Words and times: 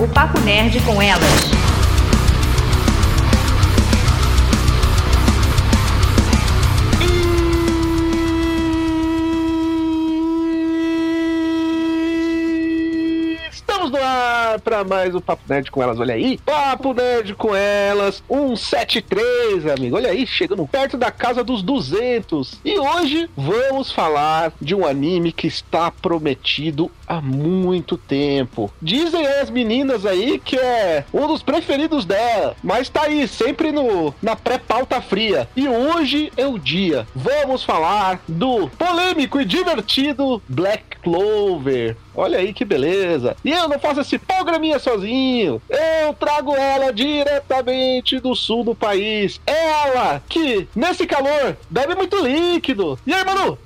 o 0.00 0.08
Papo 0.08 0.40
Nerd 0.40 0.80
com 0.80 1.00
elas. 1.00 1.71
Ar 14.52 14.60
para 14.60 14.84
mais 14.84 15.14
o 15.14 15.20
Papo 15.20 15.42
Nerd 15.48 15.70
com 15.70 15.82
elas, 15.82 15.98
olha 15.98 16.14
aí. 16.14 16.38
Papo 16.44 16.92
Nerd 16.92 17.34
com 17.34 17.54
elas, 17.54 18.22
173, 18.28 19.66
amigo. 19.66 19.96
Olha 19.96 20.10
aí, 20.10 20.26
chegando 20.26 20.66
perto 20.66 20.96
da 20.96 21.10
casa 21.10 21.42
dos 21.42 21.62
200. 21.62 22.60
E 22.64 22.78
hoje 22.78 23.28
vamos 23.36 23.90
falar 23.90 24.52
de 24.60 24.74
um 24.74 24.86
anime 24.86 25.32
que 25.32 25.46
está 25.46 25.90
prometido 25.90 26.90
há 27.06 27.20
muito 27.20 27.96
tempo. 27.96 28.70
Dizem 28.80 29.26
as 29.26 29.50
meninas 29.50 30.04
aí 30.06 30.38
que 30.38 30.56
é 30.56 31.04
um 31.12 31.26
dos 31.26 31.42
preferidos 31.42 32.04
dela, 32.04 32.56
mas 32.62 32.88
tá 32.88 33.02
aí, 33.02 33.26
sempre 33.26 33.72
no 33.72 34.14
na 34.22 34.36
pré-pauta 34.36 35.00
fria. 35.00 35.48
E 35.56 35.68
hoje 35.68 36.32
é 36.36 36.46
o 36.46 36.58
dia. 36.58 37.06
Vamos 37.14 37.62
falar 37.62 38.20
do 38.28 38.68
polêmico 38.70 39.40
e 39.40 39.44
divertido 39.44 40.42
Black 40.48 40.91
Clover. 41.02 41.96
Olha 42.14 42.38
aí 42.38 42.52
que 42.52 42.64
beleza. 42.64 43.36
E 43.44 43.50
eu 43.50 43.68
não 43.68 43.78
faço 43.78 44.00
esse 44.00 44.18
programinha 44.18 44.78
sozinho. 44.78 45.60
Eu 45.68 46.14
trago 46.14 46.54
ela 46.54 46.92
diretamente 46.92 48.20
do 48.20 48.34
sul 48.34 48.64
do 48.64 48.74
país. 48.74 49.40
Ela 49.46 50.22
que, 50.28 50.68
nesse 50.74 51.06
calor, 51.06 51.56
bebe 51.68 51.94
muito 51.94 52.16
líquido. 52.16 52.98
E 53.06 53.12
aí, 53.12 53.24
Manu? 53.24 53.58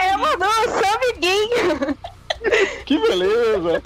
É, 0.00 0.16
Manu, 0.16 0.52
seu 0.68 0.94
amiguinho. 0.94 1.96
Que 2.84 2.98
beleza. 2.98 3.82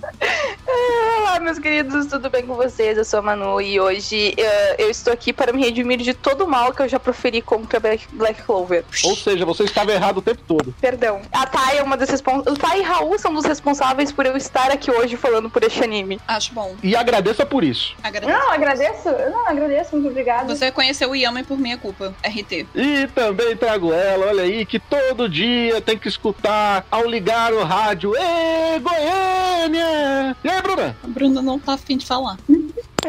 Olá, 0.66 1.40
meus 1.40 1.58
queridos, 1.58 2.06
tudo 2.06 2.28
bem 2.28 2.44
com 2.44 2.54
vocês? 2.54 2.98
Eu 2.98 3.04
sou 3.04 3.20
a 3.20 3.22
Manu 3.22 3.60
e 3.60 3.78
hoje 3.78 4.34
uh, 4.36 4.74
eu 4.76 4.90
estou 4.90 5.12
aqui 5.12 5.32
para 5.32 5.52
me 5.52 5.62
redimir 5.62 5.98
de 5.98 6.12
todo 6.14 6.44
o 6.44 6.48
mal 6.48 6.72
que 6.72 6.82
eu 6.82 6.88
já 6.88 6.98
proferi 6.98 7.40
contra 7.40 7.78
Black, 7.78 8.06
Black 8.12 8.42
Clover. 8.42 8.84
Ou 9.04 9.14
seja, 9.14 9.44
você 9.44 9.64
estava 9.64 9.92
errado 9.92 10.18
o 10.18 10.22
tempo 10.22 10.42
todo. 10.46 10.74
Perdão. 10.80 11.22
A 11.32 11.46
Thay 11.46 11.78
é 11.78 11.82
uma 11.82 11.96
das 11.96 12.10
responsáveis. 12.10 12.56
O 12.56 12.60
Thay 12.60 12.80
e 12.80 12.82
Raul 12.82 13.18
são 13.18 13.32
dos 13.32 13.44
responsáveis 13.44 14.10
por 14.10 14.26
eu 14.26 14.36
estar 14.36 14.70
aqui 14.70 14.90
hoje 14.90 15.16
falando 15.16 15.48
por 15.48 15.62
este 15.62 15.82
anime. 15.82 16.20
Acho 16.26 16.52
bom. 16.52 16.74
E 16.82 16.96
agradeça 16.96 17.46
por 17.46 17.62
isso. 17.62 17.94
Agradeço. 18.02 18.32
Não, 18.32 18.52
agradeço. 18.52 19.08
Não, 19.30 19.46
agradeço, 19.46 19.96
muito 19.96 20.08
obrigada. 20.08 20.54
Você 20.54 20.70
conheceu 20.72 21.10
o 21.10 21.16
Yama 21.16 21.44
por 21.44 21.58
minha 21.58 21.78
culpa. 21.78 22.12
RT. 22.24 22.66
E 22.74 23.06
também 23.14 23.56
trago 23.56 23.92
ela, 23.92 24.26
olha 24.26 24.42
aí, 24.42 24.66
que 24.66 24.78
todo 24.78 25.28
dia 25.28 25.80
tem 25.80 25.96
que 25.96 26.08
escutar 26.08 26.84
ao 26.90 27.06
ligar 27.06 27.52
o 27.52 27.62
rádio. 27.62 28.14
Ê, 28.16 28.47
Goiânia! 28.80 30.36
E 30.42 30.48
aí, 30.48 30.62
Bruna? 30.62 30.96
A 31.02 31.06
Bruna 31.08 31.42
não 31.42 31.58
tá 31.58 31.74
afim 31.74 31.96
de 31.96 32.06
falar. 32.06 32.36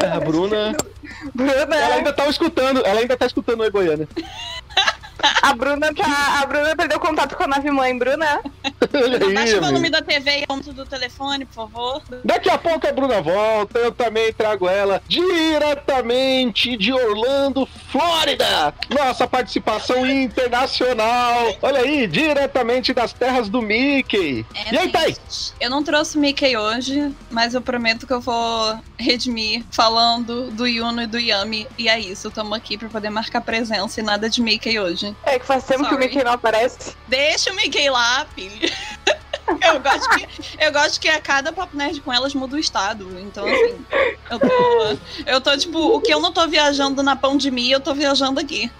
É, 0.02 0.06
a 0.06 0.20
Bruna. 0.20 0.76
Bruna, 1.34 1.76
Ela 1.76 1.94
ainda 1.96 2.12
tá 2.12 2.26
escutando, 2.28 2.84
ela 2.84 3.00
ainda 3.00 3.16
tá 3.16 3.26
escutando 3.26 3.62
o 3.64 3.70
Goiânia. 3.70 4.08
a 5.42 5.54
Bruna 5.54 5.92
tá. 5.94 6.40
A 6.42 6.46
Bruna 6.46 6.76
perdeu 6.76 7.00
contato 7.00 7.36
com 7.36 7.44
a 7.44 7.48
nave 7.48 7.70
mãe, 7.70 7.96
Bruna. 7.96 8.40
Não 9.20 9.34
baixa 9.34 9.58
o 9.58 9.60
volume 9.60 9.88
da 9.90 10.02
TV 10.02 10.40
e 10.48 10.52
o 10.52 10.72
do 10.72 10.84
telefone, 10.86 11.44
por 11.44 11.54
favor. 11.54 12.02
Daqui 12.24 12.50
a 12.50 12.58
pouco 12.58 12.86
a 12.86 12.92
Bruna 12.92 13.20
volta, 13.20 13.78
eu 13.78 13.92
também 13.92 14.32
trago 14.32 14.68
ela 14.68 15.02
diretamente 15.08 16.76
de 16.76 16.92
Orlando, 16.92 17.66
Flórida. 17.90 18.74
Nossa 18.90 19.26
participação 19.26 20.06
internacional. 20.08 21.54
Olha 21.62 21.80
aí, 21.80 22.06
diretamente 22.06 22.92
das 22.92 23.12
terras 23.12 23.48
do 23.48 23.62
Mickey. 23.62 24.44
É, 24.54 24.74
E 24.74 24.78
aí, 24.78 24.88
Thay? 24.90 25.08
gente, 25.08 25.52
Eu 25.60 25.70
não 25.70 25.82
trouxe 25.82 26.16
o 26.16 26.20
Mickey 26.20 26.56
hoje, 26.56 27.12
mas 27.30 27.54
eu 27.54 27.60
prometo 27.62 28.06
que 28.06 28.12
eu 28.12 28.20
vou 28.20 28.78
redimir 28.98 29.64
falando 29.70 30.50
do 30.50 30.66
Yuno 30.66 31.02
e 31.02 31.06
do 31.06 31.18
Yami. 31.18 31.66
E 31.78 31.88
é 31.88 31.98
isso, 31.98 32.30
tamo 32.30 32.54
aqui 32.54 32.76
pra 32.76 32.88
poder 32.88 33.10
marcar 33.10 33.40
presença 33.40 34.00
e 34.00 34.02
nada 34.02 34.28
de 34.28 34.40
Mickey 34.42 34.78
hoje. 34.78 35.14
É 35.24 35.38
que 35.38 35.46
faz 35.46 35.64
tempo 35.64 35.80
que 35.80 35.86
o 35.86 35.90
Sorry. 35.90 36.04
Mickey 36.06 36.24
não 36.24 36.32
aparece. 36.32 36.94
Deixa 37.08 37.50
o 37.52 37.56
Mickey 37.56 37.88
lá, 37.90 38.26
filho. 38.34 38.49
Eu 39.60 39.80
gosto, 39.80 40.08
que, 40.16 40.64
eu 40.64 40.72
gosto 40.72 41.00
que 41.00 41.08
a 41.08 41.20
cada 41.20 41.52
Papo 41.52 41.76
Nerd 41.76 42.00
com 42.00 42.12
elas 42.12 42.34
muda 42.34 42.56
o 42.56 42.58
estado. 42.58 43.18
Então, 43.20 43.44
assim, 43.44 43.84
eu 44.30 44.38
tô. 44.38 44.96
Eu 45.26 45.40
tô, 45.40 45.56
tipo, 45.56 45.78
o 45.78 46.00
que 46.00 46.14
eu 46.14 46.20
não 46.20 46.32
tô 46.32 46.46
viajando 46.46 47.02
na 47.02 47.16
pão 47.16 47.36
de 47.36 47.50
mim, 47.50 47.68
eu 47.68 47.80
tô 47.80 47.92
viajando 47.92 48.38
aqui. 48.38 48.70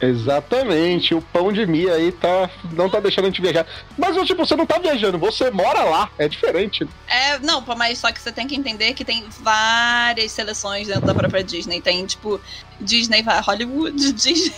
Exatamente, 0.00 1.14
o 1.14 1.20
pão 1.20 1.52
de 1.52 1.66
mim 1.66 1.86
aí 1.88 2.10
tá, 2.10 2.48
não 2.72 2.88
tá 2.88 3.00
deixando 3.00 3.26
a 3.26 3.28
gente 3.28 3.40
viajar. 3.40 3.66
Mas, 3.98 4.16
tipo, 4.26 4.46
você 4.46 4.56
não 4.56 4.64
tá 4.64 4.78
viajando, 4.78 5.18
você 5.18 5.50
mora 5.50 5.82
lá, 5.84 6.10
é 6.18 6.26
diferente. 6.26 6.88
É, 7.06 7.38
não, 7.40 7.62
pô, 7.62 7.74
mas 7.74 7.98
só 7.98 8.10
que 8.10 8.20
você 8.20 8.32
tem 8.32 8.46
que 8.46 8.56
entender 8.56 8.94
que 8.94 9.04
tem 9.04 9.24
várias 9.40 10.32
seleções 10.32 10.86
dentro 10.88 11.06
da 11.06 11.14
própria 11.14 11.44
Disney. 11.44 11.80
Tem, 11.80 12.06
tipo, 12.06 12.40
Disney 12.80 13.22
vai 13.22 13.40
Hollywood, 13.40 13.94
Disney, 14.12 14.54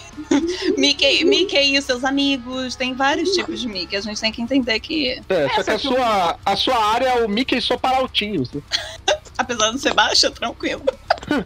Mickey, 0.76 1.24
Mickey 1.24 1.74
e 1.74 1.78
os 1.78 1.84
seus 1.84 2.04
amigos. 2.04 2.76
Tem 2.76 2.94
vários 2.94 3.30
tipos 3.30 3.60
de 3.60 3.68
Mickey. 3.68 3.96
A 3.96 4.00
gente 4.00 4.20
tem 4.20 4.30
que 4.30 4.40
entender 4.40 4.78
que, 4.80 5.20
É, 5.28 5.48
só 5.48 5.62
que 5.64 5.70
a 5.70 5.78
sua, 5.78 6.38
a 6.44 6.56
sua 6.56 6.84
área 6.84 7.06
é 7.06 7.24
o 7.24 7.28
Mickey 7.28 7.60
só 7.60 7.76
para 7.76 7.96
altinhos. 7.96 8.52
né? 8.52 8.62
apesar 9.36 9.70
de 9.72 9.80
ser 9.80 9.94
baixa, 9.94 10.30
tranquilo. 10.30 10.82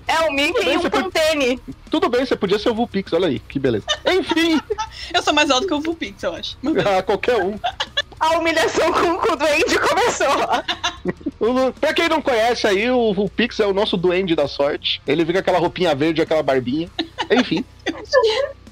É 0.06 0.20
o 0.28 0.32
Mickey 0.32 0.64
Bem, 0.64 0.74
e 0.74 0.78
um 0.78 0.90
Pantene. 0.90 1.60
Tudo 1.90 2.08
bem, 2.08 2.24
você 2.24 2.36
podia 2.36 2.58
ser 2.58 2.70
o 2.70 2.74
Vulpix, 2.74 3.12
olha 3.12 3.28
aí, 3.28 3.38
que 3.38 3.58
beleza. 3.58 3.85
Enfim, 4.06 4.60
Eu 5.14 5.22
sou 5.22 5.32
mais 5.34 5.50
alto 5.50 5.66
que 5.66 5.74
o 5.74 5.80
Vulpix, 5.80 6.22
eu 6.22 6.34
acho. 6.34 6.56
ah, 6.86 7.02
qualquer 7.02 7.42
um. 7.42 7.58
A 8.18 8.38
humilhação 8.38 8.92
com, 8.92 9.18
com 9.18 9.32
o 9.32 9.36
Duende 9.36 9.78
começou. 9.78 11.72
Pra 11.80 11.92
quem 11.92 12.08
não 12.08 12.22
conhece 12.22 12.66
aí, 12.66 12.90
o 12.90 13.12
Vulpix 13.12 13.60
é 13.60 13.66
o 13.66 13.74
nosso 13.74 13.96
duende 13.96 14.34
da 14.34 14.48
sorte. 14.48 15.02
Ele 15.06 15.24
fica 15.24 15.34
com 15.42 15.50
aquela 15.50 15.58
roupinha 15.58 15.94
verde, 15.94 16.22
aquela 16.22 16.42
barbinha. 16.42 16.88
Enfim. 17.30 17.64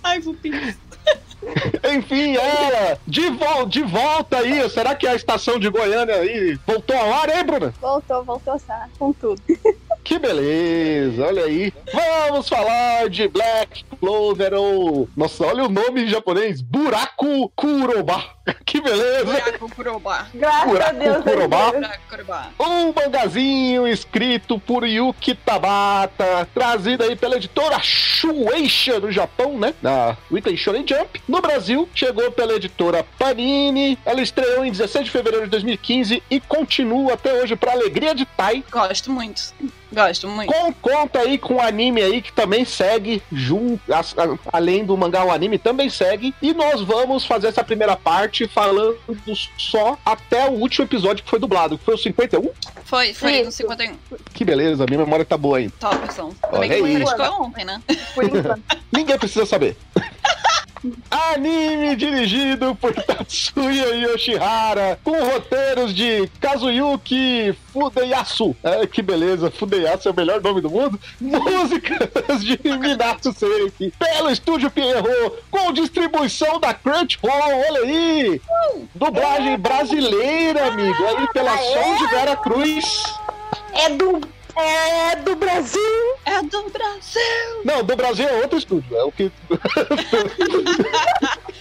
Ai, 0.03 0.21
Vulpix. 0.21 0.77
Enfim, 1.95 2.37
ela 2.37 2.99
de, 3.07 3.29
vol 3.31 3.67
de 3.67 3.83
volta 3.83 4.39
aí. 4.39 4.69
Será 4.71 4.95
que 4.95 5.07
a 5.07 5.15
estação 5.15 5.59
de 5.59 5.69
Goiânia 5.69 6.15
aí 6.15 6.59
voltou 6.67 6.97
ao 6.97 7.13
ar, 7.13 7.29
hein, 7.29 7.45
Bruna? 7.45 7.75
Voltou, 7.81 8.25
voltou, 8.25 8.59
tá? 8.61 8.89
Com 8.99 9.13
tudo. 9.13 9.43
Que 10.05 10.19
beleza, 10.19 11.27
olha 11.27 11.45
aí. 11.47 11.73
Vamos 11.91 12.47
falar 12.47 13.09
de 13.09 13.27
Black 13.27 13.87
Clover 13.99 14.53
ou. 14.53 15.09
Nossa, 15.17 15.47
olha 15.47 15.65
o 15.65 15.69
nome 15.71 16.03
em 16.03 16.09
japonês: 16.09 16.61
Buraco 16.61 17.51
Kuroba. 17.57 18.23
Que 18.67 18.79
beleza. 18.79 19.25
Buraco 19.25 19.75
Kurobá. 19.75 20.27
Graças 20.35 20.69
Buraco 20.69 20.91
a 20.91 20.93
Deus. 20.93 21.25
Kurobá. 21.25 21.73
Buraco 21.73 22.03
Kurobá. 22.11 22.51
Um 22.61 22.93
mangazinho 22.93 23.89
escrito 23.89 24.59
por 24.59 24.87
Yuki 24.87 25.35
Tabata, 25.35 26.47
trazido 26.53 27.05
aí 27.05 27.17
pela 27.17 27.37
editora 27.37 27.79
Shueisha 27.81 29.01
no 29.01 29.11
Japão, 29.11 29.59
né? 29.59 29.73
Da 29.81 30.17
Weekly 30.31 30.59
Shonen 30.59 30.85
Jump. 30.87 31.23
No 31.27 31.41
Brasil, 31.41 31.89
chegou 31.95 32.31
pela 32.33 32.55
editora 32.55 33.07
Panini. 33.19 33.99
Ela 34.05 34.21
estreou 34.21 34.63
em 34.63 34.71
16 34.71 35.07
de 35.07 35.11
fevereiro 35.11 35.47
de 35.47 35.51
2015 35.51 36.23
e 36.31 36.41
continua 36.41 37.15
até 37.15 37.33
hoje 37.43 37.57
para 37.57 37.73
alegria 37.73 38.15
de 38.15 38.27
Tai. 38.27 38.63
Gosto 38.71 39.11
muito. 39.11 39.55
Gosto 39.95 40.29
muito. 40.29 40.53
Com 40.53 40.73
conta 40.75 41.21
aí 41.21 41.39
com 41.39 41.55
o 41.55 41.61
anime 41.61 42.03
aí 42.03 42.21
que 42.21 42.33
também 42.33 42.65
segue 42.65 43.23
junto, 43.33 43.81
além 44.53 44.85
do 44.85 44.97
mangá, 44.97 45.25
o 45.25 45.31
anime 45.31 45.59
também 45.59 45.89
segue. 45.89 46.35
E 46.43 46.53
nós 46.53 46.81
vamos 46.81 47.25
fazer 47.25 47.49
essa 47.49 47.63
primeira 47.65 47.97
parte 47.97 48.47
falando 48.49 48.97
só 49.57 49.97
até 50.05 50.49
o 50.49 50.53
último 50.53 50.85
episódio 50.85 51.25
que 51.25 51.31
foi 51.31 51.39
dublado, 51.39 51.79
que 51.79 51.85
foi 51.85 51.95
o 51.95 51.99
51. 51.99 52.51
Foi, 52.85 53.15
foi 53.15 53.43
no 53.43 53.49
Isso. 53.49 53.59
51. 53.59 53.97
Que 54.33 54.45
beleza, 54.45 54.85
minha 54.87 54.99
memória 54.99 55.25
tá 55.25 55.37
boa 55.37 55.59
ainda. 55.59 55.73
Top, 55.79 55.97
versão. 55.99 56.35
Olha 56.43 56.53
Também 56.53 56.71
que 56.71 56.79
foi 56.79 56.91
aí. 56.91 56.97
fresco 56.97 57.23
é 57.23 57.31
ontem, 57.31 57.65
né? 57.65 57.83
Ninguém 58.93 59.19
precisa 59.19 59.47
saber. 59.47 59.77
Anime 61.11 61.97
dirigido 61.97 62.75
por 62.75 62.93
Tatsuya 63.05 63.95
Yoshihara, 63.95 64.99
com 65.03 65.13
roteiros 65.13 65.95
de 65.95 66.29
Kazuyuki 66.41 67.55
Fudeyasu. 67.73 68.55
É, 68.63 68.87
que 68.87 69.03
beleza, 69.03 69.51
Fudeyasu 69.51 70.09
é 70.09 70.13
o 70.13 70.15
melhor 70.15 70.41
nome 70.43 70.61
do 70.61 70.71
mundo. 70.71 70.99
Músicas 71.21 72.45
de 72.45 72.59
Minato 72.79 73.33
Seiki, 73.33 73.93
pelo 73.99 74.31
Estúdio 74.31 74.71
Pierrot, 74.71 75.37
com 75.51 75.73
distribuição 75.73 76.61
da 76.61 76.75
Crunchyroll, 76.75 77.63
olha 77.69 77.81
aí! 77.81 78.41
Dublagem 78.95 79.59
brasileira, 79.59 80.69
amigo, 80.69 81.05
aí 81.07 81.27
pela 81.33 81.57
Som 81.57 81.97
de 81.97 82.07
Vera 82.09 82.37
Cruz. 82.37 83.03
É 83.73 83.89
do. 83.91 84.21
É 84.57 85.17
do 85.17 85.35
Brasil. 85.35 85.81
É 86.25 86.43
do 86.43 86.71
Brasil! 86.71 87.63
Não, 87.65 87.83
do 87.83 87.97
Brasil 87.97 88.29
é 88.29 88.41
outro 88.43 88.59
estúdio, 88.59 88.97
é 88.97 89.05
o 89.05 89.11
que 89.13 89.31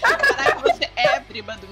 Caraca, 0.02 0.60
você 0.62 0.90
é 0.96 1.20
prima 1.22 1.58
do 1.58 1.68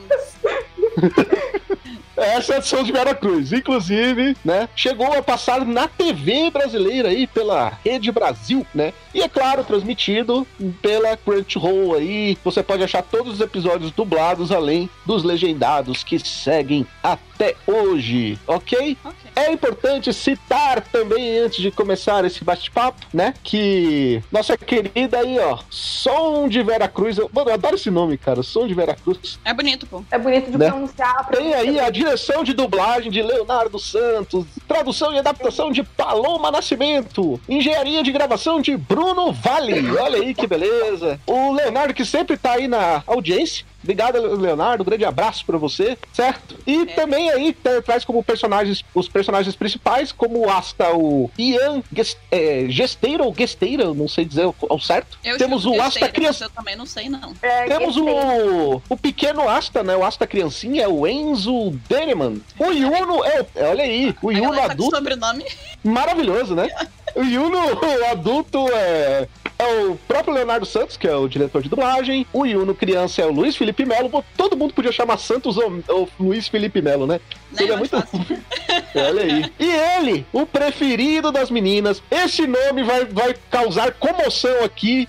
Essa 2.18 2.54
é 2.54 2.56
a 2.56 2.60
edição 2.60 2.84
de 2.84 2.92
Vera 2.92 3.16
Cruz. 3.16 3.52
Inclusive, 3.52 4.36
né? 4.46 4.70
Chegou 4.76 5.12
a 5.12 5.24
passar 5.24 5.66
na 5.66 5.88
TV 5.88 6.52
brasileira 6.52 7.10
aí 7.10 7.26
pela 7.26 7.80
Rede 7.84 8.12
Brasil, 8.12 8.66
né? 8.74 8.94
E 9.14 9.22
é 9.22 9.30
claro, 9.30 9.64
transmitido 9.64 10.46
pela 10.82 11.18
Crunchyroll 11.18 11.96
aí. 11.96 12.38
Você 12.44 12.62
pode 12.62 12.84
achar 12.84 13.02
todos 13.02 13.34
os 13.36 13.42
episódios 13.42 13.92
dublados, 13.92 14.52
além 14.52 14.90
dos 15.06 15.24
legendados 15.24 16.04
que 16.04 16.20
seguem 16.20 16.86
até 17.02 17.56
hoje, 17.66 18.38
ok? 18.46 18.98
Ok. 19.04 19.21
É 19.36 19.52
importante 19.52 20.14
citar 20.14 20.82
também, 20.82 21.40
antes 21.40 21.62
de 21.62 21.72
começar 21.72 22.24
esse 22.26 22.44
bate-papo, 22.44 23.06
né? 23.14 23.34
Que 23.44 24.22
nossa 24.32 24.58
querida 24.58 25.20
aí, 25.20 25.38
ó, 25.40 25.58
Som 25.70 26.48
de 26.48 26.62
Veracruz. 26.64 27.18
Eu, 27.18 27.30
mano, 27.34 27.50
eu 27.50 27.54
adoro 27.54 27.76
esse 27.76 27.90
nome, 27.90 28.18
cara. 28.18 28.44
Som 28.44 28.68
de 28.68 28.74
Veracruz. 28.74 29.40
É 29.44 29.54
bonito, 29.54 29.86
pô. 29.88 30.04
É 30.12 30.18
bonito 30.18 30.52
de 30.52 30.58
Né? 30.58 30.70
pronunciar. 30.70 31.28
Tem 31.30 31.54
aí 31.54 31.80
a 31.80 31.90
direção 31.90 32.44
de 32.44 32.54
dublagem 32.54 33.12
de 33.12 33.22
Leonardo 33.22 33.80
Santos, 33.80 34.46
tradução 34.68 35.14
e 35.14 35.20
adaptação 35.20 35.72
de 35.72 35.84
Paloma 35.84 36.52
Nascimento, 36.52 37.40
engenharia 37.48 38.04
de 38.04 38.12
gravação 38.12 38.62
de 38.62 38.76
Bruno 38.78 39.32
Vale. 39.32 39.92
Olha 39.98 40.20
aí 40.22 40.34
que 40.34 40.48
beleza. 40.48 41.20
O 41.26 41.54
Leonardo 41.54 41.94
que 41.94 42.06
sempre 42.06 42.38
tá 42.38 42.54
aí 42.54 42.68
na 42.68 43.04
audiência. 43.08 43.66
Obrigado, 43.84 44.20
Leonardo. 44.38 44.84
Um 44.84 44.86
grande 44.86 45.06
abraço 45.06 45.46
pra 45.46 45.58
você, 45.58 45.98
certo? 46.14 46.56
E 46.68 46.86
também 46.88 47.30
aí 47.32 47.54
tra- 47.54 47.82
traz 47.82 48.06
como 48.06 48.24
personagens 48.24 48.84
os 48.94 49.08
personagens 49.08 49.56
principais, 49.56 50.12
como 50.12 50.46
o 50.46 50.50
Asta, 50.50 50.94
o 50.94 51.30
Ian 51.38 51.82
Ges- 51.96 52.18
é, 52.32 52.66
Gesteira 52.70 53.24
ou 53.24 53.34
Gesteira, 53.36 53.94
não 53.94 54.08
sei 54.08 54.26
dizer 54.26 54.50
ao 54.70 54.80
certo. 54.80 55.18
Eu 55.24 55.38
Temos 55.38 55.66
o 55.66 55.80
Asta 55.82 56.08
Criança. 56.10 56.46
Eu 56.46 56.50
também 56.50 56.76
não 56.76 56.86
sei, 56.86 57.10
não. 57.10 57.34
É, 57.42 57.66
Temos 57.66 57.98
o, 57.98 58.82
o 58.90 58.98
pequeno 58.98 59.48
Asta, 59.48 59.84
né? 59.84 59.96
O 59.96 60.04
Asta 60.06 60.28
criancinha, 60.28 60.84
é 60.84 60.88
o 60.88 61.08
Enzo 61.08 61.72
Deneman. 61.90 62.40
O 62.60 62.66
Yuno 62.72 63.24
é, 63.26 63.46
olha 63.70 63.84
aí, 63.84 64.16
o 64.22 64.32
Yuno 64.32 64.56
tá 64.56 64.66
adulto, 64.66 64.96
sobrenome. 64.96 65.46
Maravilhoso, 65.84 66.56
né? 66.56 66.70
O 67.16 67.24
Yuno 67.24 67.58
o 67.58 68.12
adulto 68.12 68.68
é, 68.74 69.28
é 69.60 69.84
o 69.84 69.96
próprio 70.08 70.34
Leonardo 70.34 70.66
Santos, 70.66 70.96
que 70.96 71.08
é 71.08 71.16
o 71.16 71.28
diretor 71.28 71.62
de 71.62 71.70
dublagem. 71.70 72.26
O 72.32 72.46
Yuno 72.46 72.74
criança 72.74 73.22
é 73.22 73.26
o 73.26 73.32
Luiz 73.32 73.56
Felipe 73.56 73.86
Melo. 73.86 74.10
Pô, 74.10 74.24
Todo 74.38 74.56
mundo 74.56 74.74
podia 74.74 74.92
chamar 74.92 75.18
Santos 75.18 75.58
ou, 75.58 75.84
ou 75.90 76.10
Luiz 76.20 76.48
Felipe 76.48 76.82
Melo, 76.82 77.06
né? 77.06 77.12
Né? 77.12 77.20
Seria 77.54 77.78
Mais 77.78 77.92
muito. 77.92 78.08
Olha 78.96 79.24
aí. 79.24 79.54
E 79.60 79.72
ele, 80.00 80.26
o 80.32 80.46
preferido 80.46 81.32
das 81.32 81.52
meninas. 81.52 82.02
Esse 82.10 82.48
nome 82.48 82.84
vai, 82.84 83.06
vai 83.06 83.36
causar 83.50 83.94
comoção 83.94 84.64
aqui. 84.64 85.08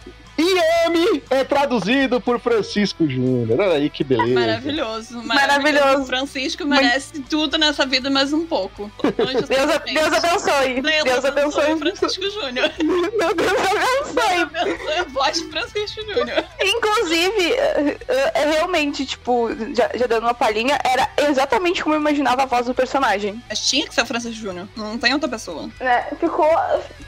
Iami 0.63 1.23
é 1.31 1.45
traduzido 1.45 2.21
por 2.21 2.39
Francisco 2.41 3.09
Júnior. 3.09 3.61
Olha 3.61 3.75
aí 3.75 3.91
que 3.91 4.05
beleza. 4.05 4.33
Maravilhoso, 4.35 5.23
Maravilhoso. 5.23 6.03
O 6.03 6.07
Francisco 6.07 6.65
merece 6.65 7.21
tudo 7.23 7.59
nessa 7.59 7.85
vida, 7.87 8.11
mais 8.11 8.33
um 8.33 8.47
pouco. 8.47 8.91
Deus. 9.17 9.49
Deus 9.49 9.71
abençoe. 9.73 10.81
Deus 10.81 11.05
Deus 11.05 11.25
abençoe. 11.25 11.77
Francisco 11.79 12.31
Júnior. 12.31 12.71
Meu 12.83 13.35
Deus 13.35 13.53
abençoe. 13.53 14.43
Abençoe 14.43 14.99
a 14.99 15.05
voz 15.05 15.41
de 15.41 15.49
Francisco 15.49 16.01
Júnior. 16.03 16.45
Inclusive, 16.61 17.53
é, 17.53 17.97
é, 18.09 18.33
é 18.43 18.51
realmente, 18.53 19.05
tipo, 19.05 19.49
já, 19.75 19.91
já 19.95 20.07
dando 20.07 20.25
uma 20.25 20.35
palhinha, 20.35 20.79
era 20.85 21.09
exatamente 21.29 21.83
como 21.83 21.95
eu 21.95 22.01
imaginava 22.01 22.43
a 22.43 22.47
voz 22.47 22.67
do 22.67 22.75
personagem. 22.75 23.43
Mas 23.49 23.61
tinha 23.67 23.87
que 23.87 23.95
ser 23.95 24.03
o 24.03 24.07
Francisco 24.07 24.41
Júnior. 24.41 24.69
Não 24.77 24.99
tem 24.99 25.13
outra 25.13 25.29
pessoa. 25.29 25.69
Né? 25.81 26.07
Ficou, 26.19 26.49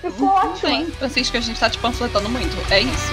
ficou 0.00 0.26
Não 0.26 0.34
ótimo. 0.34 0.60
tem. 0.60 0.86
Francisco, 0.86 1.36
a 1.36 1.40
gente 1.40 1.58
tá 1.58 1.68
te 1.70 1.78
panfletando 1.78 2.28
muito. 2.28 2.54
É 2.72 2.80
isso. 2.80 3.12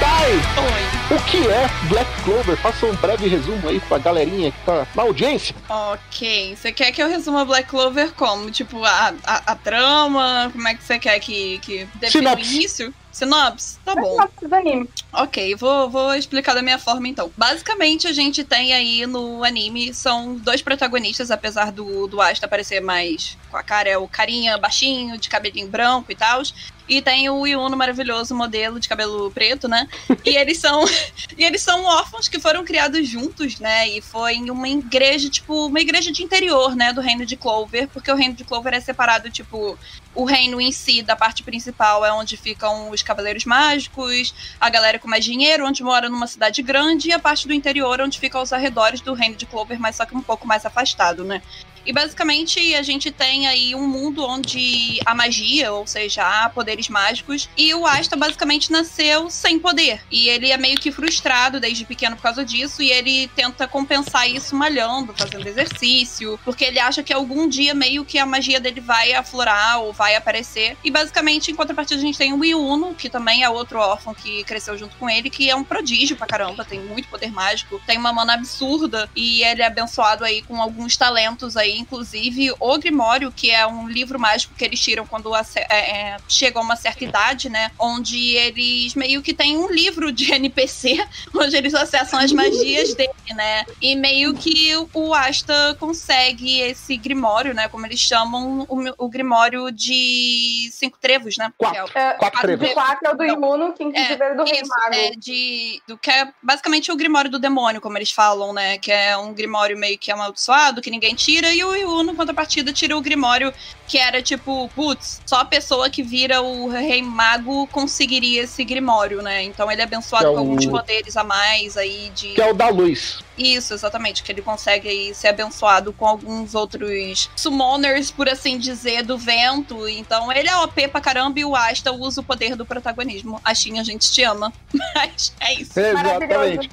Pai, 0.00 0.32
Oi. 0.58 1.03
O 1.10 1.22
que 1.24 1.36
é 1.48 1.68
Black 1.88 2.22
Clover? 2.22 2.56
Faça 2.56 2.86
um 2.86 2.94
breve 2.96 3.28
resumo 3.28 3.68
aí 3.68 3.78
pra 3.80 3.98
galerinha 3.98 4.50
que 4.50 4.58
tá 4.64 4.86
na 4.94 5.02
audiência. 5.02 5.54
Ok. 5.68 6.56
Você 6.56 6.72
quer 6.72 6.92
que 6.92 7.02
eu 7.02 7.08
resuma 7.08 7.44
Black 7.44 7.68
Clover 7.68 8.12
como? 8.12 8.50
Tipo, 8.50 8.82
a, 8.84 9.14
a, 9.24 9.52
a 9.52 9.54
trama? 9.56 10.50
Como 10.52 10.66
é 10.66 10.74
que 10.74 10.82
você 10.82 10.98
quer 10.98 11.18
que, 11.20 11.58
que 11.58 11.88
defina 11.94 12.30
o 12.30 12.36
Sinopse. 12.36 12.54
início? 12.56 12.94
Sinopse? 13.12 13.78
Tá 13.84 13.94
bom. 13.94 14.10
Sinopse 14.10 14.48
do 14.48 14.54
anime. 14.54 14.90
Ok, 15.12 15.54
vou, 15.54 15.88
vou 15.88 16.14
explicar 16.14 16.54
da 16.54 16.62
minha 16.62 16.78
forma 16.78 17.06
então. 17.06 17.30
Basicamente, 17.36 18.08
a 18.08 18.12
gente 18.12 18.42
tem 18.42 18.72
aí 18.72 19.06
no 19.06 19.44
anime, 19.44 19.94
são 19.94 20.36
dois 20.36 20.62
protagonistas, 20.62 21.30
apesar 21.30 21.70
do, 21.70 22.06
do 22.08 22.20
Asta 22.20 22.48
parecer 22.48 22.80
mais 22.80 23.36
com 23.50 23.56
a 23.56 23.62
cara, 23.62 23.88
é 23.88 23.96
o 23.96 24.08
carinha 24.08 24.58
baixinho, 24.58 25.16
de 25.16 25.28
cabelinho 25.28 25.68
branco 25.68 26.10
e 26.10 26.16
tal. 26.16 26.42
E 26.88 27.00
tem 27.00 27.30
o 27.30 27.46
Yuno 27.46 27.76
maravilhoso, 27.76 28.34
modelo 28.34 28.78
de 28.78 28.88
cabelo 28.88 29.30
preto, 29.30 29.68
né? 29.68 29.88
E 30.24 30.36
eles 30.36 30.58
são. 30.58 30.84
e 31.36 31.44
eles 31.44 31.62
são 31.62 31.84
órfãos 31.84 32.28
que 32.28 32.38
foram 32.38 32.64
criados 32.64 33.08
juntos, 33.08 33.58
né? 33.58 33.88
E 33.88 34.00
foi 34.00 34.34
em 34.34 34.50
uma 34.50 34.68
igreja, 34.68 35.28
tipo, 35.28 35.66
uma 35.66 35.80
igreja 35.80 36.12
de 36.12 36.22
interior, 36.22 36.74
né? 36.74 36.92
Do 36.92 37.00
reino 37.00 37.26
de 37.26 37.36
Clover, 37.36 37.88
porque 37.88 38.10
o 38.10 38.14
reino 38.14 38.34
de 38.34 38.44
Clover 38.44 38.74
é 38.74 38.80
separado, 38.80 39.30
tipo, 39.30 39.78
o 40.14 40.24
reino 40.24 40.60
em 40.60 40.70
si, 40.70 41.02
da 41.02 41.16
parte 41.16 41.42
principal, 41.42 42.04
é 42.04 42.12
onde 42.12 42.36
ficam 42.36 42.90
os 42.90 43.02
cavaleiros 43.02 43.44
mágicos, 43.44 44.34
a 44.60 44.70
galera 44.70 44.98
com 44.98 45.08
mais 45.08 45.24
dinheiro, 45.24 45.66
onde 45.66 45.82
mora 45.82 46.08
numa 46.08 46.26
cidade 46.26 46.62
grande, 46.62 47.08
e 47.08 47.12
a 47.12 47.18
parte 47.18 47.46
do 47.46 47.54
interior, 47.54 48.00
onde 48.00 48.18
fica 48.18 48.38
aos 48.38 48.52
arredores 48.52 49.00
do 49.00 49.14
reino 49.14 49.36
de 49.36 49.46
Clover, 49.46 49.80
mas 49.80 49.96
só 49.96 50.06
que 50.06 50.16
um 50.16 50.22
pouco 50.22 50.46
mais 50.46 50.64
afastado, 50.64 51.24
né? 51.24 51.42
E 51.86 51.92
basicamente 51.92 52.74
a 52.74 52.82
gente 52.82 53.10
tem 53.10 53.46
aí 53.46 53.74
um 53.74 53.86
mundo 53.86 54.24
onde 54.24 55.00
a 55.04 55.14
magia, 55.14 55.72
ou 55.72 55.86
seja, 55.86 56.22
há 56.22 56.48
poderes 56.48 56.88
mágicos, 56.88 57.48
e 57.56 57.74
o 57.74 57.86
Asta 57.86 58.16
basicamente 58.16 58.70
nasceu 58.70 59.28
sem 59.30 59.58
poder. 59.58 60.00
E 60.10 60.28
ele 60.28 60.50
é 60.50 60.56
meio 60.56 60.78
que 60.78 60.90
frustrado 60.92 61.60
desde 61.60 61.84
pequeno 61.84 62.16
por 62.16 62.22
causa 62.22 62.44
disso, 62.44 62.82
e 62.82 62.90
ele 62.90 63.28
tenta 63.28 63.66
compensar 63.66 64.28
isso 64.28 64.56
malhando, 64.56 65.14
fazendo 65.14 65.46
exercício, 65.46 66.38
porque 66.44 66.64
ele 66.64 66.78
acha 66.78 67.02
que 67.02 67.12
algum 67.12 67.48
dia 67.48 67.74
meio 67.74 68.04
que 68.04 68.18
a 68.18 68.26
magia 68.26 68.60
dele 68.60 68.80
vai 68.80 69.12
aflorar 69.12 69.80
ou 69.80 69.92
vai 69.92 70.14
aparecer. 70.16 70.76
E 70.82 70.90
basicamente, 70.90 71.50
em 71.50 71.54
contrapartida, 71.54 72.00
a 72.00 72.04
gente 72.04 72.18
tem 72.18 72.32
o 72.32 72.44
Yuno, 72.44 72.94
que 72.94 73.08
também 73.08 73.42
é 73.42 73.48
outro 73.48 73.78
órfão 73.78 74.14
que 74.14 74.44
cresceu 74.44 74.76
junto 74.76 74.96
com 74.96 75.08
ele, 75.08 75.30
que 75.30 75.50
é 75.50 75.56
um 75.56 75.64
prodígio 75.64 76.16
pra 76.16 76.26
caramba, 76.26 76.64
tem 76.64 76.80
muito 76.80 77.08
poder 77.08 77.30
mágico, 77.30 77.80
tem 77.86 77.98
uma 77.98 78.12
mana 78.12 78.34
absurda, 78.34 79.08
e 79.14 79.42
ele 79.42 79.62
é 79.62 79.66
abençoado 79.66 80.24
aí 80.24 80.42
com 80.42 80.60
alguns 80.60 80.96
talentos 80.96 81.56
aí, 81.56 81.73
inclusive 81.78 82.52
o 82.58 82.78
Grimório, 82.78 83.32
que 83.32 83.50
é 83.50 83.66
um 83.66 83.88
livro 83.88 84.18
mágico 84.18 84.54
que 84.54 84.64
eles 84.64 84.80
tiram 84.80 85.06
quando 85.06 85.34
é, 85.34 85.42
é, 85.70 86.16
chegam 86.28 86.62
a 86.62 86.64
uma 86.64 86.76
certa 86.76 87.04
idade, 87.04 87.48
né? 87.48 87.70
Onde 87.78 88.34
eles 88.36 88.94
meio 88.94 89.22
que 89.22 89.32
têm 89.34 89.56
um 89.56 89.70
livro 89.70 90.10
de 90.12 90.32
NPC, 90.34 91.04
onde 91.34 91.56
eles 91.56 91.74
acessam 91.74 92.18
as 92.18 92.32
magias 92.32 92.94
dele, 92.94 93.10
né? 93.34 93.64
E 93.80 93.94
meio 93.96 94.34
que 94.34 94.72
o 94.92 95.14
Asta 95.14 95.76
consegue 95.78 96.60
esse 96.60 96.96
Grimório, 96.96 97.54
né? 97.54 97.68
Como 97.68 97.86
eles 97.86 97.98
chamam, 98.00 98.66
o, 98.68 99.04
o 99.04 99.08
Grimório 99.08 99.70
de 99.70 100.68
cinco 100.72 100.98
trevos, 101.00 101.36
né? 101.36 101.52
Quatro. 101.56 101.78
É 101.78 101.84
o- 101.84 101.88
É, 102.04 102.12
Quatro 102.14 102.38
o 102.38 102.42
trevos. 102.42 102.72
4 102.72 102.98
é 103.08 103.10
o 103.12 103.16
do 103.16 103.24
Não. 103.24 103.34
Imuno, 103.34 103.72
que 103.72 103.82
inclusive 103.84 104.22
é 104.22 104.34
do 104.34 104.44
Rei 104.44 104.60
Isso, 104.60 104.68
Mago. 104.70 104.94
é 104.94 105.10
de. 105.16 105.82
Do 105.86 105.96
que 105.98 106.10
é 106.10 106.28
basicamente 106.42 106.90
o 106.92 106.96
Grimório 106.96 107.30
do 107.30 107.38
demônio, 107.38 107.80
como 107.80 107.96
eles 107.96 108.10
falam, 108.10 108.52
né? 108.52 108.78
Que 108.78 108.92
é 108.92 109.16
um 109.16 109.32
Grimório 109.32 109.76
meio 109.78 109.98
que 109.98 110.10
amaldiçoado, 110.10 110.80
que 110.82 110.90
ninguém 110.90 111.14
tira, 111.14 111.52
e 111.52 111.63
o 111.64 111.74
Yu, 111.74 112.02
no 112.02 112.14
contrapartida, 112.14 112.72
tira 112.72 112.96
o 112.96 113.00
Grimório 113.00 113.52
que 113.86 113.98
era 113.98 114.22
tipo, 114.22 114.68
putz, 114.74 115.20
só 115.26 115.40
a 115.40 115.44
pessoa 115.44 115.90
que 115.90 116.02
vira 116.02 116.40
o 116.40 116.68
Rei 116.70 117.02
Mago 117.02 117.66
conseguiria 117.66 118.42
esse 118.44 118.64
Grimório, 118.64 119.20
né? 119.20 119.42
Então 119.42 119.70
ele 119.70 119.82
é 119.82 119.84
abençoado 119.84 120.28
é 120.28 120.32
com 120.32 120.38
alguns 120.38 120.64
o- 120.64 120.70
poderes 120.70 121.16
a 121.18 121.22
mais 121.24 121.76
aí 121.76 122.10
de. 122.14 122.28
Que 122.28 122.40
é 122.40 122.50
o 122.50 122.54
da 122.54 122.68
luz. 122.70 123.18
Isso, 123.36 123.74
exatamente, 123.74 124.22
que 124.22 124.32
ele 124.32 124.40
consegue 124.40 124.88
aí 124.88 125.14
ser 125.14 125.28
abençoado 125.28 125.92
com 125.92 126.06
alguns 126.06 126.54
outros 126.54 127.28
summoners, 127.36 128.10
por 128.10 128.28
assim 128.28 128.56
dizer, 128.58 129.02
do 129.02 129.18
vento. 129.18 129.86
Então 129.88 130.32
ele 130.32 130.48
é 130.48 130.56
OP 130.56 130.88
pra 130.88 131.00
caramba 131.00 131.38
e 131.40 131.44
o 131.44 131.54
Asta 131.54 131.92
usa 131.92 132.20
o 132.20 132.24
poder 132.24 132.56
do 132.56 132.64
protagonismo. 132.64 133.40
Astinha, 133.44 133.82
a 133.82 133.84
gente 133.84 134.10
te 134.10 134.22
ama. 134.22 134.50
Mas 134.94 135.34
é 135.40 135.54
isso. 135.60 135.78
Exatamente. 135.78 136.70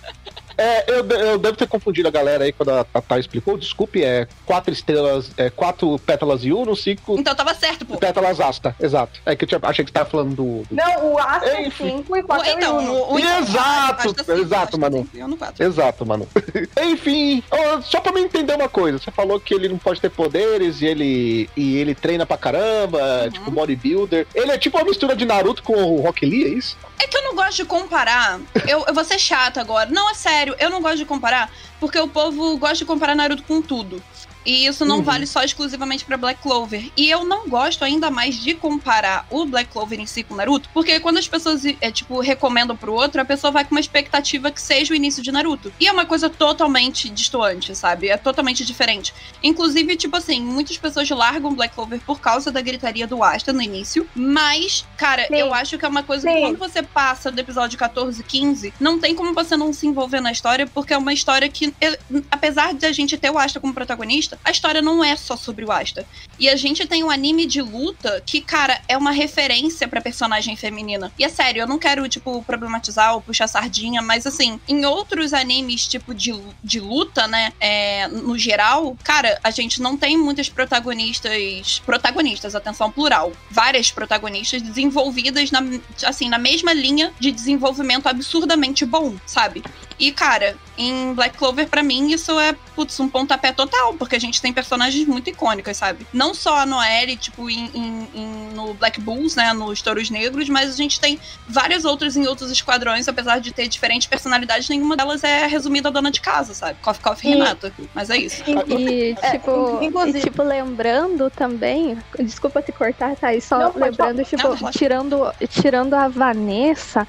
É, 0.58 0.92
eu, 0.92 1.08
eu 1.08 1.38
devo 1.38 1.56
ter 1.58 1.68
confundido 1.68 2.08
a 2.08 2.12
galera 2.12 2.44
aí 2.44 2.52
quando 2.52 2.70
a 2.70 2.84
Tatá 2.84 3.20
explicou. 3.20 3.58
Desculpe, 3.58 4.04
é 4.04 4.28
quatro 4.46 4.72
estrelas, 4.74 5.32
é 5.38 5.50
quatro 5.50 5.98
pétalas 6.00 6.44
Yuno, 6.44 6.76
cinco 6.76 7.18
Então 7.20 7.34
tava 7.36 7.54
certo, 7.54 7.86
pô. 7.86 7.98
pétalas 7.98 8.40
Asta. 8.40 8.76
Exato. 8.80 9.20
É 9.26 9.36
que 9.36 9.44
eu 9.44 9.48
tinha- 9.48 9.60
achei 9.64 9.84
que 9.86 9.90
você 9.92 9.94
tava 9.94 10.10
falando 10.10 10.36
do. 10.36 10.64
do- 10.64 10.76
Não, 10.76 11.14
o 11.14 11.18
Asta 11.20 11.50
é 11.50 11.68
Enfim. 11.68 11.98
5 11.98 12.18
e 12.18 12.24
4 12.24 12.48
é 12.48 12.54
o 12.54 12.58
Então, 12.58 12.78
o, 12.94 13.14
o 13.14 13.20
então, 13.20 13.40
Exato, 13.40 14.10
Asta 14.10 14.24
cinco, 14.24 14.40
exato, 14.40 14.80
Manu. 14.80 15.08
cinco, 15.14 15.38
quatro. 15.38 15.64
Exato, 15.64 16.06
mano. 16.06 16.28
Enfim, 16.82 17.44
só 17.84 18.00
pra 18.02 18.12
me 18.12 18.22
entender 18.22 18.54
uma 18.56 18.70
coisa, 18.70 18.98
você 18.98 19.12
falou 19.12 19.40
que 19.40 19.54
ele 19.54 19.68
não 19.70 19.78
pode 19.78 20.00
ter 20.02 20.10
poderes 20.10 20.82
e 20.82 20.86
ele, 20.86 21.50
e 21.56 21.78
ele 21.78 21.94
treina 21.96 22.26
pra 22.26 22.38
caramba, 22.38 23.00
Uhum. 23.24 23.30
tipo 23.32 23.52
bodybuilder. 23.52 24.28
Ele 24.34 24.52
é 24.52 24.58
tipo 24.58 24.78
uma 24.78 24.86
mistura 24.86 25.16
de 25.16 25.26
Naruto 25.26 25.64
com 25.64 25.74
o 25.74 26.02
Rock 26.02 26.26
Lee, 26.26 26.46
é 26.46 26.48
isso? 26.50 26.78
É 27.02 27.08
que 27.08 27.18
eu 27.18 27.24
não 27.24 27.36
gosto 27.36 27.56
de 27.58 27.66
comparar. 27.66 28.40
Eu, 28.68 28.84
eu 28.88 28.94
vou 28.94 29.04
ser 29.04 29.18
chata 29.18 29.60
agora. 29.60 29.90
Não, 29.90 30.10
é 30.10 30.14
sério, 30.14 30.41
eu 30.60 30.70
não 30.70 30.82
gosto 30.82 30.98
de 30.98 31.06
comparar, 31.06 31.52
porque 31.80 32.00
o 32.00 32.08
povo 32.08 32.58
gosta 32.58 32.78
de 32.78 32.86
comparar 32.86 33.16
Naruto 33.16 33.44
com 33.44 33.62
tudo. 33.62 34.02
E 34.46 34.66
isso 34.66 34.84
não 34.86 34.98
Uhum. 34.98 35.04
vale 35.04 35.26
só 35.28 35.44
exclusivamente 35.44 36.04
pra 36.06 36.18
Black 36.18 36.42
Clover. 36.42 36.92
E 36.98 37.10
eu 37.10 37.24
não 37.26 37.48
gosto 37.48 37.84
ainda 37.84 38.10
mais 38.10 38.36
de 38.36 38.54
comparar 38.54 39.26
o 39.30 39.46
Black 39.46 39.70
Clover 39.72 40.00
em 40.00 40.06
si 40.06 40.24
com 40.24 40.34
o 40.34 40.38
Naruto, 40.38 40.70
porque 40.74 41.00
quando 41.00 41.18
as 41.18 41.28
pessoas, 41.28 41.64
é, 41.80 41.92
tipo, 41.92 42.20
recomendam 42.20 42.76
pro 42.76 42.94
outro, 42.94 43.22
a 43.22 43.26
pessoa 43.26 43.52
vai 43.52 43.64
com 43.64 43.72
uma 43.72 43.80
expectativa 43.80 44.52
que 44.52 44.62
seja 44.62 44.94
o 44.94 44.96
início 44.96 45.22
de 45.24 45.32
Naruto. 45.32 45.72
E 45.80 45.88
é 45.88 45.92
uma 45.92 46.06
coisa 46.06 46.30
totalmente 46.30 47.10
distoante, 47.10 47.76
sabe? 47.76 48.10
É 48.10 48.18
totalmente 48.18 48.66
diferente. 48.66 49.14
Inclusive, 49.44 49.96
tipo 49.96 50.18
assim, 50.18 50.42
muitas 50.42 50.78
pessoas 50.78 51.10
largam 51.10 51.54
Black 51.54 51.74
Clover 51.76 52.00
por 52.06 52.20
causa 52.20 52.52
da 52.52 52.62
gritaria 52.62 53.06
do 53.08 53.24
Asta 53.24 53.54
no 53.54 53.62
início. 53.62 54.08
Mas, 54.16 54.86
cara, 54.98 55.28
Sim. 55.28 55.36
eu 55.36 55.54
acho 55.54 55.78
que 55.78 55.86
é 55.86 55.88
uma 55.88 56.04
coisa 56.04 56.28
que 56.28 56.34
Sim. 56.34 56.42
quando 56.42 56.58
você 56.58 56.82
passa 56.84 57.32
do 57.32 57.40
episódio 57.40 57.78
14 57.78 58.22
e 58.22 58.24
15, 58.24 58.74
não 58.80 59.00
tem 59.00 59.16
como 59.16 59.34
você 59.34 59.56
não 59.58 59.72
se 59.74 59.88
envolver 59.88 60.20
na 60.22 60.32
história, 60.32 60.66
porque 60.68 60.94
é 60.94 60.98
uma 60.98 61.14
história 61.14 61.48
que, 61.50 61.74
é, 61.82 61.98
apesar 62.30 62.74
de 62.74 62.86
a 62.86 62.92
gente 62.92 63.18
ter 63.18 63.30
o 63.30 63.38
Asta 63.38 63.60
como 63.60 63.74
protagonista, 63.74 64.31
a 64.44 64.52
história 64.52 64.82
não 64.82 65.04
é 65.04 65.16
só 65.16 65.36
sobre 65.36 65.66
o 65.66 65.72
Asta. 65.72 66.06
E 66.40 66.50
a 66.50 66.56
gente 66.56 66.86
tem 66.88 67.04
um 67.04 67.10
anime 67.10 67.46
de 67.46 67.62
luta 67.62 68.22
que, 68.26 68.42
cara, 68.42 68.82
é 68.88 68.98
uma 68.98 69.12
referência 69.12 69.88
pra 69.88 70.02
personagem 70.02 70.56
feminina. 70.56 71.12
E 71.18 71.24
é 71.24 71.30
sério, 71.30 71.62
eu 71.62 71.68
não 71.68 71.78
quero, 71.78 72.08
tipo, 72.10 72.42
problematizar 72.44 73.14
ou 73.14 73.22
puxar 73.22 73.48
sardinha, 73.48 74.02
mas 74.02 74.26
assim, 74.26 74.60
em 74.68 74.86
outros 74.86 75.34
animes, 75.34 75.88
tipo, 75.88 76.14
de, 76.14 76.34
de 76.64 76.80
luta, 76.80 77.28
né, 77.28 77.54
é, 77.60 78.08
no 78.08 78.38
geral, 78.38 78.98
cara, 79.04 79.40
a 79.44 79.52
gente 79.52 79.82
não 79.82 79.98
tem 79.98 80.18
muitas 80.18 80.50
protagonistas. 80.50 81.82
Protagonistas, 81.86 82.56
atenção, 82.56 82.92
plural. 82.92 83.32
Várias 83.50 83.92
protagonistas 83.92 84.62
desenvolvidas 84.62 85.52
na, 85.52 85.62
assim, 86.06 86.30
na 86.30 86.38
mesma 86.38 86.74
linha 86.74 87.14
de 87.20 87.32
desenvolvimento 87.32 88.08
absurdamente 88.08 88.86
bom, 88.86 89.16
sabe? 89.26 89.64
E, 90.00 90.12
cara, 90.12 90.58
em 90.82 91.14
Black 91.14 91.38
Clover, 91.38 91.68
pra 91.68 91.84
mim, 91.84 92.12
isso 92.12 92.40
é, 92.40 92.56
putz, 92.76 93.00
um 93.00 93.08
pontapé 93.08 93.52
total, 93.52 93.94
porque 93.94 94.16
a 94.16 94.20
gente 94.20 94.42
tem 94.42 94.52
personagens 94.52 95.08
muito 95.08 95.30
icônicas, 95.30 95.78
sabe? 95.78 96.08
Não 96.12 96.34
só 96.34 96.58
a 96.60 96.66
Noelle, 96.66 97.16
tipo, 97.16 97.50
em, 97.50 97.70
em- 97.74 98.08
em- 98.16 98.50
no 98.56 98.74
Black 98.74 99.00
Bulls, 99.00 99.36
né, 99.36 99.54
nos 99.54 99.82
Touros 99.82 100.10
Negros, 100.10 100.50
mas 100.50 100.74
a 100.74 100.76
gente 100.76 101.00
tem 101.00 101.20
várias 101.48 101.86
outras 101.86 102.16
em 102.16 102.26
outros 102.28 102.50
esquadrões, 102.52 103.08
apesar 103.08 103.40
de 103.40 103.52
ter 103.54 103.68
diferentes 103.68 104.08
personalidades, 104.08 104.68
nenhuma 104.70 104.96
delas 104.98 105.24
é 105.24 105.46
resumida 105.48 105.90
a 105.90 105.92
dona 105.92 106.10
de 106.12 106.20
casa, 106.22 106.54
sabe? 106.54 106.78
Coffee 106.82 107.04
Coffee 107.04 107.32
E- 107.32 107.34
Renata. 107.36 107.72
Mas 107.94 108.10
é 108.10 108.18
isso. 108.18 108.42
E, 108.48 109.16
É, 109.22 109.32
tipo, 109.32 109.80
inclusive- 109.82 110.20
e, 110.20 110.22
tipo, 110.24 110.42
lembrando 110.44 111.30
também, 111.30 111.98
desculpa 112.20 112.62
te 112.62 112.72
cortar, 112.72 113.16
tá? 113.16 113.34
E 113.34 113.42
só 113.42 113.58
Não, 113.60 113.72
pode 113.72 113.86
lembrando, 113.86 114.24
tipo, 114.24 114.48
Não, 114.48 114.72
tirando, 114.72 115.34
tirando 115.50 115.94
a 115.94 116.08
Vanessa, 116.08 117.08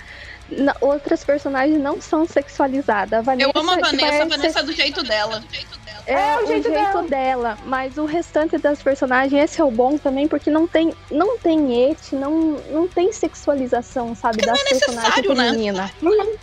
outras 0.80 1.25
personagens 1.25 1.80
não 1.80 2.00
são 2.00 2.26
sexualizadas. 2.26 3.21
A 3.21 3.23
Vanessa, 3.23 3.50
Eu 3.54 3.61
amo 3.61 3.71
a 3.71 3.76
Vanessa, 3.76 4.23
a 4.23 4.26
Vanessa 4.26 4.61
é 4.61 4.62
do 4.62 4.73
jeito 4.73 5.02
dela. 5.02 5.42
É, 6.06 6.12
É, 6.14 6.38
o 6.38 6.44
o 6.44 6.47
jeito 6.47 6.68
jeito, 6.68 7.02
dela. 7.02 7.56
mas 7.64 7.97
o 7.97 8.04
restante 8.04 8.59
das 8.59 8.82
personagens, 8.82 9.32
esse 9.44 9.61
é 9.61 9.64
o 9.64 9.71
bom 9.71 9.97
também, 9.99 10.26
porque 10.26 10.50
não 10.50 10.66
tem, 10.66 10.92
não 11.11 11.38
tem 11.38 11.90
et, 11.90 12.12
não, 12.12 12.56
não 12.71 12.88
tem 12.88 13.12
sexualização, 13.12 14.14
sabe, 14.14 14.38
das 14.44 14.61
personagens 14.62 15.04
necessário, 15.16 15.35
né? 15.35 15.50
femininas. 15.50 15.90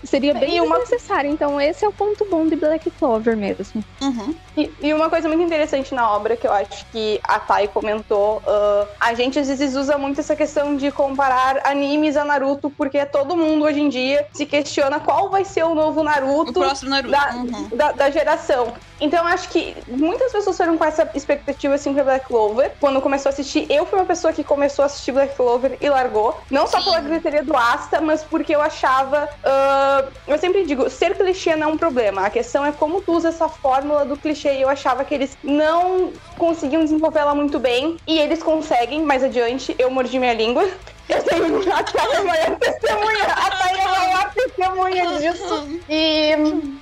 Seria 0.04 0.34
bem 0.34 0.58
E 0.58 0.62
uma- 0.62 0.80
necessário, 0.80 1.30
então 1.30 1.60
esse 1.60 1.84
é 1.84 1.88
o 1.88 1.92
ponto 1.92 2.25
bom 2.25 2.46
de 2.48 2.56
Black 2.56 2.89
Clover 2.92 3.36
mesmo. 3.36 3.84
Uhum. 4.01 4.36
E, 4.56 4.72
e 4.82 4.94
uma 4.94 5.10
coisa 5.10 5.28
muito 5.28 5.44
interessante 5.44 5.94
na 5.94 6.10
obra 6.12 6.36
que 6.38 6.48
eu 6.48 6.54
acho 6.54 6.86
que 6.88 7.20
a 7.24 7.39
Thay 7.39 7.68
comentou, 7.70 8.42
ah, 8.48 8.88
a 9.00 9.13
gente 9.13 9.39
às 9.39 9.48
vezes 9.48 9.75
usa 9.75 9.98
muito 9.98 10.20
essa 10.20 10.36
questão 10.36 10.75
de 10.75 10.92
comparar 10.92 11.62
animes 11.66 12.16
a 12.18 12.24
Naruto, 12.24 12.70
porque 12.70 13.06
todo 13.06 13.36
mundo 13.36 13.66
hoje 13.66 13.82
em 13.82 13.89
dia 13.89 14.25
se 14.34 14.46
questiona 14.46 15.00
qual 15.00 15.30
vai 15.30 15.44
ser 15.46 15.63
o 15.63 15.75
novo 15.75 16.01
O 16.01 16.04
Naruto 16.04 16.54
próximo 16.54 16.89
Naruto. 16.92 17.12
da, 17.12 17.30
Uhum. 17.36 17.70
da, 17.74 17.92
da 17.92 18.10
geração. 18.10 18.74
Então 19.01 19.25
acho 19.25 19.49
que 19.50 19.75
muitas 19.88 20.32
pessoas 20.32 20.58
foram 20.58 20.77
com 20.77 20.86
essa 20.86 21.10
expectativa 21.13 21.75
assim 21.75 21.94
pra 21.94 22.03
Black 22.03 22.25
Clover. 22.25 22.72
Quando 22.79 23.01
começou 23.01 23.29
a 23.29 23.34
assistir, 23.34 23.65
eu 23.70 23.86
fui 23.86 24.00
uma 24.00 24.06
pessoa 24.06 24.32
que 24.32 24.44
começou 24.44 24.84
a 24.84 24.86
assistir 24.86 25.12
Black 25.12 25.36
Clover 25.36 25.77
e 25.82 25.89
largou. 25.89 26.39
Não 26.50 26.68
só 26.68 26.79
Sim. 26.79 26.86
pela 26.86 27.01
gritaria 27.01 27.44
do 27.44 27.56
Asta, 27.56 28.00
mas 28.01 28.24
porque 28.24 28.56
eu 28.56 28.62
achava. 28.62 29.29
ah, 29.44 30.06
eu 30.27 30.38
sempre 30.38 30.65
digo, 30.65 30.89
ser 30.89 31.15
clichê 31.15 31.56
não 31.56 31.70
é 31.70 31.74
um 31.74 31.77
problema. 31.77 32.25
A 32.25 32.29
questão 32.29 32.65
é 32.65 32.72
como 32.72 33.01
tu 33.01 33.13
usa 33.13 33.29
essa 33.29 33.50
fórmula 33.50 34.06
do 34.06 34.18
clichê. 34.18 34.53
E 34.53 34.62
eu 34.62 34.70
achava 34.70 35.03
que 35.03 35.13
eles 35.13 35.38
não 35.44 36.12
conseguiam 36.38 36.84
desenvolver 36.84 37.20
ela 37.20 37.36
muito 37.36 37.60
bem. 37.60 37.98
E 38.08 38.20
eles 38.20 38.41
conseguem 38.41 39.01
mais 39.03 39.24
adiante. 39.24 39.75
Eu 39.77 39.89
mordi 39.89 40.20
minha 40.20 40.34
língua. 40.34 40.68
Eu 41.10 41.24
tenho 41.24 41.74
a 41.74 41.84
Thay 41.84 42.12
é 42.12 42.18
a 42.18 42.24
maior 42.24 42.56
testemunha. 42.60 43.24
A 43.25 43.50
Thay 43.50 43.77
é 43.77 43.84
a 43.84 44.00
maior 44.00 44.32
testemunha 44.32 45.18
disso. 45.18 45.68
E 45.89 46.36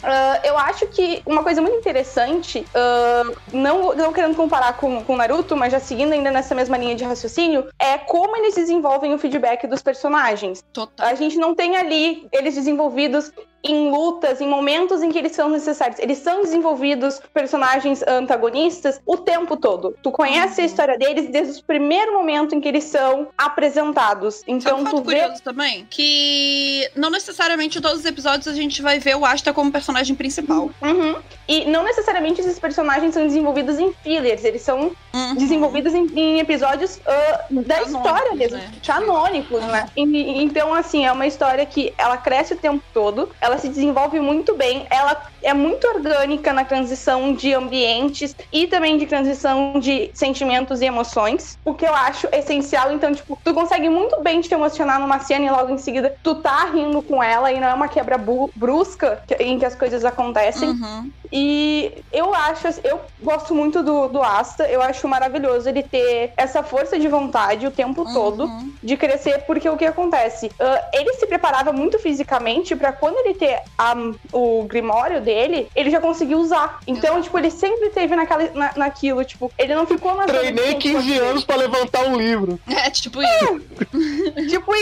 ah, 0.07 0.39
eu 0.41 0.57
acho 0.57 0.87
que 0.87 1.21
uma 1.25 1.43
coisa 1.43 1.61
muito 1.61 1.77
interessante, 1.77 2.65
ah, 2.73 3.23
não, 3.51 3.93
não 3.93 4.13
querendo 4.13 4.35
comparar 4.35 4.77
com, 4.77 5.03
com 5.03 5.17
Naruto, 5.17 5.55
mas 5.55 5.73
já 5.73 5.79
seguindo 5.81 6.13
ainda 6.13 6.31
nessa 6.31 6.55
mesma 6.55 6.77
linha 6.77 6.95
de 6.95 7.03
raciocínio, 7.03 7.67
é 7.77 7.97
como 7.97 8.37
eles 8.37 8.55
desenvolvem 8.55 9.13
o 9.13 9.19
feedback 9.19 9.67
dos 9.67 9.81
personagens. 9.81 10.63
Total. 10.71 11.07
A 11.07 11.13
gente 11.13 11.37
não 11.37 11.53
tem 11.53 11.75
ali 11.75 12.25
eles 12.31 12.55
desenvolvidos 12.55 13.33
em 13.67 13.89
lutas, 13.91 14.41
em 14.41 14.47
momentos 14.47 15.01
em 15.03 15.11
que 15.11 15.17
eles 15.17 15.31
são 15.33 15.49
necessários. 15.49 15.99
Eles 15.99 16.17
são 16.19 16.41
desenvolvidos 16.41 17.19
personagens 17.33 18.03
antagonistas 18.07 18.99
o 19.05 19.17
tempo 19.17 19.57
todo. 19.57 19.95
Tu 20.01 20.11
conhece 20.11 20.61
a 20.61 20.63
Uhum. 20.63 20.69
história 20.69 20.97
deles 20.97 21.29
desde 21.29 21.59
o 21.61 21.63
primeiro 21.63 22.13
momento 22.13 22.55
em 22.55 22.61
que 22.61 22.67
eles 22.67 22.83
são 22.85 23.27
apresentados. 23.37 24.43
Então 24.47 24.77
um 24.79 24.83
tu 24.83 24.91
fato 24.91 25.03
vê 25.03 25.21
curioso 25.21 25.43
também? 25.43 25.85
Que 25.89 26.89
não 26.95 27.09
necessariamente 27.09 27.77
em 27.77 27.81
todos 27.81 27.99
os 27.99 28.05
episódios 28.05 28.47
a 28.47 28.53
gente 28.53 28.81
vai 28.81 28.99
ver 28.99 29.15
o 29.15 29.25
Asta 29.25 29.53
como 29.53 29.71
personagem 29.71 30.15
principal. 30.15 30.69
Uhum. 30.81 31.15
E 31.47 31.65
não 31.65 31.83
necessariamente 31.83 32.41
esses 32.41 32.59
personagens 32.59 33.13
são 33.13 33.23
desenvolvidos 33.25 33.79
em 33.79 33.93
fillers, 34.03 34.43
eles 34.43 34.61
são 34.61 34.91
Uhum. 35.13 35.35
desenvolvidos 35.35 35.93
em, 35.95 36.05
em 36.15 36.39
episódios 36.39 36.99
ah, 37.07 37.45
da 37.49 37.81
história 37.81 38.35
mesmo, 38.35 38.57
né? 38.57 38.71
canônicos, 38.85 39.63
né? 39.63 39.87
E- 39.95 40.43
então, 40.43 40.73
assim, 40.73 41.05
é 41.05 41.11
uma 41.11 41.25
história 41.25 41.65
que 41.65 41.91
ela 41.97 42.17
cresce 42.17 42.53
o 42.53 42.57
tempo 42.57 42.83
todo, 42.93 43.29
ela 43.41 43.56
se 43.57 43.69
desenvolve 43.69 44.19
muito 44.19 44.55
bem, 44.55 44.85
ela 44.89 45.21
é 45.41 45.53
muito 45.53 45.87
orgânica 45.87 46.51
na 46.53 46.65
transição 46.65 47.33
de 47.33 47.53
ambientes 47.53 48.35
e 48.51 48.67
também 48.67 48.97
de 48.97 49.05
transição 49.05 49.79
de 49.79 50.11
sentimentos 50.13 50.81
e 50.81 50.85
emoções, 50.85 51.57
o 51.65 51.73
que 51.73 51.85
eu 51.85 51.93
acho 51.93 52.27
essencial. 52.31 52.91
Então, 52.91 53.13
tipo, 53.13 53.37
tu 53.43 53.53
consegue 53.53 53.89
muito 53.89 54.21
bem 54.21 54.41
te 54.41 54.53
emocionar 54.53 54.99
numa 54.99 55.19
cena 55.19 55.45
e 55.45 55.49
logo 55.49 55.71
em 55.71 55.77
seguida 55.77 56.15
tu 56.23 56.35
tá 56.35 56.65
rindo 56.65 57.01
com 57.01 57.21
ela 57.21 57.51
e 57.51 57.59
não 57.59 57.67
é 57.67 57.73
uma 57.73 57.87
quebra 57.87 58.17
brusca 58.55 59.21
em 59.39 59.57
que 59.59 59.65
as 59.65 59.75
coisas 59.75 60.03
acontecem. 60.03 60.69
Uhum. 60.69 61.11
E 61.31 61.93
eu 62.11 62.33
acho, 62.33 62.67
eu 62.83 63.01
gosto 63.21 63.53
muito 63.53 63.83
do, 63.83 64.07
do 64.07 64.21
Asta, 64.21 64.63
eu 64.67 64.81
acho 64.81 65.07
maravilhoso 65.07 65.67
ele 65.67 65.83
ter 65.83 66.31
essa 66.37 66.63
força 66.63 66.97
de 66.97 67.07
vontade 67.07 67.65
o 67.67 67.71
tempo 67.71 68.05
todo 68.13 68.45
Uhum. 68.45 68.71
de 68.81 68.95
crescer, 68.97 69.39
porque 69.45 69.67
o 69.69 69.75
que 69.77 69.85
acontece? 69.85 70.49
Ah, 70.59 70.83
ele 70.93 71.13
se 71.15 71.25
preparava 71.27 71.71
muito 71.73 71.99
fisicamente 71.99 72.75
pra 72.75 72.91
quando 72.93 73.17
ele 73.25 73.33
ter 73.33 73.59
a- 73.77 73.95
o 74.31 74.63
grimório 74.63 75.21
dele, 75.21 75.67
ele 75.75 75.89
já 75.89 75.99
conseguiu 75.99 76.39
usar. 76.39 76.79
Então, 76.87 77.21
tipo, 77.21 77.37
ele 77.37 77.51
sempre 77.51 77.89
teve 77.89 78.15
naquela, 78.15 78.49
na, 78.53 78.71
naquilo, 78.75 79.23
tipo, 79.25 79.51
ele 79.57 79.75
não 79.75 79.85
ficou 79.85 80.15
na 80.15 80.25
Treinei 80.25 80.53
conforto 80.75 80.77
15 80.81 81.07
dele. 81.09 81.19
anos 81.19 81.43
pra 81.43 81.55
levantar 81.55 82.05
um 82.05 82.15
livro. 82.15 82.59
É, 82.67 82.89
tipo 82.89 83.21
isso. 83.21 83.61
Tipo 84.49 84.73
isso, 84.75 84.76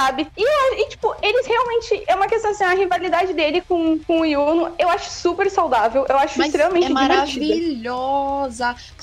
sabe? 0.00 0.26
E, 0.36 0.82
e, 0.82 0.88
tipo, 0.88 1.14
eles 1.22 1.46
realmente. 1.46 2.04
É 2.06 2.14
uma 2.14 2.26
questão 2.26 2.50
assim, 2.50 2.64
a 2.64 2.74
rivalidade 2.74 3.32
dele 3.34 3.60
com, 3.60 3.98
com 3.98 4.20
o 4.20 4.24
Yuno, 4.24 4.72
eu 4.78 4.88
acho 4.88 5.10
super 5.10 5.50
saudável. 5.50 6.06
Eu 6.08 6.16
acho 6.16 6.38
Mas 6.38 6.48
extremamente 6.48 6.86
é 6.86 6.94
divertida. 6.94 7.44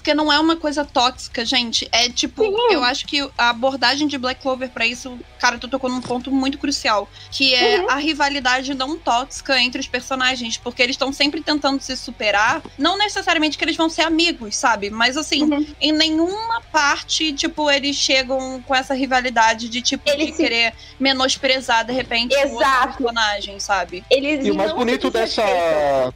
Porque 0.07 0.15
não 0.15 0.31
é 0.31 0.39
uma 0.39 0.55
coisa 0.55 0.85
tóxica, 0.85 1.43
gente. 1.43 1.85
É 1.91 2.07
tipo, 2.07 2.41
Sim. 2.41 2.55
eu 2.71 2.81
acho 2.81 3.05
que 3.05 3.29
a 3.37 3.49
abordagem 3.49 4.07
de 4.07 4.17
Black 4.17 4.41
Clover 4.41 4.69
pra 4.69 4.87
isso, 4.87 5.19
cara, 5.37 5.57
tu 5.57 5.67
tocou 5.67 5.89
num 5.89 5.99
ponto 5.99 6.31
muito 6.31 6.57
crucial. 6.57 7.09
Que 7.29 7.53
é 7.53 7.81
Uhum. 7.81 7.89
a 7.89 7.95
rivalidade 7.95 8.73
não 8.73 8.97
tóxica 8.97 9.59
entre 9.59 9.81
os 9.81 9.87
personagens. 9.87 10.55
Porque 10.55 10.81
eles 10.81 10.93
estão 10.93 11.11
sempre 11.11 11.41
tentando 11.41 11.81
se 11.81 11.97
superar. 11.97 12.61
Não 12.77 12.97
necessariamente 12.97 13.57
que 13.57 13.65
eles 13.65 13.75
vão 13.75 13.89
ser 13.89 14.03
amigos, 14.03 14.55
sabe? 14.55 14.89
Mas 14.89 15.17
assim, 15.17 15.43
Uhum. 15.43 15.65
em 15.81 15.91
nenhuma 15.91 16.61
parte, 16.71 17.33
tipo, 17.33 17.69
eles 17.69 17.97
chegam 17.97 18.63
com 18.65 18.73
essa 18.73 18.93
rivalidade 18.93 19.67
de, 19.67 19.81
tipo, 19.81 20.09
Eles 20.09 20.27
de 20.27 20.31
se- 20.37 20.41
querer 20.41 20.73
menosprezar, 20.97 21.83
de 21.85 21.91
repente, 21.91 22.33
o 22.33 22.39
outro 22.39 22.55
Exato. 22.59 22.87
personagem, 23.03 23.59
sabe? 23.59 24.05
Eles 24.09 24.45
E 24.45 24.51
o 24.51 24.55
mais 24.55 24.71
bonito 24.71 25.09
dessa. 25.11 25.43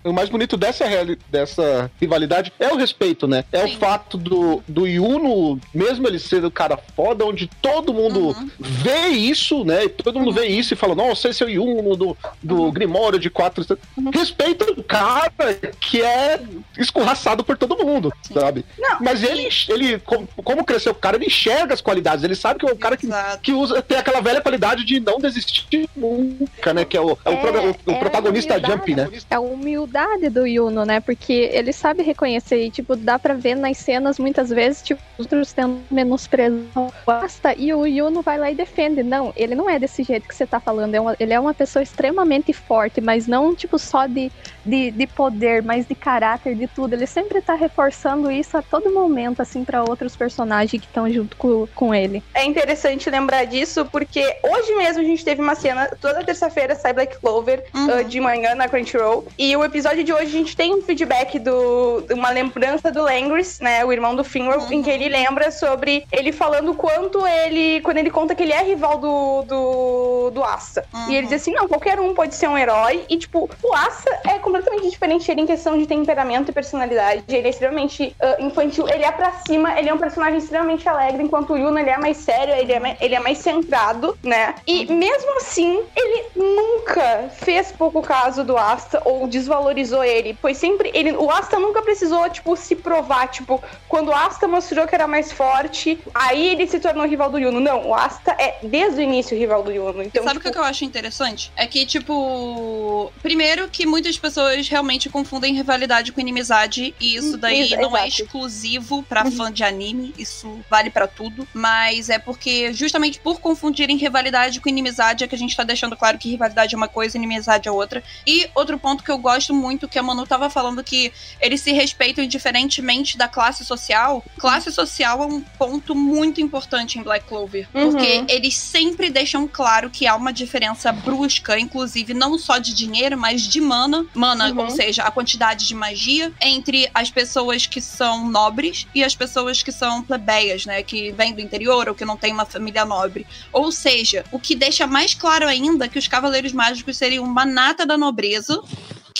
O 0.01 0.13
mais 0.13 0.29
bonito 0.29 0.55
dessa, 0.55 0.85
reali- 0.85 1.19
dessa 1.29 1.91
rivalidade 1.99 2.53
é 2.57 2.69
o 2.71 2.77
respeito, 2.77 3.27
né? 3.27 3.43
É 3.51 3.65
o 3.65 3.67
Sim. 3.67 3.73
Fato 3.81 4.15
do, 4.15 4.61
do 4.67 4.85
Yuno, 4.85 5.59
mesmo 5.73 6.07
ele 6.07 6.19
sendo 6.19 6.47
um 6.47 6.51
cara 6.51 6.77
foda, 6.95 7.25
onde 7.25 7.47
todo 7.61 7.91
mundo 7.93 8.27
Uhum. 8.29 8.49
vê 8.59 9.07
isso, 9.07 9.65
né? 9.65 9.85
E 9.85 9.89
todo 9.89 10.19
mundo 10.19 10.31
vê 10.31 10.45
isso 10.45 10.73
e 10.73 10.77
fala, 10.77 10.93
nossa, 10.93 11.29
esse 11.29 11.41
é 11.41 11.45
o 11.47 11.49
Yuno 11.49 11.95
do, 11.95 12.17
do 12.43 12.61
Uhum. 12.63 12.71
Grimório 12.71 13.17
de 13.17 13.29
quatro. 13.31 13.65
Respeita 14.13 14.71
um 14.71 14.83
cara 14.83 15.31
que 15.79 16.01
é 16.01 16.39
escorraçado 16.77 17.43
por 17.43 17.57
todo 17.57 17.83
mundo, 17.83 18.13
sabe? 18.33 18.63
Não, 18.77 18.97
Mas 19.01 19.23
ele, 19.23 19.49
ele 19.69 19.97
como, 19.99 20.27
como 20.43 20.63
cresceu 20.63 20.91
o 20.91 20.95
cara, 20.95 21.17
ele 21.17 21.25
enxerga 21.25 21.73
as 21.73 21.81
qualidades, 21.81 22.23
ele 22.23 22.35
sabe 22.35 22.59
que 22.59 22.69
é 22.69 22.71
o 22.71 22.77
cara 22.77 22.95
que 22.95 23.07
Exato. 23.07 23.39
que 23.41 23.51
usa, 23.53 23.81
tem 23.81 23.97
aquela 23.97 24.21
velha 24.21 24.41
qualidade 24.41 24.85
de 24.85 24.99
não 24.99 25.17
desistir 25.19 25.89
nunca, 25.95 26.73
né? 26.73 26.85
Que 26.85 26.95
é 26.97 27.01
o, 27.01 27.17
é 27.25 27.29
o, 27.29 27.33
É, 27.33 27.59
o- 27.67 27.75
o 27.87 27.91
é 27.91 27.99
protagonista. 27.99 28.59
Jump, 28.59 28.93
né? 28.95 29.09
É 29.29 29.35
a 29.35 29.39
humildade 29.39 30.29
do 30.29 30.45
Yuno, 30.45 30.85
né? 30.85 30.99
Porque 30.99 31.49
ele 31.51 31.73
sabe 31.73 32.03
reconhecer 32.03 32.65
e, 32.65 32.69
tipo, 32.69 32.95
dá 32.95 33.17
pra 33.17 33.33
ver 33.33 33.55
nas 33.61 33.77
cenas 33.77 34.19
muitas 34.19 34.49
vezes, 34.49 34.81
tipo, 34.81 35.01
os 35.17 35.25
outros 35.25 35.53
tendo 35.53 35.81
menosprezar 35.89 36.67
o 36.75 36.91
Asta 37.11 37.53
e 37.55 37.73
o 37.73 37.85
Yuno 37.85 38.21
vai 38.21 38.37
lá 38.37 38.51
e 38.51 38.55
defende. 38.55 39.03
Não, 39.03 39.31
ele 39.37 39.55
não 39.55 39.69
é 39.69 39.79
desse 39.79 40.03
jeito 40.03 40.27
que 40.27 40.35
você 40.35 40.45
tá 40.45 40.59
falando. 40.59 40.93
É 40.95 40.99
ele 41.19 41.33
é 41.33 41.39
uma 41.39 41.53
pessoa 41.53 41.81
extremamente 41.81 42.51
forte, 42.51 42.99
mas 42.99 43.27
não, 43.27 43.55
tipo, 43.55 43.77
só 43.77 44.07
de, 44.07 44.31
de, 44.65 44.91
de 44.91 45.07
poder, 45.07 45.63
mas 45.63 45.85
de 45.85 45.95
caráter, 45.95 46.55
de 46.55 46.67
tudo. 46.67 46.93
Ele 46.93 47.07
sempre 47.07 47.41
tá 47.41 47.53
reforçando 47.55 48.31
isso 48.31 48.57
a 48.57 48.61
todo 48.61 48.91
momento, 48.93 49.41
assim, 49.41 49.63
pra 49.63 49.83
outros 49.83 50.15
personagens 50.15 50.71
que 50.81 50.87
estão 50.87 51.09
junto 51.09 51.35
com, 51.37 51.67
com 51.75 51.93
ele. 51.95 52.23
É 52.33 52.43
interessante 52.45 53.09
lembrar 53.09 53.45
disso, 53.45 53.85
porque 53.91 54.21
hoje 54.43 54.75
mesmo 54.75 55.01
a 55.01 55.05
gente 55.05 55.23
teve 55.23 55.41
uma 55.41 55.55
cena, 55.55 55.87
toda 55.99 56.23
terça-feira 56.23 56.75
sai 56.75 56.93
Black 56.93 57.19
Clover 57.19 57.63
Uhum. 57.75 57.91
ah, 57.93 58.01
de 58.03 58.19
manhã 58.19 58.55
na 58.55 58.67
Crunchyroll. 58.67 59.25
E 59.37 59.55
o 59.55 59.63
episódio 59.63 60.03
de 60.03 60.11
hoje 60.13 60.25
a 60.25 60.39
gente 60.39 60.55
tem 60.55 60.73
um 60.73 60.81
feedback 60.81 61.39
do 61.39 62.01
de 62.07 62.13
uma 62.13 62.29
lembrança 62.29 62.91
do 62.91 63.01
Langris, 63.03 63.59
né? 63.59 63.83
O 63.85 63.91
irmão 63.91 64.15
do 64.15 64.23
Finwell, 64.23 64.59
Uhum. 64.61 64.73
em 64.73 64.81
que 64.81 64.89
ele 64.89 65.07
lembra 65.09 65.51
sobre 65.51 66.05
ele 66.11 66.31
falando 66.31 66.73
quanto 66.75 67.25
ele. 67.25 67.81
Quando 67.81 67.97
ele 67.97 68.09
conta 68.09 68.35
que 68.35 68.43
ele 68.43 68.51
é 68.53 68.63
rival 68.63 68.97
do, 68.97 69.43
do, 69.43 70.29
do 70.31 70.43
Asa. 70.43 70.83
E 71.09 71.15
ele 71.15 71.23
Uhum. 71.25 71.29
diz 71.29 71.41
assim: 71.41 71.53
não, 71.53 71.67
qualquer 71.67 71.99
um 71.99 72.13
pode 72.13 72.35
ser 72.35 72.47
um 72.47 72.57
herói. 72.57 73.05
E, 73.09 73.17
tipo, 73.17 73.49
o 73.63 73.75
Asa 73.75 74.09
é 74.27 74.39
completamente 74.51 74.89
diferente 74.89 75.27
dele 75.27 75.41
em 75.41 75.47
questão 75.47 75.77
de 75.77 75.87
temperamento 75.87 76.49
e 76.49 76.53
personalidade. 76.53 77.23
Ele 77.27 77.47
é 77.47 77.49
extremamente 77.49 78.15
ah, 78.19 78.37
infantil, 78.39 78.87
ele 78.89 79.03
é 79.03 79.11
pra 79.11 79.31
cima, 79.47 79.79
ele 79.79 79.89
é 79.89 79.93
um 79.93 79.97
personagem 79.97 80.37
extremamente 80.37 80.87
alegre, 80.87 81.23
enquanto 81.23 81.53
o 81.53 81.57
Yuno 81.57 81.79
ele 81.79 81.89
é 81.89 81.97
mais 81.97 82.17
sério, 82.17 82.53
ele 82.53 82.73
é 82.73 82.79
mais, 82.79 82.97
ele 82.99 83.15
é 83.15 83.19
mais 83.19 83.37
centrado, 83.37 84.17
né? 84.23 84.55
E 84.67 84.85
mesmo 84.91 85.37
assim, 85.37 85.81
ele 85.95 86.25
nunca 86.35 87.29
fez 87.33 87.71
pouco 87.71 88.01
caso 88.01 88.43
do 88.43 88.57
Asta 88.57 89.01
ou 89.05 89.27
desvalorizou 89.27 90.03
ele, 90.03 90.37
pois 90.41 90.57
sempre 90.57 90.91
ele, 90.93 91.11
o 91.13 91.29
Asta 91.31 91.57
nunca 91.57 91.81
precisou, 91.81 92.29
tipo, 92.29 92.55
se 92.57 92.75
provar, 92.75 93.27
tipo, 93.27 93.63
quando 93.87 94.09
o 94.09 94.13
Asta 94.13 94.47
mostrou 94.47 94.85
que 94.87 94.95
era 94.95 95.07
mais 95.07 95.31
forte, 95.31 95.99
aí 96.13 96.49
ele 96.49 96.67
se 96.67 96.79
tornou 96.79 97.05
rival 97.05 97.29
do 97.29 97.39
Yuno. 97.39 97.59
Não, 97.59 97.87
o 97.87 97.95
Asta 97.95 98.35
é 98.37 98.57
desde 98.63 98.99
o 98.99 99.03
início 99.03 99.37
rival 99.37 99.63
do 99.63 99.71
Yuno. 99.71 100.03
Então, 100.03 100.23
Sabe 100.23 100.37
o 100.37 100.41
tipo, 100.41 100.53
que 100.53 100.59
eu 100.59 100.63
acho 100.63 100.83
interessante? 100.83 101.51
É 101.55 101.65
que, 101.67 101.85
tipo. 101.85 103.11
Primeiro, 103.21 103.67
que 103.69 103.85
muitas 103.85 104.17
pessoas 104.17 104.40
realmente 104.69 105.09
confundem 105.09 105.53
rivalidade 105.53 106.11
com 106.11 106.21
inimizade. 106.21 106.93
E 106.99 107.15
isso 107.15 107.37
daí 107.37 107.61
Isso, 107.61 107.77
não 107.77 107.95
é 107.95 108.07
exclusivo 108.07 109.03
pra 109.03 109.23
Uhum. 109.25 109.31
fã 109.31 109.51
de 109.51 109.63
anime. 109.63 110.13
Isso 110.17 110.59
vale 110.69 110.89
pra 110.89 111.07
tudo. 111.07 111.47
Mas 111.53 112.09
é 112.09 112.17
porque, 112.19 112.73
justamente 112.73 113.19
por 113.19 113.39
confundirem 113.39 113.97
rivalidade 113.97 114.59
com 114.59 114.69
inimizade, 114.69 115.23
é 115.23 115.27
que 115.27 115.35
a 115.35 115.37
gente 115.37 115.55
tá 115.55 115.63
deixando 115.63 115.95
claro 115.95 116.17
que 116.17 116.29
rivalidade 116.29 116.73
é 116.73 116.77
uma 116.77 116.87
coisa 116.87 117.17
inimizade 117.17 117.67
é 117.67 117.71
outra. 117.71 118.03
E 118.25 118.49
outro 118.55 118.77
ponto 118.77 119.03
que 119.03 119.11
eu 119.11 119.17
gosto 119.17 119.53
muito, 119.53 119.87
que 119.87 119.99
a 119.99 120.03
Manu 120.03 120.25
tava 120.25 120.49
falando 120.49 120.83
que 120.83 121.11
eles 121.39 121.61
se 121.61 121.71
respeitam 121.71 122.23
indiferentemente 122.23 123.17
da 123.17 123.27
classe 123.27 123.63
social. 123.63 124.23
Classe 124.37 124.71
social 124.71 125.21
é 125.23 125.25
um 125.25 125.41
ponto 125.41 125.95
muito 125.95 126.41
importante 126.41 126.97
em 126.99 127.03
Black 127.03 127.25
Clover. 127.27 127.67
Uhum. 127.73 127.91
Porque 127.91 128.23
eles 128.27 128.55
sempre 128.55 129.09
deixam 129.09 129.47
claro 129.47 129.89
que 129.89 130.07
há 130.07 130.15
uma 130.15 130.33
diferença 130.33 130.91
brusca, 130.91 131.59
inclusive 131.59 132.13
não 132.13 132.37
só 132.37 132.57
de 132.57 132.73
dinheiro, 132.73 133.17
mas 133.17 133.41
de 133.41 133.61
mana. 133.61 134.05
Mana, 134.13 134.30
Uhum. 134.33 134.59
ou 134.59 134.69
seja, 134.69 135.03
a 135.03 135.11
quantidade 135.11 135.67
de 135.67 135.75
magia 135.75 136.31
entre 136.41 136.89
as 136.93 137.09
pessoas 137.09 137.65
que 137.65 137.81
são 137.81 138.29
nobres 138.29 138.87
e 138.93 139.03
as 139.03 139.15
pessoas 139.15 139.61
que 139.63 139.71
são 139.71 140.01
plebeias, 140.01 140.65
né? 140.65 140.83
Que 140.83 141.11
vêm 141.11 141.33
do 141.33 141.41
interior 141.41 141.89
ou 141.89 141.95
que 141.95 142.05
não 142.05 142.17
têm 142.17 142.33
uma 142.33 142.45
família 142.45 142.85
nobre. 142.85 143.25
Ou 143.51 143.71
seja, 143.71 144.23
o 144.31 144.39
que 144.39 144.55
deixa 144.55 144.87
mais 144.87 145.13
claro 145.13 145.47
ainda 145.47 145.87
que 145.87 145.99
os 145.99 146.07
cavaleiros 146.07 146.53
mágicos 146.53 146.97
seriam 146.97 147.23
uma 147.23 147.45
nata 147.45 147.85
da 147.85 147.97
nobreza 147.97 148.61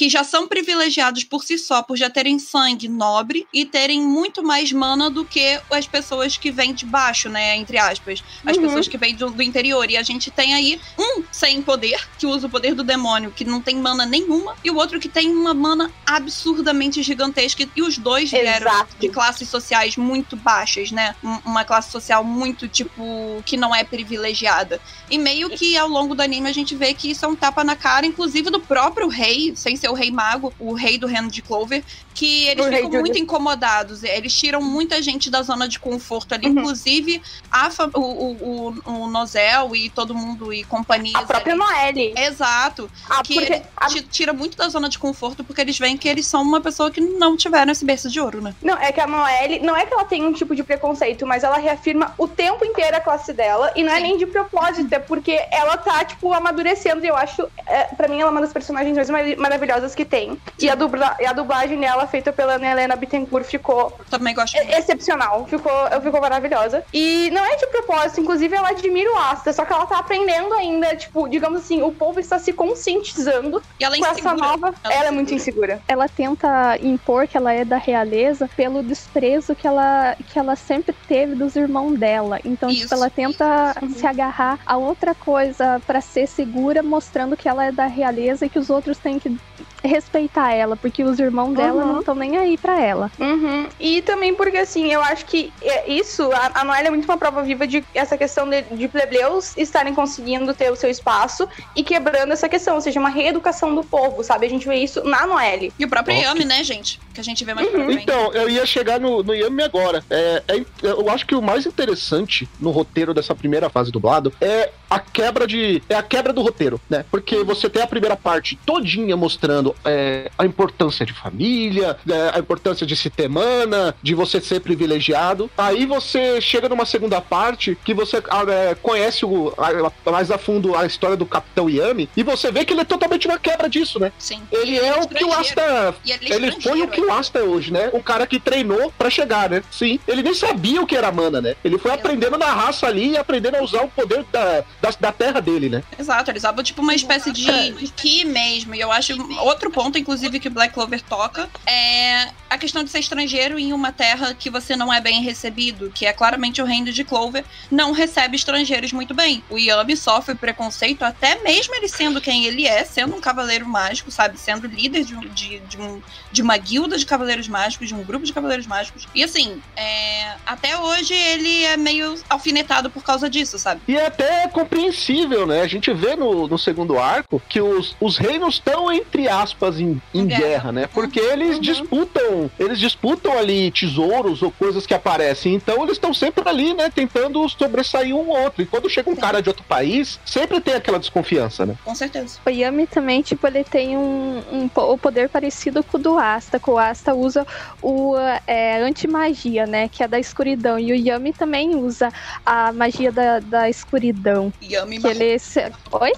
que 0.02 0.10
já 0.10 0.24
são 0.24 0.48
privilegiados 0.48 1.24
por 1.24 1.44
si 1.44 1.60
só, 1.60 1.84
por 1.84 1.96
já 1.96 2.10
terem 2.10 2.40
sangue 2.40 2.88
nobre 2.90 3.48
e 3.54 3.64
terem 3.66 4.02
muito 4.02 4.42
mais 4.42 4.72
mana 4.72 5.12
do 5.12 5.24
que 5.24 5.60
as 5.72 5.86
pessoas 5.86 6.36
que 6.38 6.50
vêm 6.50 6.74
de 6.74 6.88
baixo, 6.88 7.30
né? 7.30 7.56
Entre 7.58 7.78
aspas. 7.78 8.24
As 8.44 8.58
Uhum. 8.58 8.64
pessoas 8.64 8.88
que 8.88 8.98
vêm 8.98 9.14
do, 9.14 9.30
do 9.30 9.44
interior. 9.44 9.92
E 9.92 9.98
a 9.98 10.02
gente 10.02 10.32
tem 10.32 10.56
aí 10.56 10.82
um 10.98 11.22
sem 11.32 11.62
poder, 11.62 12.00
que 12.18 12.26
usa 12.26 12.48
o 12.48 12.50
poder 12.50 12.74
do 12.74 12.84
demônio, 12.84 13.30
que 13.30 13.46
não 13.46 13.62
tem 13.62 13.76
mana 13.76 14.04
nenhuma, 14.04 14.56
e 14.64 14.72
o 14.72 14.76
outro 14.76 15.00
que 15.00 15.08
tem 15.08 15.30
uma 15.30 15.54
mana 15.54 15.92
absurdamente 16.04 17.04
gigantesca. 17.04 17.64
E 17.76 17.82
os 17.84 18.00
dois 18.00 18.32
vieram 18.32 18.72
Exato. 18.72 18.96
de 19.00 19.08
classes 19.08 19.48
sociais 19.50 19.98
muito 19.98 20.36
baixas, 20.36 20.90
né? 20.92 21.16
Um- 21.24 21.52
Uma 21.52 21.64
classe 21.64 21.92
social 21.92 22.24
muito, 22.24 22.68
tipo, 22.68 23.44
que 23.46 23.56
não 23.56 23.76
é 23.76 23.84
privilegiada. 23.84 24.82
E 25.12 25.18
meio 25.20 25.48
que 25.52 25.78
ao 25.78 25.88
longo 25.88 26.16
do 26.16 26.22
anime 26.24 26.50
a 26.50 26.54
gente 26.54 26.74
vê 26.76 26.92
que 26.92 27.12
isso 27.12 27.24
é 27.24 27.28
um 27.28 27.36
tapa 27.36 27.64
na 27.64 27.76
cara, 27.76 28.04
inclusive 28.06 28.50
do 28.50 28.60
próprio 28.60 29.08
rei, 29.08 29.54
sem 29.56 29.76
ser 29.76 29.91
o 29.92 29.96
rei 29.96 30.12
mago, 30.12 30.54
o 30.60 30.74
rei 30.74 30.98
do 30.98 31.08
reino 31.08 31.30
de 31.30 31.42
Clover, 31.42 31.84
que 32.14 32.48
eles 32.48 32.66
O 32.66 32.70
ficam 32.70 33.00
muito 33.00 33.18
incomodados. 33.18 34.04
Eles 34.04 34.34
tiram 34.38 34.62
muita 34.62 35.02
gente 35.02 35.30
da 35.30 35.42
zona 35.42 35.68
de 35.68 35.80
conforto 35.80 36.34
ali, 36.34 36.48
Uhum. 36.48 36.54
inclusive 36.60 37.22
a, 37.52 37.70
o, 37.96 38.00
o, 38.00 38.76
o, 38.86 39.08
Nozel 39.08 39.76
e 39.76 39.90
todo 39.90 40.14
mundo 40.14 40.54
e 40.54 40.64
companhia. 40.64 41.18
a 41.18 41.24
própria 41.24 41.56
Noelle. 41.56 42.14
Exato. 42.18 42.90
Ah, 43.10 43.22
Que 43.24 43.34
porque 43.36 43.62
a- 43.78 43.88
ti- 43.88 44.02
tira 44.04 44.34
muito 44.34 44.58
da 44.58 44.68
zona 44.70 44.90
de 44.90 44.98
conforto 45.00 45.44
porque 45.44 45.62
eles 45.62 45.78
veem 45.78 45.98
que 45.98 46.08
eles 46.08 46.26
são 46.28 46.42
uma 46.42 46.62
pessoa 46.62 46.92
que 46.92 47.02
não 47.02 47.36
tiveram 47.38 47.72
esse 47.72 47.86
berço 47.86 48.10
de 48.10 48.20
ouro, 48.20 48.42
né? 48.42 48.54
Não, 48.62 48.78
é 48.78 48.92
que 48.92 49.00
a 49.00 49.08
Noelle, 49.08 49.60
não 49.60 49.76
é 49.76 49.86
que 49.86 49.94
ela 49.94 50.06
tem 50.06 50.24
um 50.26 50.34
tipo 50.34 50.56
de 50.56 50.64
preconceito, 50.64 51.26
mas 51.26 51.44
ela 51.44 51.58
reafirma 51.58 52.14
o 52.18 52.28
tempo 52.28 52.64
inteiro 52.66 52.96
a 52.96 53.02
classe 53.02 53.34
dela, 53.34 53.72
e 53.76 53.84
não 53.84 53.92
é 53.92 53.98
Sim. 53.98 54.04
nem 54.04 54.18
de 54.18 54.26
propósito, 54.26 54.92
é 54.94 55.00
porque 55.00 55.40
ela 55.52 55.78
tá, 55.78 56.04
tipo, 56.06 56.32
amadurecendo, 56.34 57.04
e 57.06 57.08
eu 57.08 57.16
acho, 57.16 57.48
é, 57.66 57.84
pra 57.86 58.08
mim, 58.08 58.20
ela 58.20 58.30
é 58.30 58.32
uma 58.32 58.42
das 58.42 58.54
personagens 58.54 58.96
mais 58.96 59.10
mar- 59.10 59.38
maravilhosas 59.72 59.96
que 59.96 60.04
tem. 60.06 60.38
E 60.60 60.70
a, 60.70 60.76
dubla, 60.76 61.16
e 61.20 61.26
a 61.26 61.34
dublagem 61.34 61.80
dela, 61.80 62.06
feita 62.08 62.32
pela 62.34 62.54
Ana 62.54 62.68
Helena 62.72 62.96
Bittencourt, 62.96 63.46
ficou 63.46 63.98
Também 64.10 64.34
gosto 64.36 64.56
excepcional, 64.58 65.46
ficou, 65.48 65.72
ficou 66.02 66.22
maravilhosa. 66.22 66.84
E 66.94 67.30
não 67.32 67.44
é 67.46 67.56
de 67.56 67.68
propósito, 67.68 68.22
inclusive 68.22 68.56
ela 68.56 68.70
admira 68.70 69.12
o 69.12 69.18
Asta, 69.18 69.54
só 69.54 69.66
que 69.66 69.74
ela 69.74 69.86
tá 69.86 70.00
aprendendo 70.00 70.54
ainda, 70.56 70.96
tipo, 70.96 71.28
digamos 71.28 71.62
assim, 71.62 71.82
o 71.82 71.92
povo 71.92 72.20
está 72.20 72.38
se 72.40 72.52
conscientizando 72.54 73.62
E 73.80 73.84
ela 73.86 73.96
é 73.96 74.00
com 74.00 74.06
essa 74.06 74.34
nova. 74.34 74.74
Ela 74.84 74.94
é 74.94 74.98
Ela 74.98 75.08
é 75.08 75.12
muito 75.12 75.34
insegura. 75.34 75.80
ela 75.88 76.08
tenta 76.08 76.78
impor 76.82 77.28
que 77.28 77.38
ela 77.38 77.54
é 77.54 77.64
da 77.66 77.78
realeza 77.78 78.50
pelo 78.56 78.84
desprezo 78.84 79.56
que 79.56 79.68
ela, 79.68 80.16
que 80.32 80.38
ela 80.38 80.56
sempre 80.56 80.96
teve 81.08 81.36
dos 81.36 81.56
irmãos 81.56 81.98
dela. 81.98 82.40
Então, 82.44 82.70
Isso. 82.70 82.82
tipo, 82.82 82.96
ela 82.96 83.10
tenta 83.10 83.74
Uhum. 83.82 83.90
se 83.92 84.06
agarrar 84.06 84.60
a 84.66 84.78
outra 84.78 85.14
coisa 85.16 85.82
pra 85.86 86.02
ser 86.02 86.28
segura, 86.28 86.82
mostrando 86.84 87.36
que 87.38 87.48
ela 87.48 87.66
é 87.66 87.72
da 87.72 87.86
realeza 87.86 88.46
e 88.46 88.50
que 88.50 88.60
os 88.60 88.70
outros 88.70 88.98
têm 88.98 89.20
que 89.20 89.36
respeitar 89.84 90.52
ela, 90.54 90.76
porque 90.76 91.04
os 91.04 91.20
irmãos 91.20 91.54
dela 91.54 91.84
Uhum. 91.84 91.94
não 91.94 92.00
estão 92.00 92.16
nem 92.16 92.38
aí 92.38 92.58
pra 92.58 92.80
ela. 92.80 93.12
Uhum. 93.20 93.68
E 93.80 94.02
também 94.02 94.34
porque, 94.34 94.58
assim, 94.58 94.92
eu 94.92 95.02
acho 95.02 95.26
que 95.26 95.52
é 95.62 95.92
isso, 95.92 96.30
a, 96.32 96.52
a 96.62 96.64
Noelle 96.64 96.88
é 96.88 96.90
muito 96.92 97.06
uma 97.06 97.18
prova 97.18 97.42
viva 97.44 97.66
de 97.66 97.84
essa 97.94 98.18
questão 98.18 98.48
de, 98.50 98.62
de 98.62 98.88
plebeus 98.88 99.56
estarem 99.58 99.94
conseguindo 99.94 100.54
ter 100.54 100.72
o 100.72 100.76
seu 100.76 100.90
espaço 100.90 101.48
e 101.76 101.84
quebrando 101.84 102.32
essa 102.32 102.48
questão, 102.48 102.76
ou 102.76 102.82
seja, 102.82 103.00
uma 103.00 103.10
reeducação 103.10 103.74
do 103.74 103.84
povo, 103.84 104.24
sabe? 104.24 104.46
A 104.46 104.50
gente 104.50 104.68
vê 104.68 104.76
isso 104.76 105.04
na 105.04 105.26
Noelle. 105.26 105.74
E 105.80 105.86
o 105.86 105.90
próprio. 105.90 106.16
Yami, 106.18 106.46
né, 106.46 106.64
gente? 106.64 107.00
Que 107.14 107.20
a 107.22 107.24
gente 107.24 107.44
vê 107.44 107.54
mais 107.54 107.72
Uhum. 107.74 107.92
Então, 107.92 108.34
eu 108.34 108.50
ia 108.50 108.66
chegar 108.66 109.00
no, 109.00 109.24
no 109.24 109.34
Yami 109.34 109.64
agora. 109.64 110.04
É, 110.10 110.44
é- 110.48 110.66
eu 110.84 111.10
acho 111.10 111.26
que 111.26 111.34
o 111.36 111.42
mais 111.42 111.66
interessante 111.66 112.48
no 112.60 112.70
roteiro 112.72 113.14
dessa 113.14 113.34
primeira 113.34 113.70
fase 113.70 113.92
dublado 113.92 114.32
é 114.42 114.70
a 114.92 115.00
quebra 115.00 115.48
de. 115.48 115.82
É 115.90 115.96
a 115.96 116.04
quebra 116.04 116.34
do 116.34 116.42
roteiro, 116.42 116.80
né? 116.90 117.06
Porque 117.10 117.44
você 117.46 117.70
tem 117.70 117.82
a 117.82 117.88
primeira 117.88 118.18
parte 118.18 118.60
todinha 118.66 119.16
mostrando 119.16 119.74
é, 119.86 120.30
a 120.38 120.46
importância 120.46 121.06
de 121.06 121.14
família, 121.14 121.98
é, 122.10 122.32
a 122.36 122.40
importância 122.40 122.86
de 122.86 122.94
se 122.96 123.10
ter 123.10 123.30
mana, 123.30 123.96
de 124.04 124.14
você 124.14 124.42
ser 124.42 124.60
privilegiado. 124.60 125.50
Aí 125.58 125.86
você 125.86 126.42
chega 126.42 126.68
numa 126.68 126.86
segunda 126.86 127.22
parte 127.22 127.78
que 127.86 127.94
você 127.94 128.22
ah, 128.30 128.44
é, 128.52 128.76
conhece 128.76 129.26
o, 129.26 129.54
a- 129.58 130.12
mais 130.12 130.30
a 130.30 130.38
fundo 130.38 130.76
a 130.76 130.86
história 130.86 131.16
do 131.16 131.26
Capitão 131.26 131.70
Yami 131.70 132.10
e 132.18 132.22
você 132.24 132.52
vê 132.52 132.66
que 132.66 132.74
ele 132.74 132.82
é 132.82 132.86
totalmente 132.86 133.28
uma 133.28 133.40
quebra 133.40 133.70
disso, 133.70 133.98
né? 133.98 134.12
Sim. 134.20 134.42
Ele 134.52 134.78
é 134.78 134.94
o 135.00 135.08
que 135.08 135.24
o. 135.24 135.32
Asta 135.32 135.96
ele, 136.06 136.34
é 136.34 136.36
ele 136.36 136.52
foi 136.62 136.82
o 136.82 136.88
que 136.90 137.00
o 137.00 137.14
Asta 137.14 137.40
é 137.40 137.44
hoje, 137.44 137.72
né? 137.72 137.90
Um 137.94 138.02
cara 138.02 138.28
que 138.28 138.40
treinou 138.40 138.92
pra 138.98 139.10
chegar, 139.10 139.50
né? 139.50 139.64
Sim. 139.72 140.00
Ele 140.06 140.22
nem 140.22 140.34
sabia 140.34 140.82
o 140.82 140.86
que 140.86 140.98
era 140.98 141.12
mana, 141.14 141.40
né? 141.40 141.56
Ele 141.64 141.78
foi 141.78 141.92
É. 141.92 141.94
aprendendo 141.94 142.38
na 142.38 142.52
raça 142.54 142.88
ali 142.88 143.12
e 143.12 143.18
aprendendo 143.18 143.56
a 143.56 143.64
usar 143.64 143.84
o 143.84 143.88
poder 143.88 144.26
da, 144.32 144.64
da, 144.82 144.92
da 145.00 145.12
terra 145.12 145.40
dele, 145.40 145.70
né? 145.70 145.84
Exato, 145.98 146.32
eles 146.32 146.42
usavam 146.42 146.64
tipo 146.64 146.82
uma 146.82 146.96
espécie 146.96 147.32
de, 147.32 147.72
de 147.72 147.88
ki 147.90 148.26
mesmo. 148.26 148.74
E 148.74 148.80
eu 148.80 148.92
acho 148.92 149.14
outro 149.42 149.70
ponto, 149.70 149.98
inclusive, 149.98 150.40
que 150.40 150.50
Black 150.50 150.74
Clover 150.74 151.02
toca 151.02 151.50
é 151.66 152.30
a 152.50 152.58
questão 152.58 152.84
de 152.84 152.90
ser 152.90 153.00
estrangeiro 153.00 153.58
em 153.58 153.72
uma 153.72 153.92
terra 153.94 154.34
que 154.34 154.50
você 154.50 154.76
não 154.76 154.92
é 154.92 155.00
bem 155.00 155.22
recebido, 155.22 155.90
que 155.90 156.06
é 156.06 156.12
claramente 156.12 156.62
o 156.62 156.66
reino 156.66 156.92
de 156.92 157.04
Clover, 157.04 157.46
não 157.70 157.92
recebe 157.94 158.36
estrangeiros 158.36 158.92
muito 158.92 159.14
bem. 159.14 159.44
O 159.50 159.58
Yami 159.58 159.96
sofre 159.96 160.36
preconceito 160.36 161.04
até 161.04 161.36
mesmo 161.42 161.74
ele 161.76 161.88
sendo 161.88 162.20
quem 162.20 162.46
ele 162.46 162.68
é, 162.68 162.84
sendo 162.84 163.16
um 163.16 163.22
cavaleiro 163.22 163.66
mágico, 163.66 164.12
sabe? 164.12 164.38
Sendo 164.38 164.68
líder 164.68 165.06
de, 165.06 165.16
de, 165.30 165.60
de, 165.60 165.78
um, 165.80 166.02
de 166.32 166.42
uma 166.42 166.58
guilda 166.58 166.98
de 166.98 167.06
cavaleiros 167.06 167.48
mágicos, 167.48 167.88
de 167.88 167.96
um 167.96 168.04
grupo 168.04 168.26
de 168.26 168.34
cavaleiros 168.34 168.68
mágicos. 168.68 169.08
E 169.16 169.24
assim, 169.24 169.62
é, 169.76 170.34
até 170.46 170.78
hoje 170.78 171.14
ele 171.14 171.64
é 171.64 171.78
meio 171.78 172.22
alfinetado 172.30 172.90
por 172.90 173.04
causa 173.04 173.30
disso, 173.30 173.58
sabe? 173.58 173.82
E 173.88 173.96
é 173.96 174.08
até 174.08 174.48
compreensível, 174.72 175.46
né? 175.46 175.62
A 175.62 175.68
gente 175.68 175.94
vê 175.94 176.16
no, 176.16 176.48
no 176.48 176.58
segundo 176.58 176.98
arco 176.98 177.42
que 177.50 177.62
os, 177.62 177.96
os 178.00 178.18
reinos 178.18 178.56
estão, 178.56 178.92
entre 178.92 179.28
aspas, 179.28 179.80
em, 179.80 180.02
em 180.14 180.26
guerra. 180.26 180.42
guerra. 180.42 180.72
né? 180.72 180.88
Porque 180.88 181.20
eles 181.20 181.56
Uhum. 181.56 181.62
disputam, 181.62 182.52
eles 182.58 182.80
disputam 182.80 183.38
ali 183.38 183.70
tesouros 183.72 184.42
ou 184.42 184.52
coisas 184.52 184.86
que 184.86 184.94
aparecem. 184.94 185.54
Então 185.54 185.84
eles 185.84 185.94
estão 185.94 186.14
sempre 186.14 186.48
ali, 186.48 186.74
né? 186.74 186.90
Tentando 186.90 187.48
sobressair 187.50 188.16
um 188.16 188.30
ou 188.30 188.40
outro. 188.44 188.62
E 188.62 188.66
quando 188.66 188.90
chega 188.90 189.10
um 189.10 189.16
Sim. 189.16 189.22
cara 189.22 189.42
de 189.42 189.50
outro 189.50 189.64
país, 189.66 190.20
sempre 190.26 190.62
tem 190.62 190.74
aquela 190.74 190.98
desconfiança, 191.00 191.66
né? 191.66 191.76
Com 191.84 191.94
certeza. 191.94 192.40
O 192.46 192.50
Yami 192.50 192.88
também, 192.88 193.22
tipo, 193.22 193.46
ele 193.46 193.64
tem 193.64 193.98
um, 193.98 194.42
um 194.52 194.70
o 194.74 194.98
poder 194.98 195.30
parecido 195.30 195.84
com 195.84 195.98
o 195.98 196.02
do 196.02 196.18
Asta, 196.18 196.60
que 196.60 196.70
o 196.70 196.78
Asta 196.78 197.14
usa 197.14 197.46
o 197.82 198.16
é, 198.48 198.82
anti-magia, 198.82 199.66
né? 199.68 199.90
Que 199.90 200.04
é 200.04 200.08
da 200.08 200.20
escuridão. 200.20 200.80
E 200.80 200.92
o 200.92 200.96
Yami 200.96 201.34
também 201.34 201.76
usa 201.76 202.10
a 202.46 202.72
magia 202.72 203.12
da, 203.12 203.40
da 203.40 203.70
escuridão. 203.70 204.54
Yami 204.62 205.00
Que 205.00 205.08
ele. 205.08 205.40
Se... 205.40 205.72
Oi? 205.92 206.12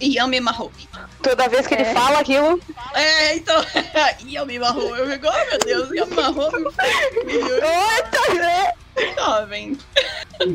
Yami 0.00 0.40
Marro. 0.40 0.72
Toda 1.22 1.48
vez 1.48 1.66
que 1.66 1.74
ele 1.74 1.82
É. 1.82 1.94
fala 1.94 2.20
aquilo. 2.20 2.60
É, 2.94 3.36
então. 3.36 3.64
Yami 4.26 4.58
Marro. 4.58 4.96
Eu 4.96 5.10
fico, 5.10 5.26
oh 5.28 5.50
meu 5.50 5.58
Deus, 5.58 5.90
Yami 5.90 6.14
Marro. 6.14 6.48
Eita, 7.26 8.34
né? 8.34 8.72
Jovem. 9.16 9.76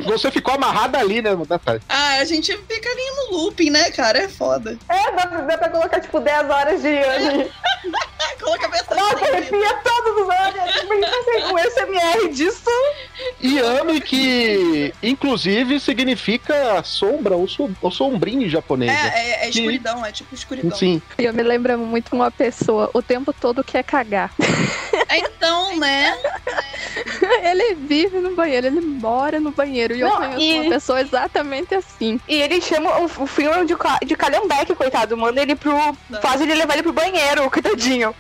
Você 0.06 0.32
ficou 0.32 0.56
amarrada 0.56 0.98
ali, 1.00 1.22
né, 1.22 1.36
Natália? 1.48 1.82
Ah, 1.88 2.16
a 2.16 2.26
gente 2.26 2.56
fica 2.58 2.90
ali 2.90 3.02
no 3.32 3.38
looping, 3.38 3.70
né, 3.70 3.92
cara? 3.92 4.20
É 4.20 4.28
foda. 4.30 4.78
É, 4.90 5.12
dá, 5.12 5.26
dá 5.26 5.58
pra 5.58 5.70
colocar 5.70 6.00
tipo 6.00 6.20
10 6.20 6.50
horas 6.50 6.82
de 6.82 6.88
ano. 6.98 7.50
Ah, 8.20 8.36
coloca 8.42 8.66
a 8.66 8.70
pessoa. 8.70 8.96
Nossa, 9.00 9.26
arrepia 9.26 9.74
todos 9.84 10.22
os 10.24 10.30
anos. 10.30 10.84
Imagina 10.84 11.50
com 11.50 11.58
SMR 11.60 12.30
disso. 12.30 12.70
Yami, 13.44 14.02
que 14.02 14.94
inclusive 15.04 15.80
significa 15.80 16.82
sombra 16.84 17.36
ou, 17.36 17.48
som- 17.48 17.74
ou 17.82 17.92
sombrinho 17.92 18.44
em 18.44 18.50
japonês. 18.50 18.92
né? 18.92 19.12
É, 19.16 19.20
é, 19.44 19.46
é 19.46 19.50
escuridão, 19.50 20.06
é 20.06 20.12
tipo 20.12 20.34
escuridão. 20.34 20.76
Sim. 20.76 21.02
O 21.18 21.22
Yami 21.22 21.44
lembra 21.44 21.78
muito 21.78 22.14
uma 22.16 22.32
pessoa, 22.32 22.90
o 22.94 23.02
tempo 23.02 23.32
todo 23.34 23.64
quer 23.64 23.84
cagar. 23.84 24.32
É, 25.10 25.20
Então, 25.20 25.78
né? 25.78 26.18
ele 27.44 27.76
vive 27.76 28.18
no 28.30 28.36
banheiro, 28.36 28.68
ele 28.68 28.82
mora 28.82 29.40
no 29.40 29.52
banheiro. 29.52 29.96
E 29.96 30.02
eu 30.02 30.10
Não, 30.10 30.18
conheço 30.18 30.42
e- 30.42 30.60
uma 30.62 30.70
pessoa 30.70 31.02
exatamente 31.02 31.74
assim. 31.76 32.20
E 32.28 32.36
ele 32.42 32.60
chama 32.62 33.00
o, 33.00 33.06
o 33.06 33.28
filme 33.28 33.66
de, 33.66 33.76
de 34.06 34.16
calhambeque, 34.16 34.76
coitado. 34.76 35.16
Manda 35.18 35.42
ele 35.42 35.56
pro. 35.56 35.74
Faz 36.22 36.42
ele 36.42 36.54
levar 36.54 36.74
ele 36.74 36.84
pro 36.84 36.94
banheiro, 36.94 37.50
coitadinho. 37.52 38.14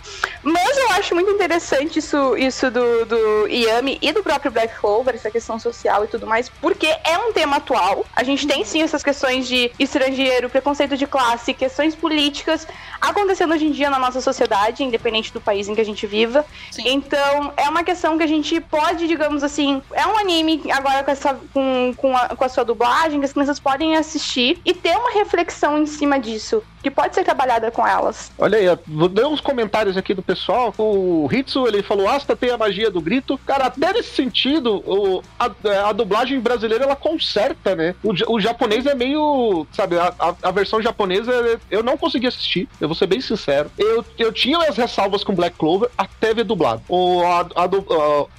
Mas 0.43 0.77
eu 0.77 0.89
acho 0.91 1.15
muito 1.15 1.31
interessante 1.31 1.99
isso, 1.99 2.37
isso 2.37 2.69
do, 2.69 3.05
do 3.05 3.47
Yami 3.47 3.97
e 4.01 4.11
do 4.11 4.21
próprio 4.21 4.51
Black 4.51 4.75
Clover, 4.79 5.15
essa 5.15 5.31
questão 5.31 5.57
social 5.59 6.03
e 6.03 6.07
tudo 6.07 6.27
mais, 6.27 6.49
porque 6.49 6.85
é 7.03 7.17
um 7.17 7.33
tema 7.33 7.57
atual. 7.57 8.05
A 8.15 8.23
gente 8.23 8.45
tem 8.45 8.63
sim 8.63 8.81
essas 8.83 9.01
questões 9.03 9.47
de 9.47 9.71
estrangeiro, 9.79 10.49
preconceito 10.49 10.95
de 10.95 11.07
classe, 11.07 11.53
questões 11.53 11.95
políticas 11.95 12.67
acontecendo 13.01 13.53
hoje 13.53 13.65
em 13.65 13.71
dia 13.71 13.89
na 13.89 13.97
nossa 13.99 14.21
sociedade, 14.21 14.83
independente 14.83 15.33
do 15.33 15.41
país 15.41 15.67
em 15.67 15.75
que 15.75 15.81
a 15.81 15.85
gente 15.85 16.05
viva. 16.05 16.45
Sim. 16.71 16.83
Então, 16.87 17.53
é 17.57 17.67
uma 17.67 17.83
questão 17.83 18.17
que 18.17 18.23
a 18.23 18.27
gente 18.27 18.59
pode, 18.61 19.07
digamos 19.07 19.43
assim, 19.43 19.81
é 19.95 20.05
um 20.05 20.17
anime 20.17 20.62
agora 20.71 21.03
com, 21.03 21.12
essa, 21.12 21.34
com, 21.53 21.93
com, 21.95 22.15
a, 22.15 22.36
com 22.36 22.43
a 22.43 22.49
sua 22.49 22.65
dublagem, 22.65 23.19
que 23.19 23.25
as 23.25 23.31
crianças 23.31 23.60
podem 23.60 23.95
assistir 23.95 24.60
e 24.65 24.73
ter 24.73 24.95
uma 24.97 25.12
reflexão 25.12 25.77
em 25.77 25.86
cima 25.86 26.19
disso, 26.19 26.62
que 26.85 26.91
pode 26.91 27.15
ser 27.15 27.23
trabalhada 27.23 27.71
com 27.71 27.85
elas. 27.87 28.31
Olha 28.37 28.59
aí, 28.59 28.65
dar 29.09 29.27
uns 29.27 29.41
comentários 29.41 29.97
aqui 29.97 30.13
do 30.13 30.21
pessoal. 30.21 30.71
O 30.77 31.27
Hitsu, 31.31 31.67
ele 31.67 31.81
falou, 31.81 32.07
Asta 32.07 32.35
tem 32.35 32.51
a 32.51 32.57
magia 32.59 32.91
do 32.91 33.01
grito. 33.01 33.39
Cara, 33.39 33.65
até 33.65 33.91
nesse 33.91 34.13
sentido, 34.15 34.83
o, 34.85 35.23
a, 35.39 35.49
a 35.89 35.91
dublagem 35.91 36.39
brasileira, 36.39 36.83
ela 36.83 36.95
conserta, 36.95 37.75
né? 37.75 37.95
O, 38.03 38.11
o 38.35 38.39
japonês 38.39 38.85
é 38.85 38.93
meio, 38.93 39.65
sabe, 39.71 39.97
a, 39.97 40.13
a, 40.19 40.35
a 40.43 40.51
versão 40.51 40.79
japonesa, 40.79 41.59
eu 41.71 41.81
não 41.81 41.97
consegui 41.97 42.27
assistir, 42.27 42.69
eu 42.79 42.87
vou 42.87 42.93
ser 42.93 43.07
bem 43.07 43.19
sincero. 43.19 43.71
Eu, 43.79 44.05
eu 44.19 44.31
tinha 44.31 44.59
as 44.59 44.77
ressalvas 44.77 45.23
com 45.23 45.33
Black 45.33 45.57
Clover 45.57 45.89
até 45.97 46.35
ver 46.35 46.43
dublado. 46.43 46.83
O, 46.87 47.23
a, 47.23 47.39
a, 47.41 47.65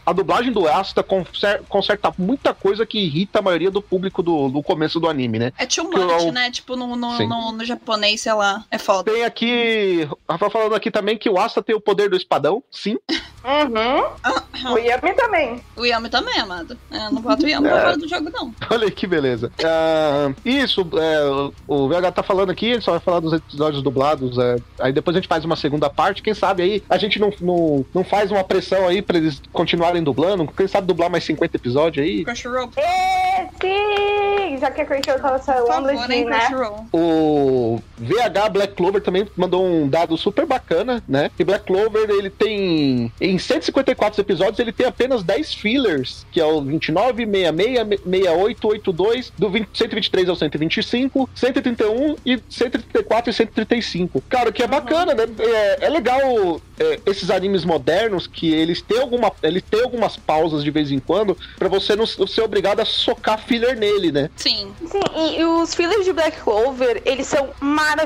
a- 0.06 0.12
dublagem 0.12 0.52
do 0.52 0.68
Asta 0.68 1.02
conser- 1.02 1.62
conserta 1.68 2.14
muita 2.16 2.54
coisa 2.54 2.86
que 2.86 3.00
irrita 3.00 3.40
a 3.40 3.42
maioria 3.42 3.72
do 3.72 3.82
público 3.82 4.22
do, 4.22 4.48
do 4.48 4.62
começo 4.62 5.00
do 5.00 5.08
anime, 5.08 5.40
né? 5.40 5.52
É 5.58 5.66
too 5.66 5.82
much, 5.90 6.22
eu- 6.22 6.30
né? 6.32 6.48
Tipo, 6.48 6.76
no, 6.76 6.94
no, 6.94 7.18
no, 7.26 7.52
no 7.52 7.64
japonês, 7.64 8.20
sei 8.20 8.32
lá. 8.36 8.64
É 8.70 8.78
foda. 8.78 9.10
Tem 9.12 9.24
aqui, 9.24 10.08
Rafa 10.28 10.50
falando 10.50 10.74
aqui 10.74 10.90
também 10.90 11.16
que 11.18 11.28
o 11.30 11.38
Asta 11.38 11.62
tem 11.62 11.74
o 11.74 11.80
poder 11.80 12.08
do 12.08 12.16
espadão, 12.16 12.62
sim. 12.70 12.96
Uhum. 13.44 14.72
O 14.72 14.78
Yami 14.78 15.14
também. 15.14 15.62
O 15.76 15.84
Yami 15.84 16.08
também, 16.08 16.38
amado. 16.40 16.76
É, 16.90 16.98
não 17.10 17.22
bota 17.22 17.44
o 17.44 17.48
Yami 17.48 17.66
É. 17.68 17.70
pra 17.70 17.80
fora 17.82 17.96
do 17.96 18.08
jogo, 18.08 18.30
não. 18.32 18.52
Olha 18.70 18.84
aí 18.84 18.90
que 18.90 19.06
beleza. 19.06 19.52
Ah, 19.64 20.32
isso, 20.44 20.80
é, 20.94 21.50
o 21.68 21.88
VH 21.88 22.10
tá 22.12 22.22
falando 22.22 22.50
aqui, 22.50 22.66
ele 22.66 22.80
só 22.80 22.92
vai 22.92 23.00
falar 23.00 23.20
dos 23.20 23.32
episódios 23.32 23.82
dublados. 23.82 24.36
é, 24.38 24.56
aí 24.80 24.92
depois 24.92 25.16
a 25.16 25.20
gente 25.20 25.28
faz 25.28 25.44
uma 25.44 25.56
segunda 25.56 25.88
parte. 25.88 26.22
Quem 26.22 26.34
sabe 26.34 26.62
aí 26.62 26.82
a 26.88 26.96
gente 26.98 27.18
não, 27.20 27.32
não, 27.40 27.84
não 27.94 28.04
faz 28.04 28.30
uma 28.32 28.42
pressão 28.42 28.88
aí 28.88 29.00
pra 29.00 29.16
eles 29.16 29.40
continuarem 29.52 30.02
dublando. 30.02 30.46
Quem 30.56 30.66
sabe 30.66 30.86
dublar 30.86 31.08
mais 31.10 31.24
50 31.24 31.56
episódios 31.56 32.04
aí. 32.04 32.24
Crunchyroll, 32.24 32.70
É, 32.76 33.48
sim! 33.60 34.58
Já 34.58 34.70
que 34.70 34.80
a 34.80 34.86
Crunchyroll 34.86 35.20
tava 35.20 35.38
falando 35.38 36.06
de, 36.06 36.24
né? 36.24 36.48
O 36.92 37.80
VH 37.98 38.25
Black 38.28 38.74
Clover 38.74 39.00
também 39.00 39.26
mandou 39.36 39.64
um 39.64 39.88
dado 39.88 40.16
super 40.16 40.46
bacana, 40.46 41.02
né? 41.08 41.30
Que 41.36 41.44
Black 41.44 41.64
Clover 41.64 42.08
ele 42.10 42.30
tem 42.30 43.12
em 43.20 43.38
154 43.38 44.20
episódios 44.20 44.58
ele 44.58 44.72
tem 44.72 44.86
apenas 44.86 45.22
10 45.22 45.54
fillers, 45.54 46.26
que 46.32 46.40
é 46.40 46.44
o 46.44 46.60
29, 46.62 47.24
66, 47.26 47.88
68, 48.04 48.68
82, 48.68 49.32
do 49.38 49.50
20, 49.50 49.68
123 49.72 50.28
ao 50.28 50.36
125, 50.36 51.30
131 51.34 52.16
e 52.24 52.40
134 52.48 53.30
e 53.30 53.32
135. 53.32 54.22
Cara, 54.28 54.50
o 54.50 54.52
que 54.52 54.62
é 54.62 54.66
bacana, 54.66 55.14
né? 55.14 55.24
É, 55.38 55.86
é 55.86 55.88
legal 55.88 56.60
é, 56.78 57.00
esses 57.06 57.30
animes 57.30 57.64
modernos 57.64 58.26
que 58.26 58.52
eles 58.52 58.82
têm 58.82 59.00
alguma 59.00 59.32
eles 59.42 59.62
têm 59.62 59.82
algumas 59.82 60.16
pausas 60.16 60.62
de 60.62 60.70
vez 60.70 60.90
em 60.90 60.98
quando 60.98 61.36
pra 61.58 61.68
você 61.68 61.94
não 61.94 62.06
ser 62.06 62.42
obrigado 62.42 62.80
a 62.80 62.84
socar 62.84 63.38
filler 63.38 63.78
nele, 63.78 64.10
né? 64.10 64.30
Sim. 64.36 64.56
Sim, 64.56 64.74
e, 65.14 65.40
e 65.40 65.44
os 65.44 65.74
fillers 65.74 66.04
de 66.04 66.12
Black 66.12 66.40
Clover, 66.40 67.02
eles 67.04 67.26
são 67.26 67.50
maravilhosos. 67.60 68.05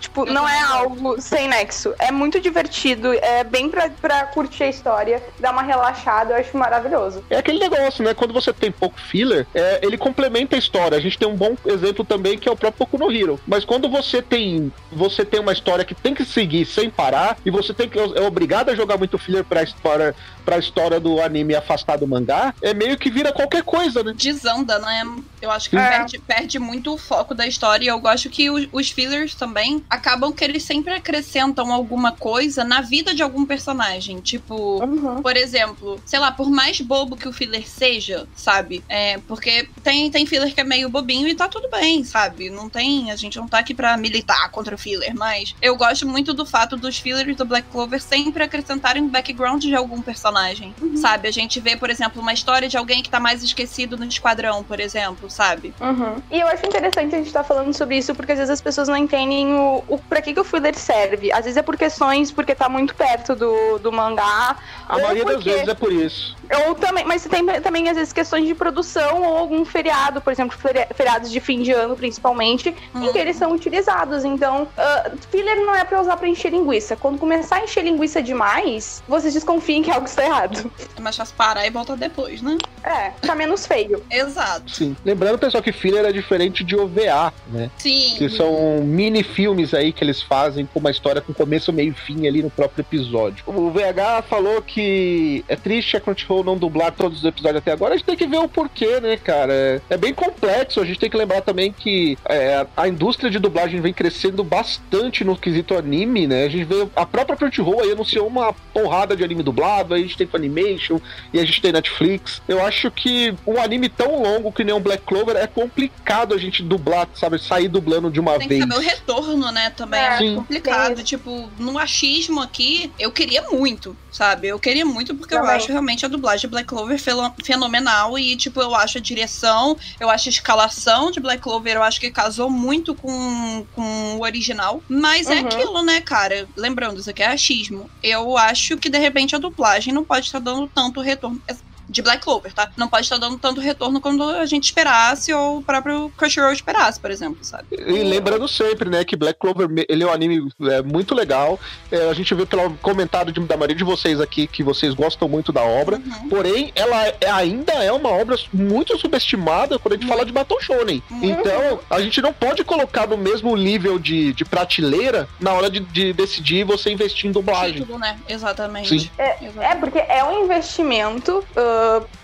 Tipo, 0.00 0.26
Eu 0.26 0.32
não 0.32 0.48
é 0.48 0.58
gosto. 0.60 0.72
algo 0.72 1.20
sem 1.20 1.48
nexo. 1.48 1.94
É 1.98 2.10
muito 2.12 2.40
divertido, 2.40 3.12
é 3.12 3.44
bem 3.44 3.68
pra, 3.68 3.88
pra 3.90 4.24
curtir 4.26 4.64
a 4.64 4.68
história, 4.68 5.22
dar 5.38 5.52
uma 5.52 5.62
relaxada, 5.62 6.32
eu 6.34 6.38
acho 6.38 6.56
maravilhoso. 6.56 7.24
É 7.30 7.36
aquele 7.36 7.58
negócio, 7.58 8.04
né? 8.04 8.14
Quando 8.14 8.32
você 8.32 8.52
tem 8.52 8.70
pouco 8.70 8.98
filler, 9.00 9.46
é, 9.54 9.80
ele 9.82 9.96
complementa 9.98 10.56
a 10.56 10.58
história. 10.58 10.96
A 10.96 11.00
gente 11.00 11.18
tem 11.18 11.28
um 11.28 11.36
bom 11.36 11.56
exemplo 11.66 12.04
também 12.04 12.38
que 12.38 12.48
é 12.48 12.52
o 12.52 12.56
próprio 12.56 12.86
Boku 12.86 12.98
no 12.98 13.10
Hero. 13.10 13.40
Mas 13.46 13.64
quando 13.64 13.88
você 13.88 14.20
tem 14.22 14.72
você 14.92 15.24
tem 15.24 15.40
uma 15.40 15.52
história 15.52 15.84
que 15.84 15.94
tem 15.94 16.14
que 16.14 16.24
seguir 16.24 16.64
sem 16.66 16.88
parar 16.90 17.36
e 17.44 17.50
você 17.50 17.72
tem 17.74 17.88
que 17.88 17.98
é 17.98 18.20
obrigado 18.22 18.70
a 18.70 18.74
jogar 18.74 18.96
muito 18.96 19.18
filler 19.18 19.44
pra 19.44 19.62
história 19.62 20.14
pra 20.44 20.58
história 20.58 21.00
do 21.00 21.20
anime 21.20 21.56
afastar 21.56 21.96
do 21.98 22.06
mangá, 22.06 22.54
é 22.62 22.72
meio 22.72 22.96
que 22.96 23.10
vira 23.10 23.32
qualquer 23.32 23.64
coisa, 23.64 24.04
né? 24.04 24.12
Desanda, 24.16 24.78
né? 24.78 25.04
Eu 25.42 25.50
acho 25.50 25.68
que 25.68 25.76
É. 25.76 25.88
perde, 25.88 26.18
perde 26.20 26.58
muito 26.58 26.94
o 26.94 26.98
foco 26.98 27.34
da 27.34 27.46
história. 27.46 27.84
E 27.84 27.88
eu 27.88 27.98
gosto 27.98 28.30
que 28.30 28.48
os, 28.48 28.68
os 28.72 28.90
fillers 28.90 29.15
também 29.34 29.84
acabam 29.88 30.32
que 30.32 30.44
eles 30.44 30.62
sempre 30.62 30.94
acrescentam 30.94 31.72
alguma 31.72 32.12
coisa 32.12 32.64
na 32.64 32.80
vida 32.80 33.14
de 33.14 33.22
algum 33.22 33.44
personagem. 33.44 34.20
Tipo, 34.20 34.76
Uhum. 34.84 35.22
Por 35.22 35.36
exemplo, 35.36 36.00
sei 36.04 36.18
lá, 36.18 36.30
por 36.32 36.50
mais 36.50 36.80
bobo 36.80 37.16
que 37.16 37.28
o 37.28 37.32
filler 37.32 37.68
seja, 37.68 38.26
sabe? 38.34 38.82
É, 38.88 39.18
porque 39.26 39.68
tem, 39.82 40.10
tem 40.10 40.26
filler 40.26 40.54
que 40.54 40.60
é 40.60 40.64
meio 40.64 40.88
bobinho 40.88 41.28
e 41.28 41.34
tá 41.34 41.48
tudo 41.48 41.68
bem, 41.68 42.04
sabe? 42.04 42.50
Não 42.50 42.68
tem. 42.68 43.10
A 43.10 43.16
gente 43.16 43.38
não 43.38 43.48
tá 43.48 43.58
aqui 43.58 43.74
pra 43.74 43.96
militar 43.96 44.50
contra 44.50 44.74
o 44.74 44.78
filler, 44.78 45.14
mas 45.14 45.54
eu 45.60 45.76
gosto 45.76 46.06
muito 46.06 46.32
do 46.32 46.44
fato 46.44 46.76
dos 46.76 46.98
fillers 46.98 47.36
do 47.36 47.44
Black 47.44 47.68
Clover 47.70 48.00
sempre 48.00 48.42
acrescentarem 48.42 49.08
background 49.08 49.62
de 49.62 49.74
algum 49.74 50.00
personagem, 50.00 50.74
sabe? 50.96 51.28
A 51.28 51.32
gente 51.32 51.60
vê, 51.60 51.76
por 51.76 51.90
exemplo, 51.90 52.20
uma 52.20 52.32
história 52.32 52.68
de 52.68 52.76
alguém 52.76 53.02
que 53.02 53.10
tá 53.10 53.20
mais 53.20 53.42
esquecido 53.42 53.96
no 53.96 54.04
esquadrão, 54.04 54.62
por 54.62 54.80
exemplo, 54.80 55.30
sabe? 55.30 55.74
Uhum. 55.80 56.22
E 56.30 56.40
eu 56.40 56.46
acho 56.48 56.66
interessante 56.66 57.14
a 57.14 57.18
gente 57.18 57.28
estar 57.28 57.44
falando 57.44 57.72
sobre 57.74 57.98
isso, 57.98 58.14
porque 58.14 58.32
às 58.32 58.38
vezes 58.38 58.50
as 58.50 58.60
pessoas 58.60 58.88
não 58.88 58.96
entendem 59.06 59.54
o, 59.54 59.82
o 59.88 59.98
pra 59.98 60.20
que, 60.20 60.34
que 60.34 60.40
o 60.40 60.44
filler 60.44 60.74
serve. 60.76 61.32
Às 61.32 61.44
vezes 61.44 61.56
é 61.56 61.62
por 61.62 61.76
questões, 61.76 62.30
porque 62.30 62.54
tá 62.54 62.68
muito 62.68 62.94
perto 62.94 63.34
do, 63.34 63.78
do 63.78 63.92
mangá. 63.92 64.56
A 64.88 64.98
maioria 64.98 65.24
das 65.24 65.34
porque- 65.36 65.50
vezes 65.50 65.68
é 65.68 65.74
por 65.74 65.92
isso. 65.92 66.36
Ou 66.68 66.74
também, 66.76 67.04
mas 67.04 67.24
tem 67.24 67.44
também 67.60 67.88
às 67.88 67.96
vezes 67.96 68.12
questões 68.12 68.46
de 68.46 68.54
produção 68.54 69.22
ou 69.22 69.36
algum 69.36 69.64
feriado, 69.64 70.20
por 70.20 70.32
exemplo, 70.32 70.56
feri- 70.56 70.86
feriados 70.94 71.30
de 71.30 71.40
fim 71.40 71.60
de 71.62 71.72
ano, 71.72 71.96
principalmente, 71.96 72.74
em 72.94 73.10
que 73.12 73.18
eles 73.18 73.36
são 73.36 73.50
utilizados. 73.52 74.24
Então, 74.24 74.68
ah, 74.76 75.10
filler 75.30 75.56
não 75.56 75.74
é 75.74 75.84
pra 75.84 76.00
usar 76.00 76.16
pra 76.16 76.28
encher 76.28 76.50
linguiça. 76.52 76.94
Quando 76.96 77.18
começar 77.18 77.56
a 77.56 77.64
encher 77.64 77.82
linguiça 77.82 78.22
demais, 78.22 79.02
vocês 79.08 79.34
desconfiem 79.34 79.82
que 79.82 79.90
algo 79.90 80.06
está 80.06 80.24
errado. 80.24 80.70
É 80.96 81.00
mais 81.00 81.16
fácil 81.16 81.34
parar 81.36 81.66
e 81.66 81.70
voltar 81.70 81.96
depois, 81.96 82.40
né? 82.42 82.56
É, 82.84 83.10
tá 83.26 83.34
menos 83.34 83.66
feio. 83.66 84.02
Exato. 84.10 84.70
Sim. 84.70 84.96
Lembrando, 85.04 85.38
pessoal, 85.38 85.62
que 85.62 85.72
filler 85.72 86.04
é 86.04 86.12
diferente 86.12 86.62
de 86.62 86.76
OVA, 86.76 87.32
né? 87.48 87.70
Sim. 87.78 88.14
Que 88.18 88.28
são 88.28 88.80
mini 88.96 89.22
filmes 89.22 89.74
aí 89.74 89.92
que 89.92 90.02
eles 90.02 90.22
fazem 90.22 90.64
com 90.66 90.80
uma 90.80 90.90
história 90.90 91.20
com 91.20 91.32
começo, 91.34 91.72
meio 91.72 91.90
e 91.90 91.92
fim 91.94 92.26
ali 92.26 92.42
no 92.42 92.50
próprio 92.50 92.80
episódio. 92.82 93.44
O 93.46 93.70
VH 93.70 94.22
falou 94.28 94.62
que 94.62 95.44
é 95.48 95.54
triste 95.56 95.96
a 95.96 96.00
Crunchyroll 96.00 96.42
não 96.42 96.56
dublar 96.56 96.92
todos 96.92 97.18
os 97.18 97.24
episódios 97.24 97.58
até 97.58 97.72
agora. 97.72 97.94
A 97.94 97.96
gente 97.96 98.06
tem 98.06 98.16
que 98.16 98.26
ver 98.26 98.38
o 98.38 98.48
porquê, 98.48 99.00
né, 99.00 99.16
cara? 99.16 99.52
É- 99.52 99.80
É 99.90 99.96
bem 99.96 100.14
complexo. 100.14 100.80
A 100.80 100.84
gente 100.84 100.98
tem 100.98 101.10
que 101.10 101.16
lembrar 101.16 101.42
também 101.42 101.72
que 101.72 102.16
é, 102.28 102.66
a 102.76 102.88
indústria 102.88 103.30
de 103.30 103.38
dublagem 103.38 103.80
vem 103.80 103.92
crescendo 103.92 104.42
bastante 104.42 105.22
no 105.24 105.36
quesito 105.36 105.76
anime, 105.76 106.26
né? 106.26 106.44
A 106.44 106.48
gente 106.48 106.64
vê 106.64 106.86
a 106.96 107.04
própria 107.04 107.36
Crunchyroll 107.36 107.82
aí 107.82 107.92
anunciou 107.92 108.26
uma 108.26 108.52
porrada 108.72 109.14
de 109.16 109.22
anime 109.22 109.42
dublado. 109.42 109.94
A 109.94 109.98
gente 109.98 110.16
tem 110.16 110.26
Funimation 110.26 110.98
e 111.32 111.38
a 111.38 111.44
gente 111.44 111.60
tem 111.60 111.72
Netflix. 111.72 112.40
Eu 112.48 112.64
acho 112.64 112.90
que 112.90 113.34
um 113.46 113.60
anime 113.60 113.88
tão 113.88 114.22
longo 114.22 114.50
que 114.52 114.64
nem 114.64 114.74
um 114.74 114.80
Black 114.80 115.02
Clover 115.04 115.36
é 115.36 115.46
complicado 115.46 116.34
a 116.34 116.38
gente 116.38 116.62
dublar, 116.62 117.08
sabe? 117.14 117.38
Sair 117.38 117.68
dublando 117.68 118.10
de 118.10 118.18
uma 118.20 118.38
Tem 118.38 118.48
que 118.48 118.54
vez. 118.54 118.66
Retorno, 118.86 119.50
né? 119.52 119.70
Também 119.70 120.00
É, 120.00 120.18
é, 120.18 120.34
complicado. 120.34 120.94
tem 120.94 121.04
Tipo, 121.04 121.54
no 121.58 121.78
achismo 121.78 122.40
aqui, 122.40 122.92
eu 122.98 123.12
queria 123.12 123.42
muito, 123.50 123.98
sabe? 124.10 124.48
Eu 124.48 124.58
queria 124.60 124.84
muito 124.84 125.16
porque 125.16 125.34
eu 125.34 125.38
Também. 125.40 125.56
acho 125.56 125.68
realmente 125.72 126.04
a 126.04 126.08
dublagem 126.08 126.42
de 126.42 126.48
Black 126.48 126.66
Clover 126.66 126.98
fenomenal. 127.44 128.18
E, 128.18 128.36
tipo, 128.36 128.60
eu 128.60 128.74
acho 128.74 128.98
a 128.98 129.00
direção, 129.00 129.76
eu 130.00 130.08
acho 130.10 130.28
a 130.28 130.32
escalação 130.32 131.10
de 131.10 131.20
Black 131.20 131.40
Clover, 131.42 131.76
eu 131.76 131.82
acho 131.82 132.00
que 132.00 132.10
casou 132.10 132.50
muito 132.50 132.96
com, 132.96 133.66
com 133.70 134.16
o 134.16 134.22
original. 134.22 134.84
Mas 134.88 135.30
é 135.30 135.34
Uhum. 135.34 135.40
aquilo, 135.40 135.82
né, 135.84 136.00
cara? 136.00 136.48
Lembrando, 136.56 137.00
isso 137.00 137.10
aqui 137.10 137.22
é 137.22 137.26
achismo. 137.28 137.90
Eu 138.02 138.36
acho 138.36 138.76
que, 138.78 138.88
de 138.88 138.98
repente, 138.98 139.34
a 139.34 139.38
dublagem 139.38 139.92
não 139.92 140.04
pode 140.04 140.26
estar 140.26 140.38
dando 140.40 140.68
tanto 140.74 141.00
retorno. 141.00 141.40
De 141.88 142.02
Black 142.02 142.22
Clover, 142.22 142.52
tá? 142.52 142.70
Não 142.76 142.88
pode 142.88 143.04
estar 143.04 143.16
dando 143.18 143.38
tanto 143.38 143.60
retorno 143.60 144.00
quando 144.00 144.22
a 144.24 144.44
gente 144.46 144.64
esperasse 144.64 145.32
ou 145.32 145.58
o 145.58 145.62
próprio 145.62 146.10
Crunchyroll 146.16 146.52
esperasse, 146.52 146.98
por 146.98 147.10
exemplo, 147.10 147.38
sabe? 147.42 147.64
E 147.70 148.02
lembrando 148.02 148.46
sempre, 148.48 148.90
né, 148.90 149.04
que 149.04 149.14
Black 149.16 149.38
Clover 149.38 149.68
ele 149.88 150.02
é 150.02 150.06
um 150.06 150.12
anime 150.12 150.48
é, 150.70 150.82
muito 150.82 151.14
legal. 151.14 151.58
É, 151.90 152.08
a 152.08 152.12
gente 152.14 152.34
viu 152.34 152.46
pelo 152.46 152.70
comentário 152.78 153.32
de- 153.32 153.40
da 153.40 153.56
maioria 153.56 153.76
de 153.76 153.84
vocês 153.84 154.20
aqui 154.20 154.46
que 154.46 154.62
vocês 154.62 154.94
gostam 154.94 155.28
muito 155.28 155.52
da 155.52 155.62
obra. 155.62 155.96
Uhum. 155.96 156.28
Porém, 156.28 156.72
ela 156.74 157.06
é- 157.06 157.30
ainda 157.30 157.72
é 157.72 157.92
uma 157.92 158.10
obra 158.10 158.36
muito 158.52 158.98
subestimada 158.98 159.78
quando 159.78 159.94
a 159.94 159.96
gente 159.96 160.08
fala 160.08 160.24
de 160.26 160.32
Battle 160.32 160.60
Shonen. 160.60 161.02
Uhum. 161.10 161.24
Então, 161.24 161.80
a 161.88 162.00
gente 162.00 162.20
não 162.20 162.32
pode 162.32 162.64
colocar 162.64 163.06
no 163.06 163.16
mesmo 163.16 163.56
nível 163.56 163.98
de, 163.98 164.32
de 164.32 164.44
prateleira 164.44 165.28
na 165.40 165.52
hora 165.52 165.70
de, 165.70 165.80
de 165.80 166.12
decidir 166.12 166.64
você 166.64 166.90
investir 166.90 167.28
em 167.28 167.32
dublagem. 167.32 167.80
Título, 167.80 167.98
né? 167.98 168.18
Exatamente. 168.28 168.88
Sim. 168.88 169.10
Exatamente. 169.18 169.58
É 169.60 169.74
porque 169.76 169.98
é 169.98 170.24
um 170.24 170.44
investimento 170.44 171.44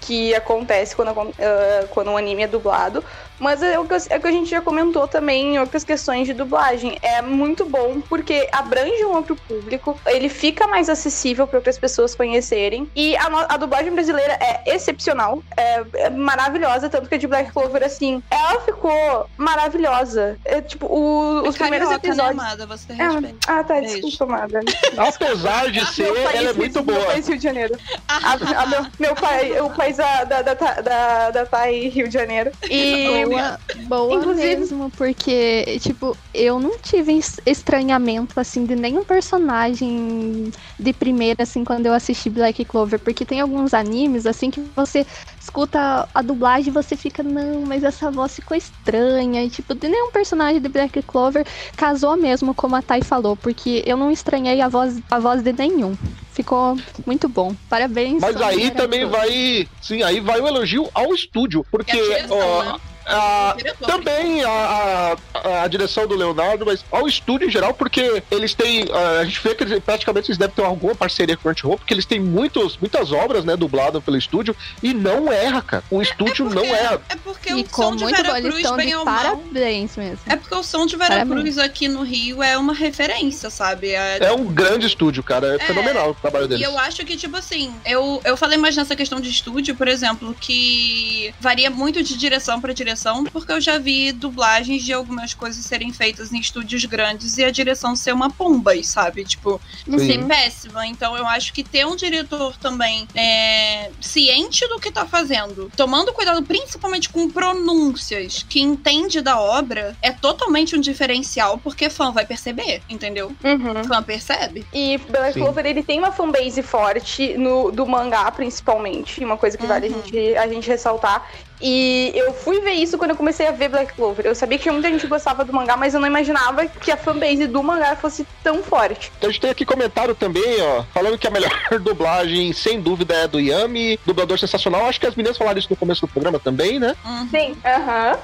que 0.01 0.35
acontece 0.35 0.95
quando, 0.95 1.11
ah, 1.11 1.87
quando 1.91 2.11
um 2.11 2.17
anime 2.17 2.43
é 2.43 2.47
dublado. 2.47 3.05
Mas 3.39 3.63
é 3.63 3.79
o, 3.79 3.85
que, 3.85 3.95
é 3.95 4.17
o 4.17 4.21
que 4.21 4.27
a 4.27 4.33
gente 4.33 4.51
já 4.51 4.61
comentou 4.61 5.09
também 5.09 5.55
em 5.55 5.59
outras 5.59 5.83
questões 5.85 6.27
de 6.27 6.35
dublagem. 6.35 6.97
É 7.03 7.21
muito 7.23 7.65
bom 7.65 8.01
porque 8.09 8.49
abrange 8.53 9.05
um 9.05 9.15
outro 9.15 9.35
público, 9.37 9.99
ele 10.07 10.29
fica 10.29 10.67
mais 10.69 10.89
acessível 10.89 11.47
para 11.47 11.59
outras 11.59 11.77
pessoas 11.79 12.15
conhecerem. 12.15 12.89
E 12.95 13.17
a, 13.17 13.27
a 13.49 13.57
dublagem 13.57 13.93
brasileira 13.93 14.35
é 14.41 14.75
excepcional, 14.75 15.43
é, 15.57 15.83
é 15.95 16.11
maravilhosa, 16.11 16.89
tanto 16.89 17.09
que 17.09 17.15
a 17.15 17.19
de 17.19 17.27
Black 17.27 17.53
Clover, 17.53 17.83
assim, 17.85 18.23
ela 18.31 18.61
ficou 18.61 19.27
maravilhosa. 19.37 20.39
É, 20.45 20.61
tipo, 20.61 20.87
o- 20.87 21.43
os 21.49 21.55
É 21.55 21.59
primeiros 21.59 21.89
carioca, 21.89 22.07
episódios. 22.09 22.37
Né, 22.37 22.43
amada? 22.43 22.67
Você 22.67 22.87
tem 22.93 23.01
Ah, 23.01 23.59
ah, 23.59 23.65
tá, 23.65 23.75
Beijo. 23.75 24.01
desculpa, 24.03 24.25
amada. 24.25 24.61
Apesar 24.97 25.71
de 25.71 25.85
ser, 25.95 26.05
Meu 26.05 26.15
país, 26.23 26.35
ela 26.37 26.51
é 26.51 26.53
muito 26.53 26.85
Meu 26.85 26.95
boa. 26.95 27.07
país, 27.07 27.27
Rio 27.29 27.37
de 27.39 27.43
Janeiro. 27.43 27.79
A- 28.09 28.33
a 28.63 28.67
meu, 28.67 28.87
meu 28.99 29.15
pai, 29.15 29.61
o 29.61 29.71
país 29.71 29.97
da, 29.97 30.25
da, 30.25 30.43
da, 30.43 30.55
da, 30.55 31.31
da 31.31 31.47
Thay, 31.47 31.89
Rio 31.89 32.07
de 32.09 32.15
Janeiro. 32.15 32.53
E. 32.71 33.22
Boa, 33.27 33.61
boa 33.87 34.15
Inclusive- 34.15 34.57
mesmo, 34.57 34.91
porque, 34.97 35.79
tipo, 35.81 36.17
eu 36.35 36.59
não 36.59 36.79
tive 36.79 37.13
es- 37.15 37.41
estranhamento, 37.47 38.39
assim, 38.39 38.65
de 38.65 38.75
nenhum 38.77 39.05
personagem 39.05 40.51
de 40.79 40.93
primeira, 40.93 41.43
assim, 41.43 41.65
quando 41.65 41.87
eu 41.87 41.93
assisti 41.93 42.29
Black 42.31 42.65
Clover, 42.65 42.99
porque 42.99 43.25
tem 43.25 43.41
alguns 43.41 43.75
animes, 43.75 44.27
assim, 44.27 44.51
que 44.51 44.61
você 44.75 45.07
escuta 45.41 46.09
a 46.15 46.23
dublagem 46.23 46.69
e 46.69 46.73
você 46.73 46.97
fica, 46.97 47.23
não, 47.23 47.63
mas 47.67 47.83
essa 47.85 48.11
voz 48.11 48.35
ficou 48.35 48.57
estranha, 48.57 49.45
e, 49.45 49.51
tipo, 49.51 49.75
de 49.75 49.89
nenhum 49.89 50.11
personagem 50.11 50.61
de 50.61 50.69
Black 50.69 51.03
Clover 51.03 51.47
casou 51.77 52.17
mesmo, 52.17 52.55
como 52.55 52.77
a 52.77 52.83
Thay 52.83 53.03
falou, 53.03 53.37
porque 53.37 53.83
eu 53.87 53.97
não 53.97 54.11
estranhei 54.11 54.61
a 54.61 54.69
voz, 54.69 54.99
a 55.11 55.19
voz 55.19 55.43
de 55.43 55.53
nenhum. 55.53 55.97
Ficou 56.33 56.79
muito 57.05 57.29
bom. 57.29 57.55
Parabéns. 57.69 58.19
Mas 58.23 58.41
aí 58.41 58.71
também 58.71 59.05
vai. 59.05 59.69
Sim, 59.83 60.03
aí 60.03 60.19
vai 60.19 60.41
o 60.41 60.47
elogio 60.47 60.89
ao 60.95 61.13
estúdio. 61.15 61.65
Porque. 61.71 61.91
É 61.93 62.01
a 62.01 62.03
direção, 62.05 62.39
ó, 62.39 62.63
né? 62.65 62.81
A- 63.07 63.55
diretor. 63.57 63.87
também 63.87 64.43
a, 64.45 65.17
a, 65.35 65.63
a 65.65 65.69
direção 65.69 66.07
do 66.07 66.15
Leonardo, 66.15 66.65
mas 66.67 66.85
ao 66.91 67.07
estúdio 67.09 67.49
em 67.49 67.51
geral, 67.51 67.75
porque 67.75 68.23
eles 68.31 68.55
têm. 68.55 68.87
ah, 68.93 69.21
A 69.21 69.25
gente 69.25 69.41
vê 69.43 69.55
que 69.55 69.65
eles, 69.65 69.83
praticamente 69.83 70.31
eles 70.31 70.39
devem 70.39 70.55
ter 70.55 70.65
alguma 70.65 70.95
parceria 70.95 71.37
com 71.37 71.41
o 71.49 71.53
Crunchyroll, 71.53 71.79
porque 71.79 71.93
eles 71.95 72.07
têm 72.07 72.21
muitos, 72.21 72.77
muitas 72.79 73.13
obras, 73.13 73.45
né, 73.45 73.57
dubladas 73.57 74.03
pelo 74.03 74.17
estúdio, 74.17 74.55
e 74.83 74.93
não 74.95 75.31
erra, 75.33 75.63
cara. 75.63 75.85
O 75.91 76.01
estúdio 76.03 76.49
não 76.51 76.65
erra. 76.65 77.01
É 77.09 77.17
porque 77.17 77.51
E 77.51 77.55
o 77.63 77.67
som 77.69 77.97
de 77.97 78.05
muito 78.05 78.17
bom, 78.17 78.23
Vera 78.23 78.39
eles 78.39 78.55
Cruz, 78.55 78.77
bem 78.77 78.89
de 78.89 78.95
ou 78.97 79.05
mal. 79.05 79.17
parabéns 79.17 79.97
mesmo. 79.97 80.19
É 80.27 80.37
porque 80.37 80.55
o 80.55 80.63
som 80.63 80.87
de 80.87 80.97
Vera 80.97 81.11
Parabéns. 81.15 81.41
Cruz 81.41 81.59
aqui 81.59 81.89
no 81.89 82.03
Rio 82.03 82.43
é 82.43 82.57
uma 82.57 82.73
referência, 82.75 83.51
sabe? 83.51 83.91
É- 83.91 84.19
É 84.23 84.33
um 84.33 84.45
grande 84.45 84.87
estúdio, 84.87 85.23
cara. 85.23 85.57
É, 85.57 85.59
fenomenal 85.59 86.11
o 86.11 86.15
trabalho 86.15 86.45
E 86.45 86.49
deles. 86.49 86.65
eu 86.67 86.79
acho 86.79 87.05
que, 87.05 87.17
tipo 87.17 87.37
assim, 87.37 87.75
eu, 87.85 88.21
eu 88.25 88.37
falei 88.37 88.57
mais 88.59 88.77
nessa 88.77 88.95
questão 88.97 89.21
de 89.21 89.29
estúdio, 89.31 89.75
por 89.75 89.89
exemplo, 89.89 90.35
que 90.41 91.35
varia 91.41 91.71
muito 91.71 92.03
de 92.03 92.17
direção 92.17 92.61
pra 92.61 92.73
direção, 92.73 92.92
porque 93.25 93.53
eu 93.53 93.61
já 93.61 93.79
vi 93.79 94.13
dublagens 94.13 94.83
de 94.85 94.93
algumas 94.93 95.35
coisas 95.35 95.65
serem 95.65 95.93
feitas 95.93 96.33
em 96.33 96.39
estúdios 96.39 96.85
grandes 96.85 97.39
e 97.39 97.45
a 97.45 97.51
direção 97.51 97.95
ser 97.97 98.13
uma 98.13 98.31
pomba, 98.31 98.73
sabe? 98.83 99.25
Tipo, 99.25 99.61
Sim. 99.85 99.99
ser 99.99 100.25
péssima. 100.27 100.87
Então 100.87 101.17
eu 101.17 101.27
acho 101.27 101.53
que 101.53 101.63
ter 101.63 101.87
um 101.87 101.97
diretor 101.97 102.57
também 102.57 103.07
é, 103.15 103.91
ciente 104.01 104.67
do 104.69 104.79
que 104.79 104.91
tá 104.91 105.07
fazendo, 105.07 105.71
tomando 105.77 106.13
cuidado 106.13 106.43
principalmente 106.43 107.09
com 107.09 107.29
pronúncias, 107.31 108.45
que 108.49 108.61
entende 108.61 109.21
da 109.21 109.41
obra, 109.41 109.97
é 110.03 110.11
totalmente 110.11 110.77
um 110.77 110.81
diferencial, 110.81 111.59
porque 111.59 111.89
fã 111.89 112.11
vai 112.13 112.27
perceber, 112.27 112.83
entendeu? 112.89 113.35
Uhum. 113.45 113.85
Fã 113.85 114.03
percebe. 114.03 114.67
E 114.73 114.99
Black. 114.99 115.39
Clover, 115.39 115.67
ele 115.67 115.83
tem 115.83 115.99
uma 115.99 116.13
fanbase 116.13 116.63
forte 116.63 117.37
no, 117.37 117.71
do 117.71 117.87
mangá, 117.87 118.31
principalmente. 118.31 119.25
Uma 119.25 119.37
coisa 119.37 119.57
que 119.57 119.67
vale 119.67 119.87
a 119.87 119.91
Uhum. 119.91 120.03
gente, 120.05 120.37
a 120.37 120.47
gente 120.49 120.69
ressaltar. 120.69 121.29
E 121.63 122.13
eu 122.15 122.33
fui 122.35 122.61
ver 122.61 122.73
isso 122.73 122.99
quando 122.99 123.11
eu 123.13 123.17
comecei 123.17 123.47
a 123.47 123.53
ver 123.53 123.69
Black 123.69 123.93
Clover. 123.95 124.27
Eu 124.27 124.35
sabia 124.35 124.59
que 124.59 124.63
tinha 124.65 124.73
muita 124.73 124.91
gente 124.91 125.03
que 125.03 125.07
gostava 125.07 125.45
do 125.45 125.53
mangá, 125.53 125.77
mas 125.77 125.95
eu 125.95 126.01
não 126.01 126.09
imaginava 126.09 126.67
que 126.67 126.91
a 126.91 126.97
fanbase 126.97 127.47
do 127.47 127.63
mangá 127.63 127.95
fosse 127.95 128.27
tão 128.43 128.63
forte. 128.63 129.13
A 129.23 129.27
gente 129.27 129.41
tem 129.41 129.51
aqui 129.51 129.65
comentário 129.65 130.15
também, 130.15 130.61
ó, 130.61 130.83
falando 130.93 131.17
que 131.17 131.27
a 131.27 131.31
melhor 131.31 131.51
dublagem, 131.81 132.53
sem 132.53 132.81
dúvida, 132.81 133.15
é 133.15 133.23
a 133.25 133.27
do 133.29 133.39
Yami, 133.41 133.99
dublador 134.05 134.39
sensacional. 134.39 134.87
Acho 134.87 134.99
que 134.99 135.07
as 135.07 135.15
meninas 135.15 135.39
falaram 135.39 135.59
isso 135.59 135.69
no 135.71 135.77
começo 135.77 136.01
do 136.01 136.09
programa 136.09 136.39
também, 136.41 136.81
né? 136.81 136.97
Uhum. 137.05 137.29
Sim, 137.31 137.57
aham. 137.65 138.19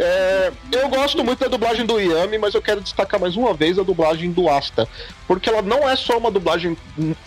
É, 0.00 0.52
eu 0.72 0.88
gosto 0.88 1.22
muito 1.22 1.38
da 1.38 1.48
dublagem 1.48 1.86
do 1.86 1.98
Yami, 2.00 2.38
mas 2.38 2.54
eu 2.54 2.62
quero 2.62 2.80
destacar 2.80 3.20
mais 3.20 3.36
uma 3.36 3.54
vez 3.54 3.78
a 3.78 3.82
dublagem 3.82 4.32
do 4.32 4.48
Asta. 4.48 4.88
Porque 5.28 5.48
ela 5.48 5.62
não 5.62 5.88
é 5.88 5.94
só 5.96 6.18
uma 6.18 6.30
dublagem 6.30 6.76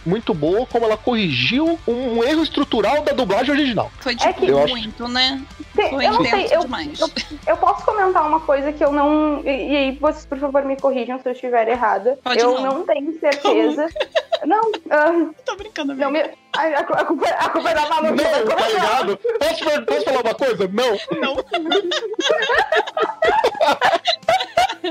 muito 0.05 0.33
boa, 0.33 0.65
como 0.67 0.85
ela 0.85 0.97
corrigiu 0.97 1.79
um 1.87 2.23
erro 2.23 2.43
estrutural 2.43 3.01
da 3.03 3.13
dublagem 3.13 3.51
original. 3.55 3.91
Foi 3.99 4.13
É 4.13 4.15
tipo 4.17 4.41
que- 4.41 4.51
Eu 4.51 4.59
acho- 4.63 4.75
muito, 4.75 5.07
né? 5.07 5.41
Foi 5.73 6.05
Eu 6.05 6.13
não 6.13 6.25
sei, 6.25 6.45
eu, 6.45 6.61
eu, 6.61 7.09
eu 7.47 7.57
posso 7.57 7.85
comentar 7.85 8.25
uma 8.25 8.39
coisa 8.39 8.71
que 8.71 8.83
eu 8.83 8.91
não. 8.91 9.41
E, 9.41 9.71
e 9.71 9.75
aí, 9.75 9.91
vocês, 9.99 10.25
por 10.25 10.37
favor, 10.37 10.63
me 10.63 10.77
corrijam 10.77 11.19
se 11.19 11.27
eu 11.27 11.33
estiver 11.33 11.67
errada. 11.67 12.17
Pode 12.23 12.39
eu 12.39 12.53
não. 12.55 12.63
não 12.63 12.85
tenho 12.85 13.19
certeza. 13.19 13.87
não, 14.45 14.71
ah, 14.89 15.29
Tô 15.45 15.55
brincando, 15.55 15.93
não 15.95 16.11
me. 16.11 16.21
A, 16.21 16.61
a, 16.61 16.79
a 16.79 17.05
culpa, 17.05 17.27
a 17.27 17.49
culpa 17.49 17.69
é 17.69 17.73
da 17.73 17.89
Manu. 17.89 18.09
Não, 18.09 18.15
tá 18.15 18.55
começar. 18.55 18.69
ligado? 18.69 19.17
Posso, 19.17 19.85
posso 19.85 20.05
falar 20.05 20.21
uma 20.21 20.35
coisa? 20.35 20.67
Não. 20.67 20.97
Não. 21.19 21.35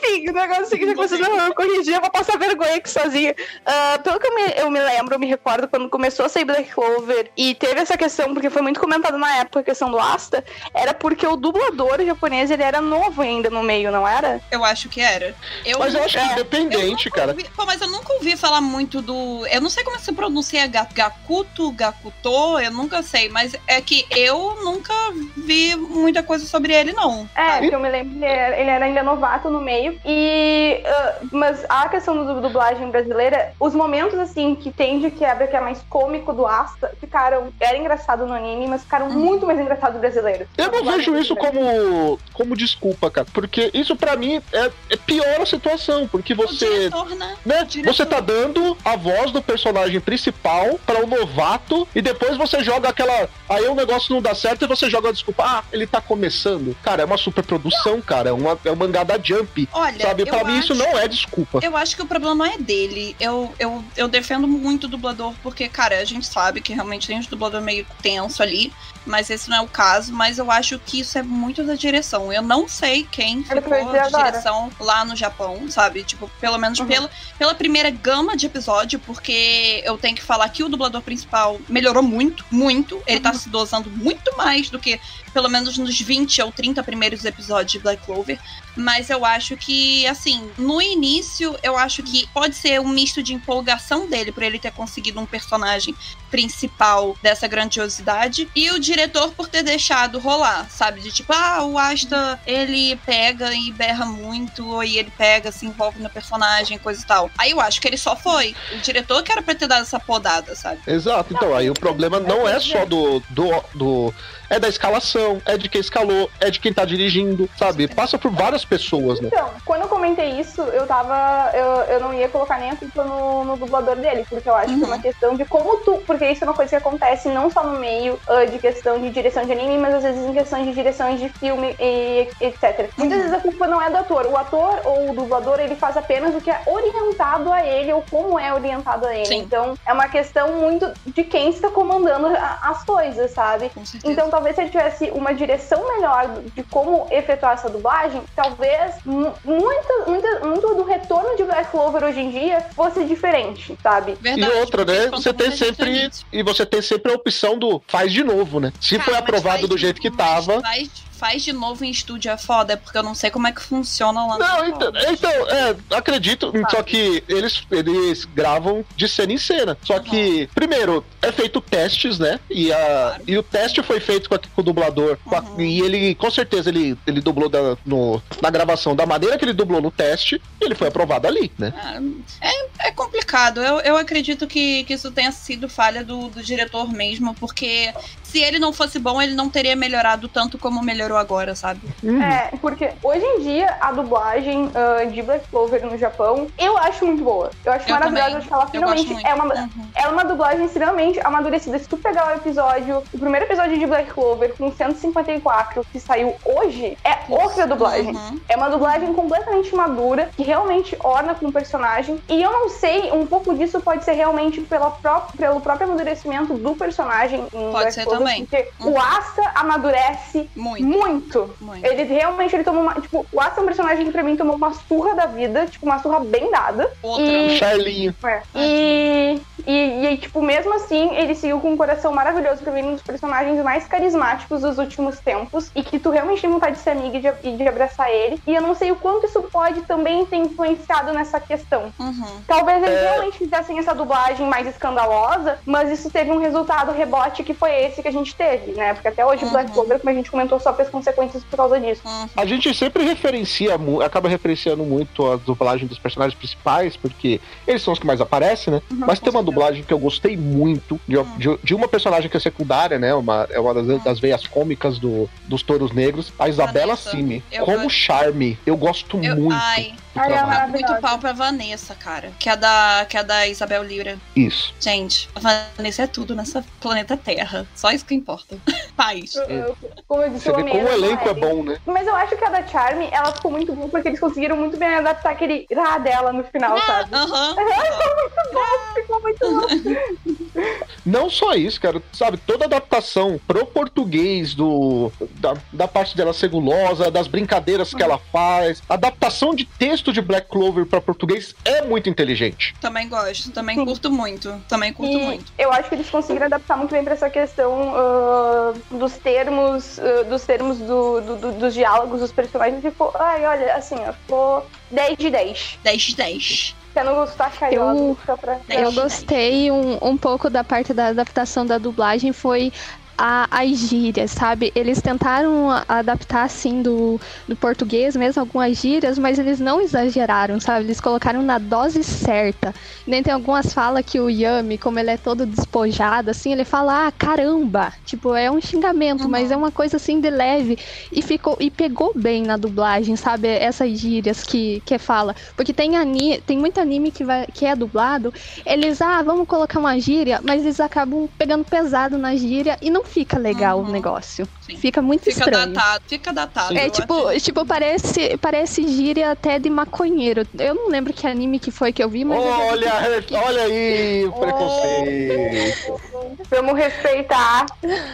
Enfim, 0.03 0.29
o 0.29 0.33
negócio 0.33 0.63
assim, 0.63 0.85
já 0.85 0.95
começou 0.95 1.17
a 1.39 1.53
corrigir, 1.53 1.93
eu 1.95 2.01
vou 2.01 2.09
passar 2.09 2.37
vergonha 2.37 2.75
aqui 2.75 2.89
sozinha. 2.89 3.35
Ah, 3.65 3.99
pelo 4.03 4.19
que 4.19 4.27
eu 4.27 4.35
me, 4.35 4.41
eu 4.57 4.71
me 4.71 4.79
lembro, 4.79 5.13
eu 5.15 5.19
me 5.19 5.27
recordo, 5.27 5.67
quando 5.67 5.89
começou 5.89 6.25
a 6.25 6.29
sair 6.29 6.45
Black 6.45 6.71
Clover 6.71 7.29
e 7.37 7.53
teve 7.55 7.79
essa 7.79 7.95
questão, 7.97 8.33
porque 8.33 8.49
foi 8.49 8.61
muito 8.61 8.79
comentado 8.79 9.17
na 9.17 9.37
época 9.37 9.59
a 9.59 9.63
questão 9.63 9.91
do 9.91 9.99
Asta, 9.99 10.43
era 10.73 10.93
porque 10.93 11.25
o 11.27 11.35
dublador 11.35 12.03
japonês, 12.03 12.49
ele 12.49 12.63
era 12.63 12.81
novo 12.81 13.21
ainda 13.21 13.49
no 13.49 13.61
meio, 13.61 13.91
não 13.91 14.07
era? 14.07 14.41
Eu 14.49 14.63
acho 14.65 14.89
que 14.89 14.99
era. 15.01 15.35
Eu 15.65 15.79
Mas 15.79 15.93
eu 15.93 16.03
acho 16.03 16.17
que 16.17 16.23
É. 16.23 16.31
independente, 16.33 17.09
cara. 17.11 17.31
ouvi- 17.31 17.45
pô, 17.55 17.65
mas 17.65 17.79
eu 17.81 17.87
nunca 17.87 18.13
ouvi 18.13 18.35
falar 18.35 18.61
muito 18.61 19.01
do. 19.01 19.45
Eu 19.47 19.61
não 19.61 19.69
sei 19.69 19.83
como 19.83 19.99
se 19.99 20.11
pronuncia 20.13 20.65
Ga- 20.67 20.87
Gakuto, 20.93 21.71
Gakuto, 21.71 22.59
eu 22.59 22.71
nunca 22.71 23.03
sei, 23.03 23.29
mas 23.29 23.55
é 23.67 23.79
que 23.81 24.05
eu 24.11 24.55
nunca 24.63 24.93
vi 25.37 25.75
muita 25.75 26.23
coisa 26.23 26.45
sobre 26.45 26.73
ele, 26.73 26.91
não. 26.93 27.29
É, 27.35 27.59
que 27.67 27.75
eu 27.75 27.79
me 27.79 27.89
lembro, 27.89 28.15
ele 28.15 28.25
era, 28.25 28.59
ele 28.59 28.69
era 28.69 28.85
ainda 28.85 29.03
novato 29.03 29.49
no 29.49 29.61
meio. 29.61 29.90
E. 30.05 30.81
ah, 30.85 31.15
mas 31.31 31.65
a 31.69 31.89
questão 31.89 32.25
da 32.25 32.33
dublagem 32.33 32.89
brasileira, 32.89 33.53
os 33.59 33.73
momentos 33.73 34.17
assim 34.19 34.55
que 34.55 34.71
tem 34.71 34.99
de 34.99 35.11
quebra, 35.11 35.47
que 35.47 35.55
é 35.55 35.61
mais 35.61 35.81
cômico 35.89 36.33
do 36.33 36.45
Asta, 36.45 36.91
ficaram. 36.99 37.51
Era 37.59 37.77
engraçado 37.77 38.25
no 38.25 38.33
anime, 38.33 38.67
mas 38.67 38.83
ficaram 38.83 39.07
Uhum. 39.07 39.19
muito 39.19 39.45
mais 39.45 39.59
engraçado 39.59 39.93
no 39.93 39.99
brasileiro. 39.99 40.47
Eu 40.57 40.71
não 40.71 40.83
vejo 40.83 41.17
isso 41.17 41.35
como, 41.35 42.19
como 42.33 42.55
desculpa, 42.55 43.09
cara. 43.09 43.27
Porque 43.33 43.69
isso 43.73 43.95
pra 43.95 44.15
mim 44.15 44.41
é, 44.51 44.71
é 44.89 44.97
pior 44.97 45.41
a 45.41 45.45
situação. 45.45 46.07
Porque 46.07 46.33
você. 46.33 46.65
diretor, 46.89 47.09
né? 47.15 47.35
Né? 47.45 47.67
Você 47.85 48.05
tá 48.05 48.19
dando 48.19 48.77
a 48.83 48.95
voz 48.95 49.31
do 49.31 49.41
personagem 49.41 49.99
principal 49.99 50.79
para 50.85 51.03
o 51.03 51.07
novato 51.07 51.87
e 51.95 52.01
depois 52.01 52.37
você 52.37 52.63
joga 52.63 52.89
aquela. 52.89 53.29
Aí 53.49 53.65
o 53.67 53.75
negócio 53.75 54.13
não 54.13 54.21
dá 54.21 54.33
certo 54.35 54.63
e 54.65 54.67
você 54.67 54.89
joga 54.89 55.09
a 55.09 55.11
desculpa. 55.11 55.43
Ah, 55.45 55.63
ele 55.71 55.87
tá 55.87 55.99
começando. 56.01 56.75
Cara, 56.83 57.01
é 57.01 57.05
uma 57.05 57.17
super 57.17 57.43
produção, 57.43 58.01
cara. 58.01 58.29
É, 58.29 58.33
uma, 58.33 58.57
é 58.63 58.71
um 58.71 58.75
mangá 58.75 59.03
da 59.03 59.17
Jump. 59.21 59.67
Olha, 59.81 60.05
Sabe? 60.05 60.21
eu 60.23 60.27
Pra 60.27 60.43
mim 60.43 60.59
isso 60.59 60.73
acho- 60.73 60.83
não 60.83 60.97
é 60.99 61.07
desculpa. 61.07 61.59
Eu 61.61 61.75
acho 61.75 61.95
que 61.95 62.01
o 62.01 62.05
problema 62.05 62.35
não 62.35 62.45
é 62.45 62.57
dele. 62.57 63.15
Eu, 63.19 63.53
eu, 63.59 63.83
eu 63.97 64.07
defendo 64.07 64.47
muito 64.47 64.83
o 64.85 64.87
dublador, 64.87 65.33
porque, 65.41 65.67
cara, 65.67 65.97
a 65.99 66.05
gente 66.05 66.25
sabe 66.27 66.61
que 66.61 66.73
realmente 66.73 67.07
tem 67.07 67.17
um 67.17 67.21
dublador 67.21 67.61
meio 67.61 67.85
tenso 68.01 68.41
ali, 68.43 68.71
mas 69.05 69.29
esse 69.29 69.49
não 69.49 69.57
é 69.57 69.61
o 69.61 69.67
caso. 69.67 70.13
Mas 70.13 70.37
eu 70.37 70.51
acho 70.51 70.77
que 70.79 70.99
isso 70.99 71.17
é 71.17 71.23
muito 71.23 71.63
da 71.63 71.73
direção. 71.75 72.31
Eu 72.31 72.41
não 72.43 72.67
sei 72.67 73.07
quem 73.11 73.43
ficou 73.43 73.61
de 73.91 73.97
agora. 73.97 74.29
direção 74.31 74.71
lá 74.79 75.03
no 75.03 75.15
Japão, 75.15 75.69
sabe? 75.69 76.03
Tipo, 76.03 76.29
pelo 76.39 76.57
menos 76.57 76.79
Uhum. 76.79 76.85
pela, 76.87 77.09
pela 77.39 77.55
primeira 77.55 77.89
gama 77.89 78.37
de 78.37 78.45
episódio, 78.45 78.99
porque 78.99 79.81
eu 79.85 79.97
tenho 79.97 80.15
que 80.15 80.21
falar 80.21 80.47
que 80.49 80.63
o 80.63 80.69
dublador 80.69 81.01
principal 81.01 81.59
melhorou 81.67 82.03
muito, 82.03 82.45
muito. 82.51 83.01
Ele 83.07 83.17
Uhum. 83.17 83.23
tá 83.23 83.33
se 83.33 83.49
dosando 83.49 83.89
muito 83.89 84.35
mais 84.37 84.69
do 84.69 84.77
que 84.79 84.99
pelo 85.33 85.47
menos 85.49 85.77
nos 85.77 85.99
20 85.99 86.41
ou 86.41 86.51
30 86.51 86.83
primeiros 86.83 87.23
episódios 87.25 87.71
de 87.71 87.79
Black 87.79 88.03
Clover. 88.05 88.37
Mas 88.75 89.09
eu 89.09 89.25
acho 89.25 89.55
que, 89.57 89.70
assim, 90.09 90.49
no 90.57 90.81
início, 90.81 91.57
eu 91.61 91.77
acho 91.77 92.01
que 92.03 92.27
pode 92.27 92.55
ser 92.55 92.79
um 92.79 92.87
misto 92.87 93.21
de 93.21 93.33
empolgação 93.33 94.07
dele 94.07 94.31
por 94.31 94.43
ele 94.43 94.59
ter 94.59 94.71
conseguido 94.71 95.19
um 95.19 95.25
personagem 95.25 95.95
principal 96.31 97.15
dessa 97.21 97.47
grandiosidade 97.47 98.49
e 98.55 98.71
o 98.71 98.79
diretor 98.79 99.31
por 99.33 99.47
ter 99.47 99.61
deixado 99.63 100.17
rolar, 100.19 100.65
sabe? 100.69 101.01
De 101.01 101.11
tipo, 101.11 101.31
ah, 101.33 101.63
o 101.63 101.77
Asta, 101.77 102.39
ele 102.47 102.95
pega 103.05 103.53
e 103.53 103.71
berra 103.71 104.05
muito, 104.05 104.67
ou 104.67 104.83
e 104.83 104.97
ele 104.97 105.11
pega, 105.17 105.51
se 105.51 105.65
envolve 105.65 106.01
no 106.01 106.09
personagem, 106.09 106.77
coisa 106.77 107.01
e 107.01 107.05
tal. 107.05 107.29
Aí 107.37 107.51
eu 107.51 107.59
acho 107.61 107.79
que 107.81 107.87
ele 107.87 107.97
só 107.97 108.15
foi. 108.15 108.55
O 108.73 108.77
diretor 108.77 109.21
que 109.21 109.31
era 109.31 109.41
pra 109.41 109.53
ter 109.53 109.67
dado 109.67 109.81
essa 109.81 109.99
podada, 109.99 110.55
sabe? 110.55 110.79
Exato, 110.87 111.33
então 111.33 111.53
aí 111.55 111.69
o 111.69 111.73
problema 111.73 112.19
não 112.19 112.47
é 112.47 112.59
só 112.59 112.85
do, 112.85 113.19
do, 113.29 113.63
do. 113.75 114.13
É 114.49 114.59
da 114.59 114.67
escalação, 114.67 115.41
é 115.45 115.57
de 115.57 115.69
quem 115.69 115.79
escalou, 115.79 116.29
é 116.39 116.49
de 116.51 116.59
quem 116.59 116.73
tá 116.73 116.83
dirigindo, 116.83 117.49
sabe? 117.57 117.87
Passa 117.87 118.17
por 118.17 118.31
várias 118.31 118.65
pessoas, 118.65 119.21
né? 119.21 119.29
Então, 119.31 119.49
quando 119.63 119.83
eu 119.83 119.87
comentei 119.87 120.39
isso, 120.39 120.61
eu 120.61 120.85
tava. 120.85 121.51
Eu, 121.53 121.65
eu 121.93 121.99
não 122.01 122.13
ia 122.13 122.27
colocar 122.27 122.59
nem 122.59 122.71
a 122.71 122.75
culpa 122.75 123.03
no, 123.05 123.45
no 123.45 123.55
dublador 123.57 123.95
dele, 123.95 124.25
porque 124.29 124.49
eu 124.49 124.55
acho 124.55 124.77
que 124.77 124.83
é 124.83 124.87
uma 124.87 124.95
Uhum. 124.95 125.01
questão 125.01 125.35
de 125.35 125.45
como 125.45 125.77
tu. 125.77 126.03
Porque 126.05 126.20
isso 126.25 126.43
é 126.43 126.47
uma 126.47 126.53
coisa 126.53 126.69
que 126.69 126.75
acontece 126.75 127.29
não 127.29 127.49
só 127.49 127.63
no 127.63 127.79
meio 127.79 128.19
ah, 128.27 128.45
de 128.45 128.59
questão 128.59 128.99
de 128.99 129.09
direção 129.09 129.45
de 129.45 129.51
anime, 129.51 129.77
mas 129.77 129.95
às 129.95 130.03
vezes 130.03 130.25
em 130.25 130.33
questões 130.33 130.65
de 130.65 130.73
direções 130.73 131.19
de 131.19 131.29
filme 131.29 131.75
e 131.79 132.27
etc. 132.39 132.89
Muitas 132.97 133.17
Uhum. 133.17 133.23
vezes 133.23 133.33
a 133.33 133.39
culpa 133.41 133.67
não 133.67 133.81
é 133.81 133.89
do 133.89 133.97
ator. 133.97 134.25
O 134.27 134.37
ator 134.37 134.81
ou 134.85 135.11
o 135.11 135.13
dublador, 135.15 135.59
ele 135.59 135.75
faz 135.75 135.95
apenas 135.97 136.33
o 136.35 136.41
que 136.41 136.49
é 136.49 136.61
orientado 136.65 137.51
a 137.51 137.65
ele 137.65 137.91
ou 137.93 138.03
como 138.09 138.39
é 138.39 138.53
orientado 138.53 139.05
a 139.05 139.15
ele. 139.15 139.25
Sim. 139.25 139.39
Então, 139.39 139.75
é 139.85 139.93
uma 139.93 140.07
questão 140.07 140.53
muito 140.53 140.91
de 141.07 141.23
quem 141.23 141.49
está 141.49 141.69
comandando 141.69 142.27
a- 142.27 142.59
as 142.63 142.83
coisas, 142.83 143.31
sabe? 143.31 143.71
Então, 144.03 144.29
talvez 144.29 144.55
se 144.55 144.61
ele 144.61 144.69
tivesse 144.69 145.11
uma 145.11 145.33
direção 145.33 145.81
melhor 145.95 146.27
de 146.55 146.63
como 146.63 147.07
efetuar 147.11 147.53
essa 147.53 147.69
dublagem, 147.69 148.21
talvez 148.35 148.95
mu- 149.05 149.33
muito, 149.43 149.93
muito, 150.07 150.45
muito 150.45 150.75
do 150.75 150.83
retorno 150.83 151.35
de 151.37 151.43
Black 151.43 151.69
Clover 151.71 152.03
hoje 152.03 152.19
em 152.21 152.29
dia 152.29 152.61
fosse 152.75 153.03
diferente, 153.03 153.77
sabe? 153.81 154.17
Verdade, 154.19 154.51
e 154.53 154.59
outra, 154.59 154.85
porque 154.85 154.99
né? 154.99 155.07
Você 155.11 155.33
tem 155.33 155.51
sempre. 155.51 156.10
E 156.31 156.43
você 156.43 156.65
tem 156.65 156.81
sempre 156.81 157.11
a 157.11 157.15
opção 157.15 157.57
do 157.57 157.81
faz 157.87 158.11
de 158.11 158.23
novo, 158.23 158.59
né? 158.59 158.71
Se 158.81 158.97
Cara, 158.97 159.03
foi 159.03 159.15
aprovado 159.15 159.67
do 159.67 159.75
de- 159.75 159.81
jeito 159.81 160.01
que 160.01 160.11
tava. 160.11 160.61
Faz, 160.61 160.89
faz 161.21 161.43
de 161.43 161.53
novo 161.53 161.85
em 161.85 161.91
estúdio 161.91 162.31
é 162.31 162.37
foda, 162.37 162.75
porque 162.75 162.97
eu 162.97 163.03
não 163.03 163.13
sei 163.13 163.29
como 163.29 163.45
é 163.45 163.51
que 163.51 163.61
funciona 163.61 164.25
lá 164.25 164.39
Não, 164.39 164.65
então, 164.65 164.91
então 165.11 165.29
é, 165.49 165.75
acredito. 165.95 166.51
Só 166.71 166.81
que 166.81 167.23
eles, 167.29 167.61
eles 167.69 168.25
gravam 168.25 168.83
de 168.95 169.07
cena 169.07 169.31
em 169.31 169.37
cena. 169.37 169.77
Só 169.83 169.99
que, 169.99 170.49
primeiro, 170.55 171.05
é 171.21 171.31
feito 171.31 171.61
testes, 171.61 172.17
né? 172.17 172.39
E, 172.49 172.73
a, 172.73 172.77
Claro. 172.77 173.23
e 173.27 173.37
o 173.37 173.43
teste 173.43 173.83
foi 173.83 173.99
feito 173.99 174.27
com, 174.29 174.33
a- 174.35 174.39
com 174.39 174.61
o 174.61 174.63
dublador. 174.63 175.17
com 175.23 175.35
a- 175.35 175.41
Uhum. 175.41 175.61
e 175.61 175.81
ele, 175.81 176.15
com 176.15 176.31
certeza, 176.31 176.69
ele, 176.69 176.97
ele 177.05 177.21
dublou 177.21 177.47
da- 177.49 177.77
no, 177.85 178.19
na 178.41 178.49
gravação 178.49 178.95
da 178.95 179.05
maneira 179.05 179.37
que 179.37 179.45
ele 179.45 179.53
dublou 179.53 179.79
no 179.79 179.91
teste. 179.91 180.41
E 180.59 180.65
ele 180.65 180.73
foi 180.73 180.87
aprovado 180.87 181.27
ali, 181.27 181.51
né? 181.57 181.71
Ah, 181.77 181.99
É, 182.41 182.87
é 182.87 182.91
complicado. 182.91 183.61
Eu, 183.61 183.79
eu 183.81 183.95
acredito 183.95 184.47
que, 184.47 184.83
que 184.85 184.93
isso 184.95 185.11
tenha 185.11 185.31
sido 185.31 185.69
falha 185.69 186.03
do, 186.03 186.29
do 186.29 186.41
diretor 186.41 186.91
mesmo, 186.91 187.35
porque 187.35 187.93
se 188.31 188.39
ele 188.39 188.59
não 188.59 188.71
fosse 188.71 188.97
bom, 188.97 189.21
ele 189.21 189.33
não 189.35 189.49
teria 189.49 189.75
melhorado 189.75 190.27
tanto 190.27 190.57
como 190.57 190.81
melhorou 190.81 191.17
agora, 191.17 191.53
sabe? 191.55 191.81
Uhum. 192.03 192.21
É, 192.21 192.51
porque 192.61 192.91
hoje 193.03 193.25
em 193.25 193.41
dia 193.41 193.75
a 193.81 193.91
dublagem 193.91 194.71
ah, 194.73 195.03
de 195.05 195.21
Black 195.21 195.47
Clover 195.49 195.85
no 195.85 195.97
Japão 195.97 196.47
eu 196.57 196.77
acho 196.77 197.05
muito 197.05 197.23
boa. 197.23 197.51
Eu 197.65 197.73
acho 197.73 197.87
Eu 197.89 197.93
maravilhosa, 197.93 198.23
também. 198.25 198.37
acho 198.37 198.47
que 198.47 198.53
ela 198.53 198.67
finalmente 198.67 199.25
é 199.25 199.33
uma, 199.33 199.51
Uhum. 199.51 199.87
é 199.95 200.07
uma 200.07 200.23
dublagem 200.23 200.65
extremamente 200.65 201.19
amadurecida. 201.19 201.77
Se 201.77 201.87
tu 201.87 201.97
pegar 201.97 202.31
o 202.31 202.35
episódio, 202.35 203.03
o 203.13 203.19
primeiro 203.19 203.45
episódio 203.45 203.77
de 203.77 203.85
Black 203.85 204.11
Clover 204.13 204.53
com 204.57 204.71
154, 204.71 205.85
que 205.91 205.99
saiu 205.99 206.35
hoje, 206.45 206.97
é 207.03 207.17
outra 207.27 207.67
dublagem. 207.67 208.15
Uhum. 208.15 208.39
É 208.47 208.55
uma 208.55 208.69
dublagem 208.69 209.13
completamente 209.13 209.75
madura, 209.75 210.29
que 210.35 210.43
realmente 210.43 210.95
orna 211.03 211.35
com 211.35 211.47
o 211.47 211.51
personagem. 211.51 212.21
E 212.29 212.41
eu 212.41 212.51
não 212.51 212.69
sei, 212.69 213.11
um 213.11 213.25
pouco 213.25 213.53
disso 213.55 213.81
pode 213.81 214.03
ser 214.05 214.13
realmente 214.13 214.61
pela 214.61 214.91
pró 214.91 215.27
pelo 215.37 215.59
próprio 215.59 215.87
amadurecimento 215.87 216.53
do 216.53 216.75
personagem 216.75 217.45
em 217.53 217.71
Black 217.71 217.91
ser 217.93 218.03
Clover, 218.03 218.20
também. 218.23 218.45
Porque 218.45 218.67
Uhum. 218.79 218.91
o 218.93 218.99
Asta 218.99 219.51
amadurece 219.55 220.49
Muito, 220.55 220.83
muito. 220.85 221.55
muito. 221.59 221.85
Ele 221.85 222.03
realmente 222.03 222.55
ele 222.55 222.63
tomou 222.63 222.81
uma. 222.83 222.93
Tipo, 222.95 223.25
o 223.31 223.39
Asta 223.41 223.59
é 223.59 223.63
um 223.63 223.65
personagem 223.65 224.05
que 224.05 224.11
pra 224.11 224.23
mim 224.23 224.35
tomou 224.35 224.55
uma 224.55 224.73
surra 224.73 225.13
da 225.15 225.25
vida, 225.25 225.65
tipo, 225.67 225.85
uma 225.85 225.99
surra 225.99 226.19
bem 226.19 226.49
dada. 226.51 226.91
Outra. 227.01 227.23
E- 227.25 227.57
Charlinho. 227.57 228.15
É. 228.23 228.41
E, 228.55 229.41
e, 229.65 230.01
e 230.03 230.07
aí, 230.07 230.17
tipo, 230.17 230.41
mesmo 230.41 230.73
assim, 230.75 231.13
ele 231.15 231.35
seguiu 231.35 231.59
com 231.59 231.71
um 231.71 231.77
coração 231.77 232.11
maravilhoso 232.13 232.61
pra 232.63 232.71
mim, 232.71 232.83
um 232.83 232.93
dos 232.93 233.01
personagens 233.03 233.61
mais 233.63 233.85
carismáticos 233.87 234.61
dos 234.61 234.77
últimos 234.77 235.19
tempos. 235.19 235.69
E 235.75 235.83
que 235.83 235.99
tu 235.99 236.09
realmente 236.09 236.41
tem 236.41 236.49
vontade 236.49 236.75
de 236.75 236.81
ser 236.81 236.91
amiga 236.91 237.17
e 237.17 237.21
de, 237.21 237.49
e 237.49 237.57
de 237.57 237.67
abraçar 237.67 238.09
ele. 238.11 238.41
E 238.47 238.53
eu 238.55 238.61
não 238.61 238.73
sei 238.75 238.91
o 238.91 238.95
quanto 238.95 239.25
isso 239.25 239.41
pode 239.43 239.81
também 239.81 240.25
ter 240.25 240.37
influenciado 240.37 241.13
nessa 241.13 241.39
questão. 241.39 241.91
Uhum. 241.99 242.41
Talvez 242.47 242.81
eles 242.83 242.97
É. 242.97 243.11
realmente 243.11 243.37
fizessem 243.37 243.79
essa 243.79 243.93
dublagem 243.93 244.45
mais 244.47 244.67
escandalosa, 244.67 245.59
mas 245.65 245.89
isso 245.89 246.09
teve 246.09 246.31
um 246.31 246.39
resultado 246.39 246.91
rebote 246.91 247.43
que 247.43 247.53
foi 247.53 247.71
esse 247.83 248.01
que 248.01 248.07
a 248.07 248.10
gente 248.11 248.35
teve, 248.35 248.71
né? 248.73 248.93
Porque 248.93 249.07
até 249.07 249.25
hoje 249.25 249.45
o 249.45 249.49
Black 249.49 249.69
Uhum. 249.69 249.73
Clover, 249.75 249.99
como 249.99 250.09
a 250.09 250.13
gente 250.13 250.29
comentou, 250.31 250.59
sofre 250.59 250.83
as 250.83 250.89
consequências 250.89 251.43
por 251.43 251.57
causa 251.57 251.79
disso. 251.79 252.01
Uhum. 252.05 252.27
A 252.35 252.45
gente 252.45 252.73
sempre 252.73 253.03
referencia, 253.03 253.77
acaba 254.05 254.27
referenciando 254.29 254.83
muito 254.83 255.25
a 255.31 255.35
dublagem 255.37 255.87
dos 255.87 255.97
personagens 255.99 256.37
principais, 256.37 256.95
porque 256.97 257.39
eles 257.67 257.81
são 257.81 257.93
os 257.93 257.99
que 257.99 258.05
mais 258.05 258.21
aparecem, 258.21 258.73
né? 258.73 258.81
Mas 258.91 259.19
tem 259.19 259.29
uma 259.31 259.43
dublagem 259.43 259.83
que 259.83 259.93
eu 259.93 259.99
gostei 259.99 260.35
muito 260.37 260.99
de, 261.07 261.15
de- 261.37 261.57
de 261.63 261.73
uma 261.75 261.87
personagem 261.87 262.29
que 262.29 262.37
é 262.37 262.39
secundária, 262.39 262.97
né? 262.99 263.13
Uma, 263.13 263.47
é 263.49 263.59
uma 263.59 263.73
das, 263.73 264.03
das 264.03 264.19
veias 264.19 264.45
cômicas 264.47 264.97
do, 264.99 265.29
dos 265.47 265.61
Touros 265.63 265.91
Negros, 265.91 266.31
a 266.37 266.47
Isabela. 266.49 266.95
Simi. 266.95 267.43
Como 267.59 267.83
gosto. 267.83 267.89
charme, 267.89 268.57
eu 268.65 268.75
gosto 268.75 269.17
Eu- 269.23 269.35
muito 269.35 269.55
ai, 269.55 269.93
Ai, 270.15 270.29
pago 270.29 270.71
muito 270.71 270.95
pau 271.01 271.17
pra 271.19 271.31
Vanessa, 271.31 271.95
cara. 271.95 272.31
Que 272.37 272.49
é 272.49 272.55
da, 272.57 273.05
que 273.07 273.17
é 273.17 273.23
da 273.23 273.47
Isabel 273.47 273.81
Lira. 273.83 274.17
Isso. 274.35 274.73
Gente, 274.79 275.29
a 275.35 275.39
Vanessa 275.77 276.03
é 276.03 276.07
tudo 276.07 276.35
nessa 276.35 276.63
planeta 276.81 277.15
Terra. 277.15 277.65
Só 277.75 277.91
isso 277.91 278.05
que 278.05 278.13
importa. 278.13 278.57
Paz. 278.95 279.35
Eu- 279.35 279.43
eu- 279.49 279.77
Como 280.07 280.21
eu 280.23 280.29
disse, 280.29 280.43
Você 280.43 280.49
eu 280.51 280.55
vê 280.55 280.61
amei 280.61 280.73
como 280.73 280.85
o 280.87 280.91
elenco 280.91 281.27
é 281.27 281.31
Ellie. 281.31 281.41
bom, 281.41 281.63
né? 281.63 281.77
Mas 281.85 282.05
eu 282.07 282.15
acho 282.15 282.35
que 282.35 282.43
a 282.43 282.49
da 282.49 282.67
Charme, 282.67 283.07
ela 283.11 283.31
ficou 283.33 283.51
muito 283.51 283.73
boa 283.73 283.87
porque 283.89 284.09
eles 284.09 284.19
conseguiram 284.19 284.57
muito 284.57 284.77
bem 284.77 284.89
adaptar 284.95 285.31
aquele 285.31 285.65
ah 285.77 285.97
dela 285.97 286.33
no 286.33 286.43
final, 286.43 286.77
sabe? 286.81 287.09
Aham. 287.15 287.55
Ficou 288.95 289.21
muito 289.21 289.39
bom. 289.49 289.67
Não 291.05 291.29
só 291.29 291.53
isso, 291.53 291.79
cara, 291.81 292.01
sabe, 292.13 292.37
toda 292.37 292.65
adaptação 292.65 293.39
pro 293.47 293.65
português 293.65 294.53
do 294.53 295.11
da, 295.39 295.53
da 295.73 295.87
parte 295.87 296.15
dela 296.15 296.33
ser 296.33 296.49
gulosa, 296.49 297.09
das 297.09 297.27
brincadeiras 297.27 297.93
que 297.93 298.01
ela 298.03 298.19
faz, 298.31 298.81
a 298.87 298.93
adaptação 298.93 299.53
de 299.55 299.65
texto 299.65 300.13
de 300.13 300.21
Black 300.21 300.47
Clover 300.49 300.85
pra 300.85 301.01
português 301.01 301.55
é 301.65 301.81
muito 301.83 302.09
inteligente. 302.09 302.75
Também 302.79 303.09
gosto, 303.09 303.51
também 303.51 303.75
Sim. 303.77 303.85
curto 303.85 304.11
muito. 304.11 304.61
Também 304.69 304.93
curto 304.93 305.11
E 305.17 305.17
muito. 305.25 305.51
eu 305.57 305.71
acho 305.71 305.89
que 305.89 305.95
eles 305.95 306.09
conseguiram 306.09 306.45
adaptar 306.45 306.77
muito 306.77 306.91
bem 306.91 307.03
pra 307.03 307.13
essa 307.13 307.29
questão 307.29 307.93
ah, 307.95 308.73
dos 308.91 309.13
termos, 309.17 309.99
ah, 309.99 310.23
dos 310.23 310.43
termos 310.43 310.77
do, 310.77 311.21
do- 311.21 311.35
do- 311.37 311.51
dos 311.53 311.73
diálogos 311.73 312.19
dos 312.19 312.31
personagens. 312.31 312.81
Ficou, 312.81 313.11
ai, 313.15 313.45
olha, 313.45 313.75
assim, 313.75 313.95
ó, 314.07 314.13
ficou 314.13 314.65
10 314.91 315.17
de 315.17 315.29
10. 315.29 315.79
10 315.83 316.01
de 316.01 316.15
10. 316.15 316.75
Você 316.93 317.03
não 317.03 317.15
gostou, 317.15 317.45
carioca, 317.51 318.01
Eu- 318.27 318.37
pra... 318.37 318.61
Eu 318.67 318.91
gostei 318.93 319.71
um, 319.71 319.97
um 320.01 320.17
pouco 320.17 320.49
da 320.49 320.63
parte 320.63 320.93
da 320.93 321.07
adaptação 321.07 321.65
da 321.65 321.77
dublagem 321.77 322.31
foi 322.33 322.71
a, 323.17 323.47
as 323.61 323.69
gírias, 323.77 324.31
sabe? 324.31 324.71
Eles 324.75 325.01
tentaram 325.01 325.69
adaptar 325.87 326.43
assim 326.43 326.81
do, 326.81 327.19
do 327.47 327.55
português 327.55 328.15
mesmo 328.15 328.39
algumas 328.41 328.77
gírias, 328.77 329.17
mas 329.19 329.37
eles 329.39 329.59
não 329.59 329.79
exageraram, 329.81 330.59
sabe? 330.59 330.85
Eles 330.85 330.99
colocaram 330.99 331.41
na 331.41 331.57
dose 331.59 332.03
certa. 332.03 332.73
Nem 333.05 333.21
tem 333.23 333.33
algumas 333.33 333.73
falas 333.73 334.03
que 334.05 334.19
o 334.19 334.29
Yami, 334.29 334.77
como 334.77 334.99
ele 334.99 335.11
é 335.11 335.17
todo 335.17 335.45
despojado, 335.45 336.31
assim, 336.31 336.51
ele 336.51 336.65
fala, 336.65 337.07
ah, 337.07 337.11
caramba! 337.11 337.93
Tipo, 338.03 338.33
é 338.35 338.49
um 338.51 338.59
xingamento, 338.61 339.25
Uhum. 339.25 339.29
mas 339.29 339.51
é 339.51 339.57
uma 339.57 339.71
coisa 339.71 339.97
assim 339.97 340.19
de 340.19 340.29
leve. 340.29 340.77
E 341.11 341.21
ficou 341.21 341.57
e 341.59 341.69
pegou 341.69 342.13
bem 342.15 342.43
na 342.43 342.57
dublagem, 342.57 343.15
sabe? 343.15 343.47
Essas 343.47 343.97
gírias 343.99 344.43
que, 344.43 344.81
que 344.81 344.97
fala. 344.97 345.35
Porque 345.55 345.73
tem, 345.73 345.95
ani, 345.97 346.41
tem 346.41 346.57
muito 346.57 346.79
anime 346.79 347.11
que, 347.11 347.23
vai, 347.23 347.45
que 347.47 347.65
é 347.65 347.75
dublado, 347.75 348.31
eles, 348.65 349.01
ah, 349.01 349.21
vamos 349.23 349.47
colocar 349.47 349.79
uma 349.79 349.99
gíria, 349.99 350.39
mas 350.43 350.61
eles 350.63 350.79
acabam 350.79 351.27
pegando 351.37 351.65
pesado 351.65 352.17
na 352.17 352.35
gíria 352.35 352.77
e 352.81 352.89
não 352.89 353.03
fica 353.11 353.37
legal 353.37 353.79
Uhum. 353.79 353.87
o 353.87 353.89
negócio. 353.89 354.47
Sim. 354.71 354.77
Fica 354.77 355.01
muito 355.01 355.23
Fica 355.25 355.39
estranho. 355.39 355.67
datado, 355.73 356.03
fica 356.07 356.33
datado. 356.33 356.77
É 356.77 356.87
eu 356.87 356.91
tipo, 356.91 357.27
acho. 357.27 357.39
tipo 357.41 357.65
parece, 357.65 358.37
parece 358.37 358.87
gíria 358.87 359.31
até 359.31 359.59
de 359.59 359.69
maconheiro. 359.69 360.45
Eu 360.57 360.75
não 360.75 360.89
lembro 360.89 361.13
que 361.13 361.25
anime 361.27 361.59
que 361.59 361.71
foi 361.71 361.91
que 361.93 362.03
eu 362.03 362.09
vi, 362.09 362.23
mas. 362.25 362.37
eu 362.37 362.43
Olha, 362.51 363.21
que- 363.21 363.35
olha 363.35 363.61
aí 363.63 364.25
o 364.27 364.31
preconceito. 364.33 366.01
Vamos 366.49 366.77
respeitar. 366.77 367.65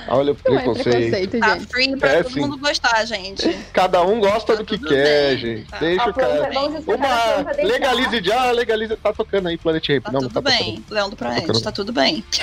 Olha 0.09 0.33
o 0.33 0.37
Não 0.45 0.55
é 0.55 0.59
preconceito. 0.59 0.83
preconceito, 1.11 1.39
Tá 1.39 1.59
free 1.69 1.95
pra 1.97 2.09
É, 2.09 2.23
todo 2.23 2.33
sim. 2.33 2.39
mundo 2.41 2.57
gostar, 2.57 3.05
gente. 3.05 3.47
Cada 3.73 4.01
um 4.03 4.19
gosta 4.19 4.53
Tá 4.55 4.61
do 4.61 4.65
que 4.65 4.77
quer, 4.77 5.29
bem. 5.35 5.37
gente. 5.37 5.67
Tá. 5.69 5.77
Deixa 5.77 6.03
A 6.03 6.07
o 6.09 6.13
planta, 6.13 6.37
cara. 6.49 6.59
a 6.59 6.95
Uma 6.95 7.51
legalize 7.63 8.21
já, 8.23 8.51
legalize. 8.51 8.95
Tá 8.97 9.13
tocando 9.13 9.47
aí 9.47 9.57
Planet 9.57 9.87
Rape. 9.87 10.01
Tá 10.01 10.11
não, 10.11 10.21
não 10.21 10.27
tudo 10.29 10.41
tá 10.41 10.49
bem. 10.49 10.83
Leandro 10.89 11.15
Praente, 11.15 11.41
tocando. 11.47 11.61
tá 11.63 11.71
tudo 11.71 11.93
bem. 11.93 12.23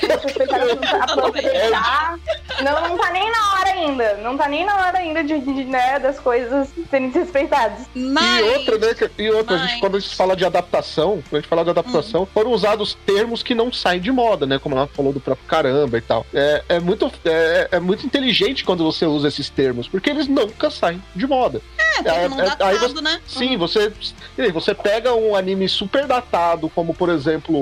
Não, 2.63 2.89
não 2.89 2.97
tá 2.99 3.11
nem 3.11 3.31
na 3.31 3.53
hora 3.55 3.71
ainda. 3.71 4.04
Não 4.23 4.37
tá 4.37 4.49
nem 4.49 4.65
na 4.65 4.77
hora 4.77 4.99
ainda 4.99 5.23
de, 5.25 5.39
de- 5.41 5.65
né, 5.65 5.99
das 5.99 6.19
coisas 6.21 6.69
serem 6.91 7.11
respeitadas. 7.11 7.87
Mas. 7.95 8.41
E 8.41 8.43
outra, 8.43 8.79
né? 8.79 8.95
E 9.19 9.31
outra, 9.31 9.57
a 9.57 9.59
Mas- 9.59 9.71
gente, 9.71 9.81
quando 9.81 9.97
a 9.97 10.01
gente 10.01 10.15
fala 10.17 10.37
de 10.37 10.45
adaptação, 10.45 11.23
quando 11.29 11.35
a 11.35 11.37
gente 11.41 11.49
fala 11.49 11.65
de 11.65 11.71
adaptação, 11.71 12.23
Hum. 12.23 12.29
foram 12.33 12.51
usados 12.53 12.97
termos 13.07 13.43
que 13.43 13.55
não 13.55 13.73
saem 13.73 14.01
de 14.01 14.11
moda, 14.13 14.47
né? 14.47 14.59
Como 14.59 14.77
ela 14.77 14.87
falou 14.89 15.13
do 15.13 15.21
próprio 15.21 15.47
caramba 15.47 15.97
e 15.99 16.01
tal. 16.01 16.27
É, 16.35 16.63
é 16.69 16.81
muito, 16.81 17.11
é, 17.25 17.69
é 17.73 17.81
muito 17.81 18.05
inteligente 18.07 18.65
quando 18.65 18.85
você 18.85 19.07
usa 19.07 19.29
esses 19.29 19.49
termos, 19.49 19.89
porque 19.89 20.11
eles 20.11 20.29
nunca 20.29 20.71
saem 20.71 21.03
de 21.15 21.27
moda. 21.27 21.61
É, 21.79 22.09
é- 22.25 22.29
mundo 22.29 22.41
é- 22.43 22.45
aí 22.65 22.75
datado, 22.79 23.01
né? 23.03 23.21
Sim, 23.27 23.57
você. 23.57 23.93
e 24.37 24.43
aí, 24.43 24.53
Você 24.53 24.75
pega 24.75 25.15
um 25.15 25.35
anime 25.37 25.69
super 25.69 26.07
datado, 26.07 26.69
como 26.71 26.95
por 26.95 27.09
exemplo 27.09 27.55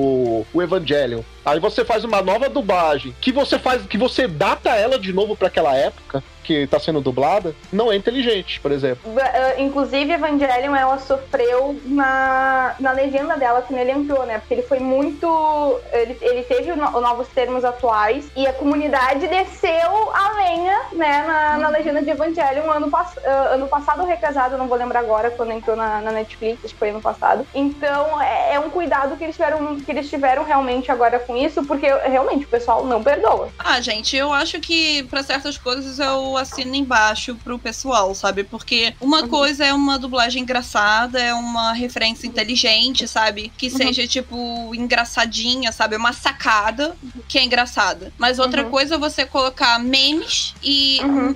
o 0.53 0.63
Evangelion. 0.63 1.21
Aí 1.45 1.59
você 1.59 1.85
faz 1.85 2.05
uma 2.05 2.23
nova 2.23 2.49
dublagem, 2.49 3.15
que 3.21 3.33
você 3.33 3.59
faz, 3.59 3.83
que 3.87 3.99
você 3.99 4.27
data 4.29 4.71
ela 4.71 4.99
de 4.99 5.13
novo 5.13 5.37
pra 5.37 5.49
aquela 5.49 5.75
época 5.75 6.23
que 6.43 6.67
tá 6.67 6.79
sendo 6.79 7.01
dublada, 7.01 7.55
não 7.73 7.91
é 7.93 7.97
inteligente, 7.97 8.61
por 8.61 8.73
exemplo. 8.73 9.03
Ah, 9.19 9.61
Inclusive, 9.61 10.13
Evangelion, 10.13 10.75
ela 10.75 10.99
sofreu 10.99 11.79
na, 11.85 12.75
na 12.81 12.93
legenda 12.93 13.37
dela 13.37 13.63
quando 13.63 13.79
ele 13.81 13.91
entrou, 13.93 14.25
né? 14.27 14.39
Porque 14.39 14.55
ele 14.55 14.63
foi 14.63 14.79
muito. 14.79 15.81
Ele, 15.93 16.17
ele 16.21 16.43
teve 16.43 16.73
o 16.73 16.77
no- 16.77 16.89
os 16.97 17.03
novos 17.03 17.29
termos 17.29 17.65
atuais 17.65 18.27
e 18.37 18.47
a 18.47 18.53
comunidade 18.53 19.27
desceu 19.29 20.11
a 20.13 20.33
lenha, 20.37 20.81
né? 20.93 21.25
Na, 21.27 21.59
na 21.59 21.69
legenda 21.69 22.03
de 22.03 22.11
Evangelion 22.11 22.71
ano, 22.71 22.91
pass- 22.91 23.19
ah, 23.25 23.51
ano 23.55 23.67
passado 23.69 24.03
ou 24.03 24.09
eu 24.53 24.59
não 24.59 24.67
vou 24.69 24.77
lembrar 24.79 25.01
agora, 25.01 25.31
quando 25.31 25.53
entrou 25.53 25.77
na, 25.77 26.01
na 26.01 26.13
Netflix, 26.13 26.65
acho 26.65 26.75
que 26.75 26.79
foi 26.79 26.91
ano 26.91 27.01
passado. 27.01 27.47
Então, 27.55 28.21
é, 28.21 28.55
é 28.55 28.61
um 28.61 28.71
cuidado 28.71 29.17
que 29.17 29.25
eles, 29.25 29.37
tiveram, 29.37 29.77
que 29.77 29.91
eles 29.91 30.09
tiveram 30.09 30.45
realmente 30.45 30.91
agora 30.91 31.19
com 31.19 31.37
isso, 31.37 31.65
porque 31.65 31.87
realmente 31.87 32.45
o 32.45 32.49
pessoal 32.49 32.85
não 32.85 33.03
perdoa. 33.03 33.49
Ah, 33.59 33.81
gente, 33.81 34.17
eu 34.17 34.33
acho 34.33 34.61
que 34.61 35.03
pra 35.05 35.23
certas 35.23 35.57
coisas 35.59 35.99
eu 35.99 36.32
assino 36.37 36.75
embaixo 36.75 37.35
pro 37.43 37.59
pessoal, 37.59 38.15
sabe? 38.15 38.45
Porque 38.45 38.95
uma 39.01 39.23
Uhum. 39.23 39.29
coisa 39.29 39.65
é 39.65 39.73
uma 39.73 39.99
dublagem 39.99 40.43
engraçada, 40.43 41.19
é 41.21 41.33
uma 41.35 41.73
referência 41.73 42.27
inteligente, 42.27 43.07
sabe? 43.09 43.53
Que 43.57 43.69
Uhum. 43.69 43.77
seja, 43.77 44.07
tipo, 44.07 44.75
engraçadinha, 44.75 45.73
sabe? 45.73 45.97
Uma 45.97 46.13
sacada 46.13 46.97
que 47.29 47.39
é 47.39 47.45
engraçada. 47.45 48.13
Mas 48.19 48.39
outra 48.39 48.65
Uhum. 48.65 48.71
coisa 48.71 48.95
é 48.95 48.99
você 48.99 49.25
colocar 49.27 49.79
memes 49.79 50.55
e 50.63 51.01
Uhum. 51.05 51.35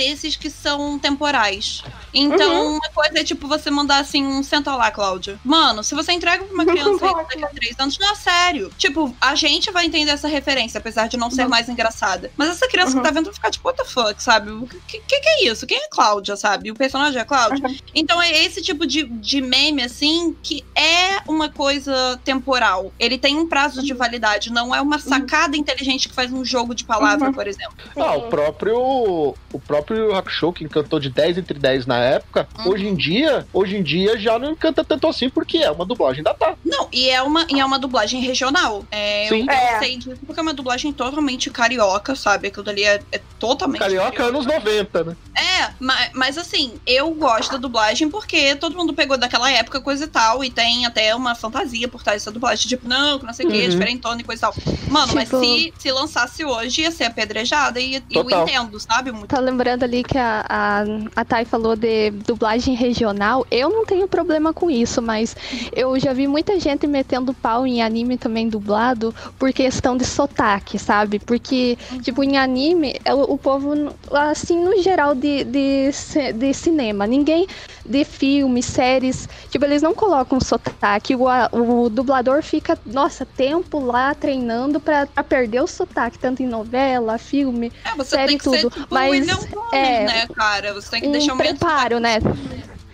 Esses 0.00 0.36
que 0.36 0.48
são 0.50 0.98
temporais. 0.98 1.82
Então, 2.14 2.66
Uhum. 2.66 2.72
uma 2.76 2.88
coisa 2.94 3.18
é 3.20 3.24
tipo 3.24 3.46
você 3.48 3.70
mandar 3.70 3.98
assim 3.98 4.24
um 4.24 4.42
senta 4.42 4.74
lá, 4.76 4.90
Cláudia. 4.90 5.38
Mano, 5.44 5.82
se 5.82 5.94
você 5.94 6.12
entrega 6.12 6.44
pra 6.44 6.54
uma 6.54 6.64
criança 6.66 7.06
aí 7.06 7.14
daqui 7.14 7.44
a 7.44 7.48
três 7.48 7.74
anos, 7.78 7.98
não, 7.98 8.14
sério. 8.14 8.70
Tipo, 8.76 9.14
a 9.20 9.34
gente 9.34 9.70
vai 9.70 9.86
entender 9.86 10.10
essa 10.10 10.28
referência, 10.28 10.78
apesar 10.78 11.08
de 11.08 11.16
não 11.16 11.30
ser 11.30 11.44
Uhum. 11.44 11.48
mais 11.48 11.68
engraçada. 11.68 12.30
Mas 12.36 12.50
essa 12.50 12.68
criança 12.68 12.92
Uhum. 12.96 13.02
que 13.02 13.08
tá 13.08 13.10
vendo 13.14 13.24
vai 13.26 13.34
ficar 13.34 13.50
tipo, 13.50 13.66
what 13.68 13.78
the 13.82 13.88
fuck, 13.88 14.22
sabe? 14.22 14.50
O 14.50 14.66
que, 14.66 15.00
que, 15.00 15.20
que 15.20 15.28
é 15.28 15.44
isso? 15.46 15.66
Quem 15.66 15.78
é 15.78 15.88
Cláudia, 15.88 16.36
sabe? 16.36 16.70
O 16.70 16.74
personagem 16.74 17.20
é 17.20 17.24
Cláudia. 17.24 17.66
Uhum. 17.66 17.76
Então 17.94 18.20
é 18.20 18.44
esse 18.44 18.60
tipo 18.62 18.86
de, 18.86 19.04
de 19.04 19.40
meme, 19.40 19.82
assim, 19.82 20.36
que 20.42 20.64
é 20.74 21.20
uma 21.26 21.48
coisa 21.48 22.20
temporal. 22.24 22.92
Ele 22.98 23.16
tem 23.18 23.36
um 23.38 23.48
prazo 23.48 23.80
Uhum. 23.80 23.84
de 23.86 23.94
validade, 23.94 24.50
não 24.52 24.74
é 24.74 24.80
uma 24.80 24.98
sacada 24.98 25.56
inteligente 25.56 26.08
que 26.08 26.14
faz 26.14 26.32
um 26.32 26.44
jogo 26.44 26.74
de 26.74 26.84
palavra, 26.84 27.28
Uhum. 27.28 27.32
por 27.34 27.46
exemplo. 27.46 27.74
Ah, 27.96 28.16
o 28.16 28.22
próprio 28.28 29.34
o 29.52 29.60
próprio 29.60 29.81
Hakusho 30.14 30.52
que 30.52 30.64
encantou 30.64 30.98
de 31.00 31.08
10 31.10 31.38
entre 31.38 31.58
10 31.58 31.86
na 31.86 31.98
época, 31.98 32.48
Uhum. 32.58 32.70
hoje 32.72 32.86
em 32.86 32.94
dia, 32.94 33.46
hoje 33.52 33.76
em 33.76 33.82
dia 33.82 34.18
já 34.18 34.38
não 34.38 34.52
encanta 34.52 34.84
tanto 34.84 35.06
assim 35.06 35.28
porque 35.28 35.58
é 35.58 35.70
uma 35.70 35.84
dublagem 35.84 36.22
datada. 36.22 36.56
Não, 36.64 36.88
e 36.92 37.08
é 37.08 37.22
uma, 37.22 37.46
e 37.50 37.60
é 37.60 37.64
uma 37.64 37.78
dublagem 37.78 38.20
regional. 38.20 38.84
É, 38.90 39.24
eu, 39.26 39.28
Sim. 39.30 39.46
eu 39.46 39.50
É. 39.52 39.78
sei 39.78 39.96
disso 39.96 40.20
porque 40.26 40.40
é 40.40 40.42
uma 40.42 40.54
dublagem 40.54 40.92
totalmente 40.92 41.50
carioca, 41.50 42.14
sabe? 42.14 42.48
Aquilo 42.48 42.64
dali 42.64 42.84
é, 42.84 43.00
é 43.12 43.20
totalmente. 43.38 43.80
Carioca 43.80 44.24
anos 44.24 44.46
90, 44.46 45.04
né? 45.04 45.16
É, 45.36 45.70
mas, 45.80 46.10
mas 46.14 46.38
assim, 46.38 46.74
eu 46.86 47.10
gosto 47.14 47.52
da 47.52 47.58
dublagem 47.58 48.08
porque 48.10 48.54
todo 48.56 48.76
mundo 48.76 48.92
pegou 48.92 49.16
daquela 49.16 49.50
época, 49.50 49.80
coisa 49.80 50.04
e 50.04 50.08
tal, 50.08 50.44
e 50.44 50.50
tem 50.50 50.84
até 50.86 51.14
uma 51.14 51.34
fantasia 51.34 51.88
por 51.88 52.02
trás 52.02 52.22
dessa 52.22 52.30
dublagem, 52.32 52.68
tipo, 52.68 52.88
não, 52.88 53.18
que 53.18 53.24
não 53.26 53.32
sei 53.32 53.46
o 53.46 53.50
que, 53.50 53.62
Uhum. 53.62 53.68
diferentona 53.68 54.20
e 54.20 54.24
coisa 54.24 54.40
e 54.40 54.42
tal. 54.42 54.54
Mano, 54.88 55.12
mas 55.14 55.28
Tipo- 55.28 55.40
se, 55.44 55.72
se 55.78 55.90
lançasse 55.92 56.44
hoje, 56.44 56.82
ia 56.82 56.90
ser 56.90 57.04
apedrejada 57.04 57.78
e 57.80 57.92
e 57.92 58.02
eu 58.16 58.22
entendo, 58.30 58.78
sabe? 58.80 59.12
Muito. 59.12 59.28
Tá 59.28 59.38
lembrando 59.38 59.71
ali 59.80 60.02
que 60.02 60.18
a, 60.18 60.44
a, 60.48 60.84
a 61.16 61.24
Thay 61.24 61.44
falou 61.44 61.76
de 61.76 62.10
dublagem 62.10 62.74
regional. 62.74 63.46
Eu 63.50 63.70
não 63.70 63.84
tenho 63.84 64.06
problema 64.08 64.52
com 64.52 64.70
isso, 64.70 65.00
mas 65.00 65.36
eu 65.74 65.98
já 65.98 66.12
vi 66.12 66.26
muita 66.26 66.58
gente 66.58 66.86
metendo 66.86 67.32
pau 67.32 67.66
em 67.66 67.82
anime 67.82 68.16
também 68.16 68.48
dublado 68.48 69.14
por 69.38 69.52
questão 69.52 69.96
de 69.96 70.04
sotaque, 70.04 70.78
sabe? 70.78 71.18
Porque, 71.18 71.76
tipo, 72.02 72.22
em 72.22 72.36
anime, 72.36 72.94
é 73.04 73.14
o, 73.14 73.22
o 73.22 73.38
povo, 73.38 73.72
assim, 74.10 74.62
no 74.62 74.80
geral 74.82 75.14
de, 75.14 75.44
de, 75.44 75.90
de 76.34 76.54
cinema, 76.54 77.06
ninguém 77.06 77.46
de 77.84 78.04
filmes, 78.04 78.64
séries, 78.66 79.28
tipo, 79.48 79.64
eles 79.64 79.82
não 79.82 79.94
colocam 79.94 80.40
sotaque. 80.40 81.14
O, 81.14 81.26
o 81.52 81.88
dublador 81.88 82.42
fica, 82.42 82.78
nossa, 82.86 83.24
tempo 83.24 83.78
lá 83.78 84.14
treinando 84.14 84.80
pra, 84.80 85.06
pra 85.06 85.24
perder 85.24 85.62
o 85.62 85.66
sotaque, 85.66 86.18
tanto 86.18 86.42
em 86.42 86.46
novela, 86.46 87.18
filme. 87.18 87.72
É, 87.84 88.04
série 88.04 88.38
que 88.38 88.44
ser 88.44 88.62
tudo, 88.62 88.70
tipo 88.70 88.94
mas, 88.94 89.10
William 89.10 89.38
Bonner, 89.70 90.02
é, 90.02 90.04
né, 90.04 90.26
cara? 90.34 90.74
Você 90.74 90.90
tem 90.90 91.00
que 91.00 91.08
deixar 91.08 91.32
um 91.32 91.36
o 91.36 91.38
medo 91.38 91.58
preparo, 91.58 91.98
né? 91.98 92.18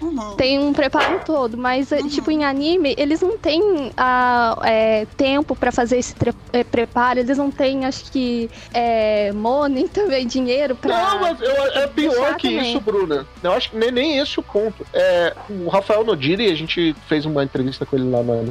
Uhum. 0.00 0.36
Tem 0.36 0.58
um 0.58 0.72
preparo 0.72 1.20
todo, 1.24 1.56
mas 1.56 1.90
Uhum. 1.90 2.08
tipo 2.08 2.30
em 2.30 2.44
anime 2.44 2.94
eles 2.96 3.20
não 3.20 3.36
têm 3.36 3.90
ah, 3.96 4.56
é, 4.64 5.06
tempo 5.16 5.56
pra 5.56 5.72
fazer 5.72 5.98
esse 5.98 6.14
tre- 6.14 6.32
é, 6.52 6.62
preparo, 6.64 7.18
eles 7.18 7.36
não 7.38 7.50
têm, 7.50 7.84
acho 7.84 8.10
que 8.12 8.48
é, 8.72 9.32
money 9.32 9.88
também 9.92 10.26
dinheiro 10.26 10.74
pra. 10.76 10.96
Não, 10.96 11.20
mas 11.20 11.40
eu- 11.40 11.64
é 11.74 11.86
pior 11.86 12.36
que 12.36 12.48
também. 12.50 12.70
isso, 12.70 12.80
Bruna. 12.80 13.26
Eu 13.42 13.52
acho 13.52 13.70
que 13.70 13.76
nem, 13.76 13.90
nem 13.90 14.18
esse 14.18 14.38
o 14.38 14.42
ponto. 14.42 14.86
É, 14.92 15.34
o 15.48 15.68
Rafael 15.68 16.04
Nodiri, 16.04 16.50
a 16.50 16.54
gente 16.54 16.94
fez 17.08 17.24
uma 17.26 17.42
entrevista 17.42 17.84
com 17.86 17.96
ele 17.96 18.08
lá 18.10 18.22
no 18.22 18.44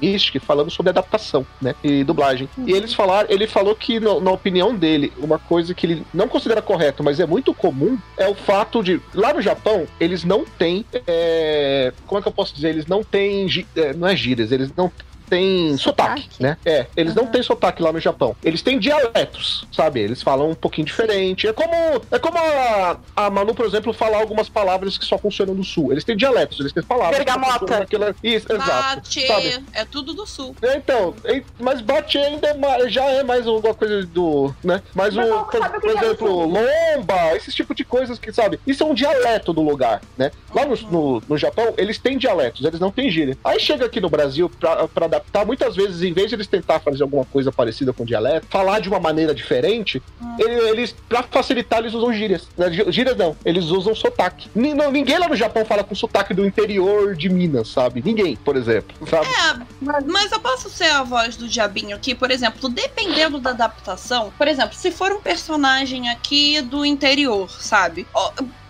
Mystic 0.00 0.40
falando 0.42 0.70
sobre 0.70 0.90
adaptação, 0.90 1.46
né? 1.60 1.74
E 1.82 2.02
dublagem. 2.04 2.48
E 2.66 2.72
eles 2.72 2.94
falaram, 2.94 3.28
ele 3.30 3.46
falou 3.46 3.74
que, 3.74 4.00
no- 4.00 4.20
na 4.20 4.30
opinião 4.30 4.74
dele, 4.74 5.12
uma 5.18 5.38
coisa 5.38 5.74
que 5.74 5.86
ele 5.86 6.06
não 6.12 6.28
considera 6.28 6.62
correto, 6.62 7.02
mas 7.02 7.20
é 7.20 7.26
muito 7.26 7.52
comum, 7.54 7.98
é 8.16 8.28
o 8.28 8.34
fato 8.34 8.82
de. 8.82 9.00
Lá 9.14 9.32
no 9.34 9.42
Japão, 9.42 9.86
eles 10.00 10.24
não 10.24 10.44
têm. 10.44 10.84
É, 11.06 11.94
como 12.06 12.18
é 12.18 12.22
que 12.22 12.28
eu 12.28 12.32
posso 12.32 12.54
dizer? 12.54 12.70
Eles 12.70 12.86
não 12.86 13.04
têm. 13.04 13.46
é, 13.76 13.94
não 13.94 14.08
é 14.08 14.16
gírias, 14.16 14.52
eles 14.52 14.72
não. 14.74 14.92
Têm 15.24 15.76
sotaque, 15.76 16.22
Sotaque? 16.22 16.42
né? 16.42 16.56
É, 16.64 16.86
eles 16.96 17.14
não 17.14 17.24
Aham. 17.24 17.32
têm 17.32 17.42
sotaque 17.42 17.82
lá 17.82 17.92
no 17.92 18.00
Japão. 18.00 18.34
Eles 18.42 18.62
têm 18.62 18.78
dialetos, 18.78 19.66
sabe? 19.72 20.00
Eles 20.00 20.22
falam 20.22 20.50
um 20.50 20.54
pouquinho 20.54 20.86
diferente. 20.86 21.46
É 21.46 21.52
como, 21.52 21.72
é 22.10 22.18
como 22.18 22.38
a, 22.38 22.96
a 23.16 23.30
Manu, 23.30 23.54
por 23.54 23.66
exemplo, 23.66 23.92
falar 23.92 24.18
algumas 24.18 24.48
palavras 24.48 24.96
que 24.98 25.04
só 25.04 25.18
funcionam 25.18 25.54
no 25.54 25.64
sul. 25.64 25.92
Eles 25.92 26.04
têm 26.04 26.16
dialetos, 26.16 26.60
eles 26.60 26.72
têm 26.72 26.82
palavras. 26.82 27.16
Bergamota. 27.16 27.78
naquela- 27.80 28.14
Isso, 28.22 28.46
exato. 28.52 28.96
Bate, 28.96 29.26
Sabe? 29.26 29.64
é 29.72 29.84
tudo 29.84 30.14
do 30.14 30.26
sul. 30.26 30.54
É, 30.62 30.76
Então, 30.76 31.14
é- 31.24 31.42
mas 31.58 31.80
bate 31.80 32.18
ainda 32.18 32.48
é 32.48 32.54
mais- 32.54 32.92
já 32.92 33.04
é 33.04 33.22
mais 33.22 33.46
uma 33.46 33.74
coisa 33.74 34.04
do, 34.06 34.54
né? 34.62 34.82
Mas 34.94 35.14
Mas 35.14 35.28
o, 35.30 35.44
por, 35.44 35.70
por 35.80 35.90
é 35.90 35.92
exemplo, 35.94 36.46
lomba, 36.46 37.36
esses 37.36 37.54
tipos 37.54 37.76
de 37.76 37.84
coisas 37.84 38.18
que, 38.18 38.32
sabe? 38.32 38.58
Isso 38.66 38.82
é 38.82 38.86
um 38.86 38.94
dialeto 38.94 39.52
do 39.52 39.62
lugar, 39.62 40.00
né? 40.16 40.30
Lá 40.54 40.64
no, 40.64 40.76
no, 40.90 41.22
no 41.28 41.38
Japão, 41.38 41.74
eles 41.76 41.98
têm 41.98 42.16
dialetos, 42.18 42.64
eles 42.64 42.80
não 42.80 42.90
têm 42.90 43.10
gíria. 43.10 43.36
Aí 43.44 43.58
chega 43.60 43.84
aqui 43.86 44.00
no 44.00 44.08
Brasil, 44.08 44.48
pra, 44.48 44.88
pra 44.88 45.08
adaptar, 45.14 45.44
muitas 45.46 45.74
vezes, 45.76 46.02
em 46.02 46.12
vez 46.12 46.28
de 46.28 46.34
eles 46.36 46.46
tentar 46.46 46.80
fazer 46.80 47.02
alguma 47.02 47.24
coisa 47.24 47.50
parecida 47.52 47.92
com 47.92 48.04
dialeto, 48.04 48.46
falar 48.50 48.80
de 48.80 48.88
uma 48.88 49.00
maneira 49.00 49.34
diferente, 49.34 50.02
ele- 50.38 50.68
eles, 50.70 50.94
pra 51.08 51.22
facilitar, 51.22 51.80
eles 51.80 51.94
usam 51.94 52.12
gírias. 52.12 52.48
Né? 52.56 52.70
Gí- 52.70 52.92
Gírias 52.92 53.16
não, 53.16 53.36
eles 53.44 53.66
usam 53.66 53.94
sotaque. 53.94 54.48
Ninguém 54.54 55.18
lá 55.18 55.28
no 55.28 55.36
Japão 55.36 55.64
fala 55.64 55.84
com 55.84 55.94
sotaque 55.94 56.34
do 56.34 56.44
interior 56.44 57.14
de 57.16 57.28
Minas, 57.28 57.68
sabe? 57.68 58.02
Ninguém, 58.04 58.36
por 58.36 58.56
exemplo, 58.56 58.94
sabe? 59.08 59.26
É, 59.26 60.00
mas 60.06 60.32
eu 60.32 60.40
posso 60.40 60.68
ser 60.68 60.90
a 60.90 61.02
voz 61.02 61.36
do 61.36 61.48
diabinho 61.48 61.94
aqui, 61.96 62.14
por 62.14 62.30
exemplo, 62.30 62.68
dependendo 62.68 63.38
da 63.38 63.50
adaptação. 63.50 64.32
Por 64.36 64.48
exemplo, 64.48 64.74
se 64.74 64.90
for 64.90 65.12
um 65.12 65.20
personagem 65.20 66.08
aqui 66.10 66.60
do 66.60 66.84
interior, 66.84 67.50
sabe? 67.60 68.06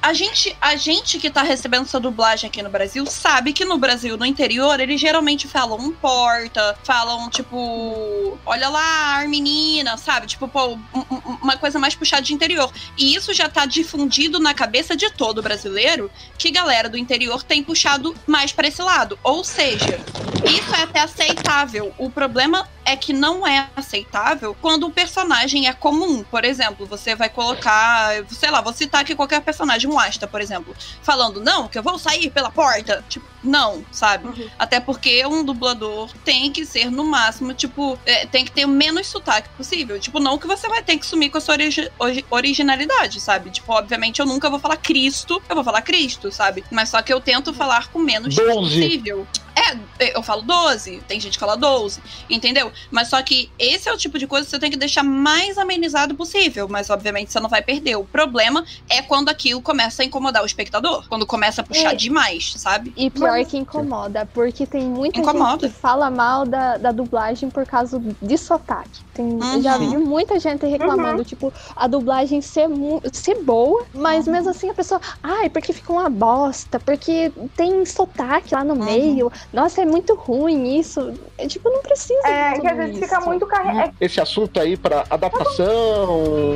A 0.05 0.13
gente, 0.13 0.55
a 0.61 0.77
gente 0.77 1.19
que 1.19 1.31
tá 1.31 1.43
recebendo 1.43 1.85
essa 1.85 1.99
dublagem 1.99 2.47
aqui 2.47 2.61
no 2.63 2.69
Brasil 2.69 3.07
sabe 3.07 3.55
que 3.55 3.65
no 3.65 3.79
Brasil, 3.79 4.19
no 4.19 4.27
interior, 4.27 4.79
eles 4.79 5.01
geralmente 5.01 5.49
falam 5.49 5.79
um 5.79 5.93
porta, 5.93 6.77
falam 6.85 7.31
tipo, 7.31 8.37
olha 8.45 8.69
lá, 8.69 9.21
a 9.23 9.27
menina, 9.27 9.97
sabe? 9.97 10.27
Tipo, 10.27 10.47
pô, 10.47 10.75
um- 10.75 10.79
um- 11.11 11.39
uma 11.43 11.57
coisa 11.57 11.79
mais 11.79 11.95
puxada 11.95 12.21
de 12.21 12.35
interior. 12.35 12.71
E 12.99 13.15
isso 13.15 13.33
já 13.33 13.49
tá 13.49 13.65
difundido 13.65 14.39
na 14.39 14.53
cabeça 14.53 14.95
de 14.95 15.11
todo 15.11 15.41
brasileiro 15.43 16.11
que 16.37 16.51
galera 16.51 16.91
do 16.91 16.99
interior 16.99 17.43
tem 17.43 17.65
puxado 17.65 18.15
mais 18.27 18.53
pra 18.53 18.69
esse 18.69 18.83
lado. 18.83 19.19
Ou 19.25 19.43
seja, 19.43 19.99
isso 20.45 20.75
é 20.75 20.83
até 20.83 21.01
aceitável. 21.01 21.95
O 21.97 22.11
problema 22.11 22.69
é 22.85 22.97
que 22.97 23.13
não 23.13 23.47
é 23.47 23.69
aceitável 23.77 24.57
quando 24.61 24.87
o 24.87 24.91
personagem 24.91 25.67
é 25.69 25.73
comum. 25.73 26.23
Por 26.25 26.45
exemplo, 26.45 26.87
você 26.87 27.15
vai 27.15 27.29
colocar, 27.29 28.11
sei 28.31 28.51
lá, 28.51 28.61
vou 28.61 28.73
citar 28.73 29.01
aqui 29.03 29.15
qualquer 29.15 29.41
personagem, 29.41 29.91
um 29.91 29.99
Asta, 29.99 30.27
por 30.27 30.41
exemplo, 30.41 30.75
falando, 31.03 31.41
não, 31.41 31.69
que 31.69 31.79
eu 31.79 31.83
vou 31.83 31.99
sair 31.99 32.31
pela 32.31 32.51
porta. 32.51 33.05
Tipo, 33.09 33.27
não, 33.43 33.85
sabe? 33.93 34.27
Uhum. 34.29 34.49
Até 34.59 34.81
porque 34.81 35.25
um 35.27 35.45
dublador 35.45 36.11
tem 36.25 36.51
que 36.51 36.65
ser, 36.65 36.91
no 36.91 37.05
máximo, 37.05 37.53
tipo, 37.55 37.99
é, 38.07 38.27
tem 38.27 38.45
que 38.45 38.51
ter 38.53 38.65
o 38.65 38.69
menos 38.69 39.07
sotaque 39.07 39.49
possível. 39.57 39.99
Tipo, 40.01 40.19
não 40.19 40.39
que 40.39 40.47
você 40.47 40.69
vai 40.69 40.83
ter 40.83 40.97
que 40.97 41.07
sumir 41.07 41.31
com 41.31 41.39
a 41.39 41.41
sua 41.41 41.55
origi- 41.55 41.91
ori- 41.99 42.25
originalidade, 42.31 43.21
sabe? 43.21 43.51
Tipo, 43.51 43.73
obviamente 43.73 44.21
eu 44.21 44.27
nunca 44.27 44.49
vou 44.49 44.59
falar 44.59 44.77
Cristo, 44.77 45.43
eu 45.49 45.55
vou 45.55 45.65
falar 45.65 45.83
Cristo, 45.83 46.31
sabe? 46.33 46.65
Mas 46.71 46.89
só 46.89 47.03
que 47.03 47.13
eu 47.13 47.21
tento 47.21 47.53
falar 47.53 47.89
com 47.89 47.99
menos 47.99 48.35
Doze. 48.35 48.53
possível. 48.55 49.27
É, 49.57 50.17
eu 50.17 50.23
falo 50.23 50.43
12, 50.43 51.01
tem 51.07 51.19
gente 51.21 51.35
que 51.35 51.39
fala 51.41 51.57
12, 51.57 52.03
entendeu? 52.29 52.73
Mas 52.91 53.09
só 53.09 53.23
que 53.23 53.51
esse 53.59 53.89
é 53.89 53.93
o 53.93 53.97
tipo 53.97 54.19
de 54.19 54.27
coisa 54.27 54.45
que 54.45 54.51
você 54.51 54.59
tem 54.59 54.71
que 54.71 54.77
deixar 54.77 55.03
mais 55.05 55.57
amenizado 55.57 56.15
possível, 56.15 56.67
mas 56.69 56.91
obviamente 56.91 57.33
você 57.33 57.39
não 57.41 57.49
vai 57.49 57.63
perder. 57.63 57.97
O 57.97 58.05
problema 58.05 58.65
é 58.91 59.01
quando 59.01 59.29
aquilo 59.29 59.63
começa 59.63 60.03
a 60.03 60.05
incomodar 60.05 60.43
o 60.43 60.47
espectador, 60.47 61.07
quando 61.09 61.25
começa 61.27 61.61
a 61.61 61.65
puxar 61.65 61.93
É. 61.93 61.95
demais, 61.95 62.53
sabe? 62.57 62.93
E 62.97 63.11
pior 63.11 63.31
Mas- 63.31 63.49
que 63.49 63.57
incomoda, 63.57 64.27
porque 64.35 64.67
tem 64.67 64.83
muita 64.83 65.21
Incomoda. 65.21 65.51
gente 65.67 65.73
que 65.73 65.81
fala 65.81 66.11
mal 66.11 66.45
da, 66.45 66.77
da 66.77 66.91
dublagem 66.93 67.49
por 67.49 67.65
causa 67.65 68.03
de 68.21 68.37
sotaque. 68.37 69.03
Tem, 69.15 69.39
eu 69.55 69.63
Já 69.63 69.79
Uhum. 69.79 69.91
vi 69.91 69.97
muita 69.99 70.39
gente 70.41 70.67
reclamando, 70.67 71.25
tipo, 71.25 71.53
a 71.77 71.87
dublagem 71.87 72.41
ser, 72.43 72.69
ser 73.13 73.41
boa, 73.43 73.87
mas 73.95 74.27
mesmo 74.27 74.51
assim 74.51 74.69
a 74.69 74.75
pessoa, 74.75 75.01
ai, 75.23 75.49
porque 75.49 75.73
fica 75.73 75.93
uma 75.93 76.11
bosta, 76.11 76.79
porque 76.81 77.33
tem 77.57 77.85
sotaque 77.87 78.55
lá 78.55 78.65
no 78.65 78.75
Uhum. 78.75 78.85
meio, 78.85 79.33
nossa, 79.53 79.83
é 79.83 79.85
muito 79.85 80.15
ruim 80.15 80.79
isso. 80.79 81.13
É, 81.39 81.47
tipo, 81.47 81.69
não 81.71 81.81
precisa 81.81 82.27
É, 82.27 82.59
que 82.59 82.67
às 82.67 82.77
vezes 82.77 82.99
fica 82.99 83.21
muito 83.21 83.47
carregado. 83.47 83.95
esse 84.01 84.21
assunto 84.21 84.59
aí 84.61 84.77
pra 84.77 85.05
adaptação, 85.11 86.55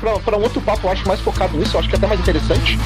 pra, 0.00 0.18
pra 0.20 0.36
um 0.38 0.42
outro 0.42 0.60
papo, 0.60 0.86
eu 0.86 0.90
acho 0.92 1.06
mais 1.06 1.20
focado 1.20 1.56
nisso, 1.56 1.76
eu 1.76 1.80
acho 1.80 1.88
que 1.88 1.94
é 1.94 1.98
até 1.98 2.06
mais 2.06 2.20
interessante. 2.20 2.78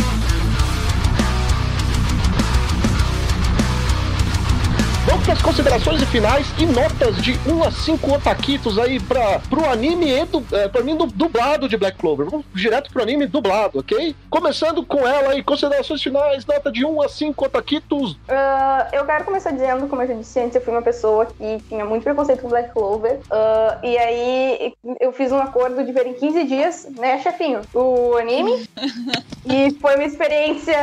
As 5.30 5.42
considerações 5.42 6.00
e 6.00 6.06
finais 6.06 6.46
e 6.58 6.64
notas 6.64 7.16
de 7.22 7.38
1 7.46 7.62
a 7.62 7.70
5 7.70 8.14
otaquitos 8.14 8.78
aí 8.78 8.98
para 8.98 9.38
pro 9.40 9.68
anime 9.68 10.10
e 10.10 10.24
du, 10.24 10.42
é, 10.52 10.68
pra 10.68 10.82
mim 10.82 10.96
du- 10.96 11.06
dublado 11.06 11.68
de 11.68 11.76
Black 11.76 11.98
Clover. 11.98 12.26
Vamos 12.30 12.46
direto 12.54 12.90
pro 12.90 13.02
anime 13.02 13.26
dublado, 13.26 13.78
ok? 13.78 14.16
Começando 14.30 14.82
com 14.84 15.06
ela 15.06 15.32
aí, 15.32 15.42
considerações 15.42 16.02
finais, 16.02 16.46
nota 16.46 16.72
de 16.72 16.84
1 16.84 17.02
a 17.02 17.08
5 17.10 17.44
otaquitos. 17.44 18.16
Ah, 18.26 18.88
eu 18.90 19.04
quero 19.04 19.24
começar 19.24 19.50
dizendo, 19.50 19.86
como 19.86 20.00
eu 20.02 20.08
já 20.08 20.14
disse 20.14 20.40
antes, 20.40 20.54
eu 20.56 20.62
fui 20.62 20.72
uma 20.72 20.80
pessoa 20.82 21.26
que 21.26 21.58
tinha 21.68 21.84
muito 21.84 22.04
preconceito 22.04 22.40
com 22.40 22.48
Black 22.48 22.72
Clover. 22.72 23.20
Ah, 23.30 23.78
e 23.82 23.98
aí 23.98 24.72
eu 24.98 25.12
fiz 25.12 25.30
um 25.30 25.38
acordo 25.38 25.84
de 25.84 25.92
ver 25.92 26.06
em 26.06 26.14
15 26.14 26.44
dias, 26.44 26.88
né, 26.96 27.18
chefinho, 27.20 27.60
o 27.74 28.16
anime. 28.16 28.66
e 29.44 29.70
foi 29.80 29.94
uma 29.96 30.04
experiência. 30.04 30.74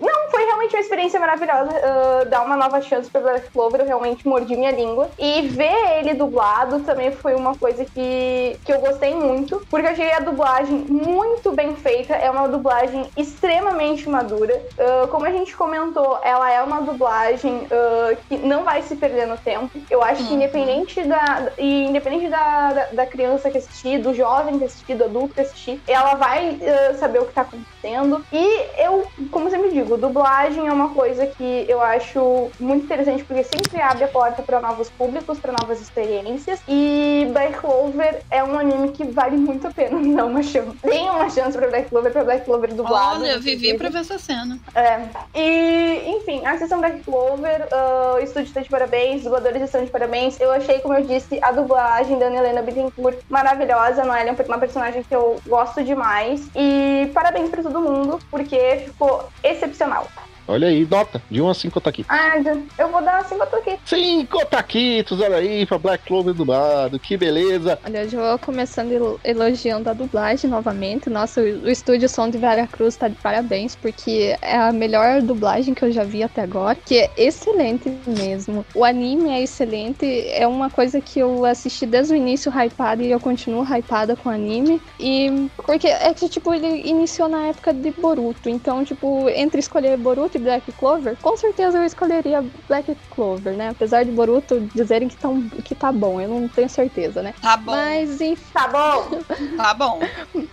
Não, 0.00 0.28
foi 0.30 0.44
realmente 0.44 0.74
uma 0.74 0.80
experiência 0.82 1.20
maravilhosa. 1.20 1.70
ah, 1.84 2.24
dar 2.24 2.42
uma 2.44 2.56
nova 2.56 2.80
chance 2.82 3.08
pra 3.08 3.20
Black 3.20 3.48
Clover, 3.50 3.80
eu 3.82 3.91
realmente 3.92 4.26
mordi 4.26 4.56
minha 4.56 4.70
língua. 4.72 5.10
E 5.18 5.48
ver 5.48 5.98
ele 5.98 6.14
dublado 6.14 6.82
também 6.84 7.12
foi 7.12 7.34
uma 7.34 7.56
coisa 7.58 7.84
que, 7.94 8.58
que 8.64 8.72
eu 8.72 8.80
gostei 8.80 9.14
muito, 9.14 9.60
porque 9.70 9.86
eu 9.86 9.90
achei 9.92 10.12
a 10.12 10.20
dublagem 10.20 10.86
muito 10.88 11.54
bem 11.54 11.76
feita. 11.76 12.14
É 12.14 12.30
uma 12.30 12.48
dublagem 12.48 13.10
extremamente 13.16 14.08
madura. 14.08 14.54
Ah, 14.78 15.06
como 15.10 15.26
a 15.26 15.30
gente 15.30 15.56
comentou, 15.56 16.18
ela 16.22 16.50
é 16.50 16.62
uma 16.62 16.80
dublagem 16.80 17.68
ah, 17.70 18.16
que 18.28 18.38
não 18.38 18.64
vai 18.64 18.82
se 18.82 18.96
perder 18.96 19.26
no 19.26 19.38
tempo. 19.38 19.84
Eu 19.90 20.02
acho 20.02 20.26
que 20.26 20.32
Uhum. 20.32 20.36
independente 20.36 21.04
da, 21.04 21.52
e 21.58 21.84
independente 21.86 22.28
da, 22.30 22.72
da, 22.72 22.84
da 22.92 23.06
criança 23.06 23.50
que 23.50 23.58
assistir, 23.58 23.98
do 23.98 24.14
jovem 24.14 24.58
que 24.58 24.64
assistir, 24.64 24.94
do 24.94 25.04
adulto 25.04 25.34
que 25.34 25.40
assistir, 25.42 25.82
ela 25.86 26.14
vai 26.14 26.58
ah, 26.62 26.94
saber 26.94 27.20
o 27.20 27.26
que 27.26 27.34
tá 27.34 27.42
acontecendo. 27.42 28.24
E 28.32 28.44
eu, 28.86 29.12
como 29.30 29.50
sempre 29.50 29.70
digo, 29.70 29.96
dublagem 29.98 30.66
é 30.68 30.72
uma 30.72 30.94
coisa 30.94 31.26
que 31.26 31.66
eu 31.68 31.80
acho 31.80 32.54
muito 32.58 32.84
interessante 32.84 33.24
porque 33.24 33.42
sempre 33.44 33.80
abre 33.82 34.04
a 34.04 34.08
porta 34.08 34.42
para 34.42 34.60
novos 34.60 34.88
públicos, 34.90 35.38
para 35.38 35.52
novas 35.52 35.80
experiências. 35.80 36.60
E 36.68 37.28
Black 37.32 37.58
Clover 37.58 38.22
é 38.30 38.42
um 38.42 38.58
anime 38.58 38.92
que 38.92 39.04
vale 39.04 39.36
muito 39.36 39.66
a 39.66 39.70
pena 39.70 39.98
dar 40.16 40.24
uma 40.24 40.42
chance. 40.42 40.76
Deem 40.82 41.10
uma 41.10 41.28
chance 41.28 41.56
pra 41.56 41.68
Black 41.68 41.88
Clover, 41.88 42.12
pra 42.12 42.24
Black 42.24 42.44
Clover 42.44 42.74
dublado. 42.74 43.20
Olha, 43.20 43.32
eu 43.32 43.40
vivi 43.40 43.76
pra 43.76 43.88
ver 43.88 43.98
essa 43.98 44.18
cena. 44.18 44.58
É. 44.74 45.02
E, 45.34 46.16
enfim, 46.16 46.44
assistam 46.46 46.78
Black 46.78 47.02
Clover, 47.02 47.68
ah, 47.72 48.14
o 48.16 48.18
estúdio 48.20 48.48
está 48.48 48.60
de 48.60 48.68
parabéns, 48.68 49.18
os 49.18 49.24
dubladores 49.24 49.62
estão 49.62 49.84
de 49.84 49.90
parabéns. 49.90 50.40
Eu 50.40 50.52
achei, 50.52 50.78
como 50.80 50.94
eu 50.94 51.04
disse, 51.04 51.38
a 51.42 51.52
dublagem 51.52 52.18
da 52.18 52.26
Ana 52.26 52.38
Helena 52.38 52.62
Bittencourt 52.62 53.18
maravilhosa. 53.28 54.02
A 54.02 54.04
Noelle 54.04 54.30
é 54.30 54.42
uma 54.46 54.58
personagem 54.58 55.02
que 55.02 55.14
eu 55.14 55.40
gosto 55.46 55.82
demais. 55.82 56.48
E 56.54 57.10
parabéns 57.14 57.50
pra 57.50 57.62
todo 57.62 57.80
mundo, 57.80 58.18
porque 58.30 58.82
ficou 58.86 59.28
excepcional. 59.42 60.06
Olha 60.48 60.68
aí, 60.68 60.86
nota 60.88 61.22
de 61.30 61.40
1 61.40 61.48
a 61.48 61.54
5 61.54 61.78
otaquitos. 61.78 62.10
Ah, 62.10 62.34
eu 62.78 62.90
vou 62.90 63.02
dar 63.02 63.24
cinco 63.24 63.42
aqui. 63.42 63.78
5 63.84 64.38
otaquitos, 64.38 65.20
olha 65.20 65.36
aí, 65.36 65.64
pra 65.64 65.78
Black 65.78 66.04
Clover 66.04 66.34
dublado, 66.34 66.98
que 66.98 67.16
beleza. 67.16 67.78
Olha, 67.84 68.02
eu 68.02 68.08
já 68.08 68.20
vou 68.20 68.38
começando 68.38 68.92
elo- 68.92 69.20
elogiando 69.24 69.88
a 69.88 69.92
dublagem 69.92 70.50
novamente. 70.50 71.08
Nossa, 71.08 71.40
o, 71.40 71.44
o 71.44 71.68
estúdio 71.70 72.08
Som 72.08 72.28
de 72.28 72.38
Veracruz 72.38 72.96
tá 72.96 73.08
de 73.08 73.16
parabéns, 73.16 73.76
porque 73.76 74.36
é 74.42 74.56
a 74.56 74.72
melhor 74.72 75.22
dublagem 75.22 75.74
que 75.74 75.84
eu 75.84 75.92
já 75.92 76.04
vi 76.04 76.22
até 76.22 76.42
agora, 76.42 76.74
que 76.74 76.98
é 76.98 77.10
excelente 77.16 77.88
mesmo. 78.06 78.64
O 78.74 78.84
anime 78.84 79.30
é 79.30 79.42
excelente, 79.42 80.04
é 80.30 80.46
uma 80.46 80.68
coisa 80.70 81.00
que 81.00 81.20
eu 81.20 81.44
assisti 81.44 81.86
desde 81.86 82.14
o 82.14 82.16
início 82.16 82.52
hypada 82.52 83.02
e 83.02 83.10
eu 83.10 83.20
continuo 83.20 83.64
hypada 83.64 84.16
com 84.16 84.28
o 84.28 84.32
anime. 84.32 84.80
E 84.98 85.30
porque 85.56 85.86
é 85.88 86.12
que, 86.12 86.28
tipo, 86.28 86.52
ele 86.52 86.82
iniciou 86.88 87.28
na 87.28 87.46
época 87.46 87.72
de 87.72 87.90
Boruto, 87.92 88.48
então, 88.48 88.84
tipo, 88.84 89.28
entre 89.30 89.60
escolher 89.60 89.96
Boruto 89.96 90.31
Black 90.38 90.70
Clover, 90.72 91.16
com 91.20 91.36
certeza 91.36 91.78
eu 91.78 91.84
escolheria 91.84 92.44
Black 92.68 92.96
Clover, 93.10 93.54
né? 93.54 93.70
Apesar 93.70 94.04
de 94.04 94.10
Boruto 94.10 94.60
dizerem 94.74 95.08
que, 95.08 95.16
tão, 95.16 95.42
que 95.48 95.74
tá 95.74 95.90
bom, 95.92 96.20
eu 96.20 96.28
não 96.28 96.48
tenho 96.48 96.68
certeza, 96.68 97.22
né? 97.22 97.34
Tá 97.40 97.56
bom, 97.56 97.72
Mas 97.72 98.20
enfim, 98.20 98.42
Tá 98.52 98.68
bom? 98.68 99.18
tá 99.56 99.74
bom. 99.74 100.00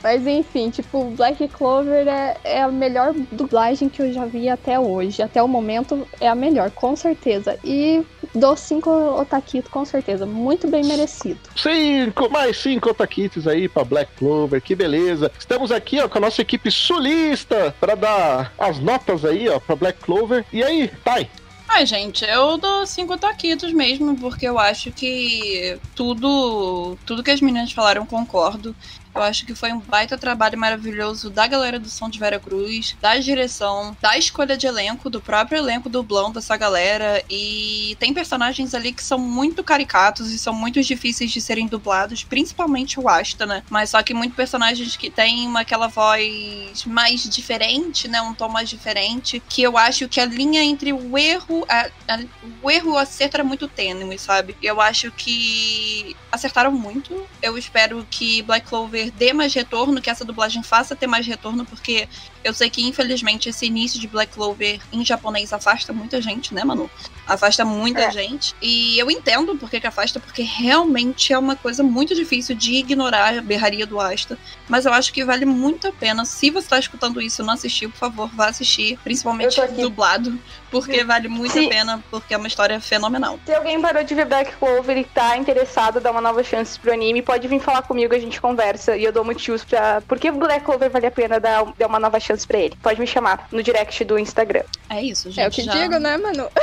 mas 0.02 0.26
enfim, 0.26 0.70
tipo, 0.70 1.06
Black 1.12 1.48
Clover 1.50 2.08
é, 2.08 2.38
é 2.44 2.62
a 2.62 2.68
melhor 2.70 3.14
dublagem 3.32 3.90
que 3.90 4.02
eu 4.02 4.14
já 4.14 4.26
vi 4.26 4.50
até 4.50 4.80
hoje. 4.80 5.22
Até 5.22 5.42
o 5.42 5.48
momento 5.48 6.08
é 6.20 6.28
a 6.28 6.36
melhor, 6.36 6.72
com 6.72 6.96
certeza. 6.96 7.58
E 7.64 8.04
dou 8.34 8.56
cinco 8.56 8.90
otaquito, 9.20 9.70
com 9.70 9.84
certeza. 9.86 10.26
Muito 10.26 10.68
bem 10.68 10.84
merecido. 10.84 11.40
5, 11.56 12.30
mais 12.30 12.58
5 12.58 12.90
otaquitos 12.90 13.48
aí 13.48 13.68
pra 13.68 13.84
Black 13.84 14.12
Clover, 14.18 14.62
que 14.62 14.76
beleza. 14.76 15.32
Estamos 15.38 15.72
aqui, 15.72 16.00
ó, 16.00 16.08
com 16.08 16.18
a 16.18 16.22
nossa 16.22 16.42
equipe 16.42 16.72
sulista 16.72 17.76
pra 17.80 17.96
dar 17.96 18.54
as 18.58 18.80
notas 18.80 19.26
aí, 19.26 19.48
ó, 19.50 19.60
pra 19.70 19.76
Black 19.76 20.00
Clover. 20.00 20.44
E 20.52 20.64
aí, 20.64 20.90
Thay, 21.04 21.30
Ai, 21.72 21.86
gente, 21.86 22.26
eu 22.26 22.58
dou 22.58 22.88
cinco 22.88 23.16
taquitos 23.16 23.72
mesmo, 23.72 24.18
porque 24.18 24.48
eu 24.48 24.58
acho 24.58 24.92
que 24.92 25.78
tudo, 25.96 26.98
tudo 27.06 27.22
que 27.24 27.30
as 27.30 27.42
meninas 27.42 27.72
falaram 27.72 28.08
concordo. 28.08 28.76
Eu 29.20 29.24
acho 29.24 29.46
que 29.46 29.54
foi 29.54 29.74
um 29.74 29.80
baita 29.80 30.18
trabalho 30.18 30.58
maravilhoso 30.58 31.30
da 31.30 31.46
galera 31.46 31.78
do 31.78 31.90
som 31.90 32.10
de 32.10 32.18
Vera 32.18 32.40
Cruz, 32.40 32.96
da 33.02 33.18
direção, 33.18 33.96
da 34.00 34.18
escolha 34.18 34.56
de 34.56 34.66
elenco, 34.66 35.10
do 35.10 35.20
próprio 35.20 35.58
elenco 35.58 35.90
dublão 35.90 36.32
dessa 36.32 36.56
galera. 36.56 37.22
E 37.30 37.98
tem 38.00 38.14
personagens 38.14 38.74
ali 38.74 38.94
que 38.94 39.04
são 39.04 39.20
muito 39.20 39.62
caricatos 39.62 40.32
e 40.32 40.40
são 40.40 40.54
muito 40.54 40.82
difíceis 40.82 41.32
de 41.32 41.42
serem 41.42 41.68
dublados, 41.68 42.24
principalmente 42.24 42.98
o 42.98 43.10
Asta, 43.10 43.46
né? 43.46 43.62
Mas 43.70 43.90
só 43.90 44.02
que 44.02 44.14
muitos 44.14 44.38
personagens 44.38 44.96
que 44.96 45.10
têm 45.10 45.46
uma, 45.46 45.62
aquela 45.62 45.88
voz 45.88 46.86
mais 46.86 47.24
diferente, 47.24 48.08
né? 48.08 48.22
Um 48.22 48.34
tom 48.34 48.48
mais 48.48 48.70
diferente. 48.70 49.44
Que 49.50 49.64
eu 49.64 49.78
acho 49.78 50.08
que 50.08 50.22
a 50.22 50.26
linha 50.26 50.64
entre 50.64 50.94
o 50.94 51.18
erro, 51.18 51.66
a, 51.68 51.90
a, 52.08 52.20
o 52.64 52.72
erro 52.72 52.92
e 52.92 52.94
o 52.94 52.98
acerto 52.98 53.36
era 53.36 53.44
muito 53.44 53.68
tênue, 53.68 54.18
sabe? 54.18 54.56
Eu 54.64 54.80
acho 54.80 55.12
que 55.12 56.16
acertaram 56.32 56.72
muito. 56.72 57.28
Eu 57.42 57.58
espero 57.58 58.08
que 58.10 58.42
Black 58.44 58.66
Clover 58.66 59.09
dê 59.12 59.34
mais 59.34 59.54
retorno, 59.54 60.02
que 60.02 60.10
essa 60.10 60.26
dublagem 60.26 60.64
faça 60.64 60.96
ter 60.96 61.08
mais 61.08 61.26
retorno, 61.26 61.66
porque 61.66 62.08
eu 62.44 62.54
sei 62.54 62.70
que, 62.70 62.86
infelizmente, 62.86 63.50
esse 63.50 63.66
início 63.66 64.00
de 64.00 64.08
Black 64.08 64.34
Clover 64.34 64.80
em 64.92 65.04
japonês 65.06 65.52
afasta 65.54 65.92
muita 65.92 66.22
gente, 66.22 66.54
né, 66.54 66.64
Manu? 66.64 66.90
Afasta 67.28 67.64
muita 67.64 68.02
é. 68.02 68.12
gente. 68.12 68.56
E 68.62 68.98
eu 68.98 69.12
entendo 69.12 69.56
por 69.56 69.70
que, 69.70 69.80
que 69.80 69.88
afasta, 69.88 70.20
porque 70.20 70.42
realmente 70.42 71.32
é 71.32 71.38
uma 71.38 71.56
coisa 71.56 71.84
muito 71.84 72.16
difícil 72.16 72.56
de 72.56 72.74
ignorar 72.76 73.38
a 73.38 73.42
berraria 73.42 73.86
do 73.86 74.00
Asta. 74.00 74.38
Mas 74.68 74.86
eu 74.86 74.94
acho 74.94 75.14
que 75.14 75.24
vale 75.24 75.46
muito 75.46 75.88
a 75.88 75.92
pena. 75.92 76.26
Se 76.26 76.50
você 76.50 76.66
está 76.66 76.80
escutando 76.80 77.22
isso 77.22 77.42
e 77.42 77.46
não 77.46 77.54
assistiu, 77.54 77.90
por 77.90 77.98
favor, 77.98 78.30
vá 78.34 78.48
assistir. 78.48 78.98
Principalmente 79.04 79.60
dublado. 79.78 80.38
Porque 80.72 81.04
vale 81.04 81.28
muito 81.28 81.52
Se... 81.52 81.66
a 81.66 81.70
pena, 81.70 82.04
porque 82.12 82.34
é 82.34 82.38
uma 82.38 82.48
história 82.48 82.80
fenomenal. 82.80 83.40
Se 83.46 83.54
alguém 83.54 83.82
parou 83.82 84.04
de 84.04 84.14
ver 84.14 84.26
Black 84.26 84.56
Clover 84.58 84.98
e 84.98 85.04
tá 85.04 85.36
interessado, 85.38 86.00
dar 86.00 86.12
uma 86.12 86.22
nova 86.22 86.44
chance 86.44 86.80
pro 86.80 86.94
anime, 86.94 87.22
pode 87.22 87.48
vir 87.48 87.60
falar 87.60 87.82
comigo, 87.82 88.14
a 88.14 88.20
gente 88.20 88.40
conversa. 88.40 88.96
E 88.96 89.04
eu 89.04 89.12
dou 89.12 89.24
motivos 89.24 89.64
pra. 89.64 90.02
Por 90.02 90.20
que 90.20 90.32
Black 90.32 90.64
Clover 90.64 90.90
vale 90.90 91.08
a 91.08 91.12
pena 91.12 91.40
dar, 91.40 91.66
dar 91.78 91.88
uma 91.88 92.00
nova 92.00 92.20
chance 92.20 92.29
pra 92.46 92.60
ele? 92.60 92.76
Pode 92.82 93.00
me 93.00 93.08
chamar 93.08 93.48
no 93.52 93.62
direct 93.62 94.04
do 94.04 94.18
Instagram. 94.18 94.64
É 94.90 95.02
isso, 95.02 95.30
gente. 95.30 95.46
É 95.46 95.48
o 95.48 95.52
que 95.52 95.64
já... 95.64 95.74
digo, 95.74 96.00
né, 96.00 96.18
Manu? 96.18 96.50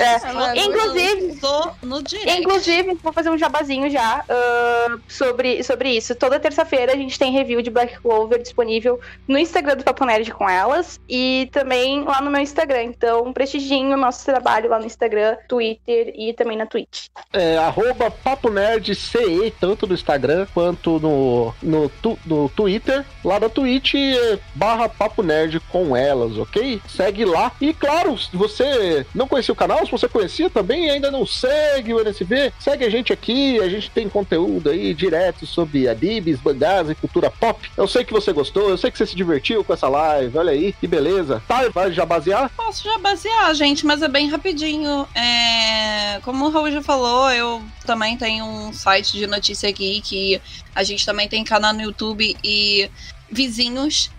é. 0.00 0.64
Inclusive. 0.64 1.38
no 1.82 2.02
direct. 2.02 2.40
Inclusive, 2.40 2.94
vou 3.02 3.12
fazer 3.12 3.30
um 3.30 3.38
jabazinho 3.38 3.90
já 3.90 4.24
uh, 4.24 5.00
sobre, 5.08 5.62
sobre 5.62 5.90
isso. 5.90 6.14
Toda 6.14 6.40
terça-feira 6.40 6.92
a 6.92 6.96
gente 6.96 7.18
tem 7.18 7.32
review 7.32 7.62
de 7.62 7.70
Black 7.70 8.00
Clover 8.00 8.42
disponível 8.42 9.00
no 9.26 9.38
Instagram 9.38 9.76
do 9.76 9.84
Papo 9.84 10.04
Nerd 10.04 10.32
com 10.32 10.48
elas 10.48 11.00
e 11.08 11.48
também 11.52 12.04
lá 12.04 12.20
no 12.20 12.30
meu 12.30 12.40
Instagram. 12.40 12.84
Então, 12.84 13.32
prestigiem 13.32 13.92
o 13.92 13.96
nosso 13.96 14.24
trabalho 14.24 14.68
lá 14.68 14.78
no 14.78 14.86
Instagram, 14.86 15.36
Twitter 15.48 16.12
e 16.16 16.32
também 16.32 16.56
na 16.56 16.66
Twitch. 16.66 17.06
É, 17.32 17.56
arroba 17.56 18.10
Papo 18.10 18.50
Nerd 18.50 18.94
CE, 18.94 19.52
tanto 19.60 19.86
no 19.86 19.94
Instagram 19.94 20.46
quanto 20.52 20.98
no, 20.98 21.54
no, 21.62 21.88
tu, 21.88 22.18
no 22.26 22.48
Twitter. 22.48 23.04
Lá 23.24 23.38
da 23.38 23.48
Twitch, 23.48 23.94
é 23.94 24.38
barra 24.84 24.88
Papo 24.88 25.22
Nerd 25.22 25.60
com 25.70 25.96
elas, 25.96 26.36
ok? 26.36 26.80
Segue 26.88 27.24
lá. 27.24 27.52
E 27.60 27.72
claro, 27.72 28.16
se 28.18 28.34
você 28.36 29.06
não 29.14 29.26
conhecia 29.26 29.52
o 29.52 29.56
canal, 29.56 29.84
se 29.84 29.90
você 29.90 30.08
conhecia 30.08 30.48
também 30.48 30.86
e 30.86 30.90
ainda 30.90 31.10
não 31.10 31.26
segue 31.26 31.92
o 31.92 32.00
NSV, 32.00 32.52
segue 32.58 32.84
a 32.84 32.90
gente 32.90 33.12
aqui. 33.12 33.60
A 33.60 33.68
gente 33.68 33.90
tem 33.90 34.08
conteúdo 34.08 34.70
aí 34.70 34.94
direto 34.94 35.46
sobre 35.46 35.88
animes, 35.88 36.40
mangás 36.42 36.88
e 36.90 36.94
cultura 36.94 37.30
pop. 37.30 37.70
Eu 37.76 37.86
sei 37.86 38.04
que 38.04 38.12
você 38.12 38.32
gostou, 38.32 38.68
eu 38.68 38.78
sei 38.78 38.90
que 38.90 38.98
você 38.98 39.06
se 39.06 39.16
divertiu 39.16 39.64
com 39.64 39.72
essa 39.72 39.88
live. 39.88 40.36
Olha 40.36 40.52
aí, 40.52 40.72
que 40.72 40.86
beleza. 40.86 41.42
Tá, 41.46 41.68
vai 41.68 41.92
já 41.92 42.04
basear? 42.04 42.50
Posso 42.56 42.84
já 42.84 42.98
basear, 42.98 43.54
gente, 43.54 43.86
mas 43.86 44.02
é 44.02 44.08
bem 44.08 44.28
rapidinho. 44.28 45.06
É... 45.14 46.20
Como 46.22 46.46
o 46.46 46.50
Raul 46.50 46.70
já 46.70 46.82
falou, 46.82 47.30
eu 47.30 47.62
também 47.86 48.16
tenho 48.16 48.44
um 48.44 48.72
site 48.72 49.12
de 49.12 49.26
notícia 49.26 49.68
aqui 49.68 50.00
que 50.00 50.40
a 50.74 50.82
gente 50.82 51.04
também 51.04 51.28
tem 51.28 51.44
canal 51.44 51.72
no 51.72 51.82
YouTube 51.82 52.36
e 52.42 52.90
vizinhos. 53.30 54.10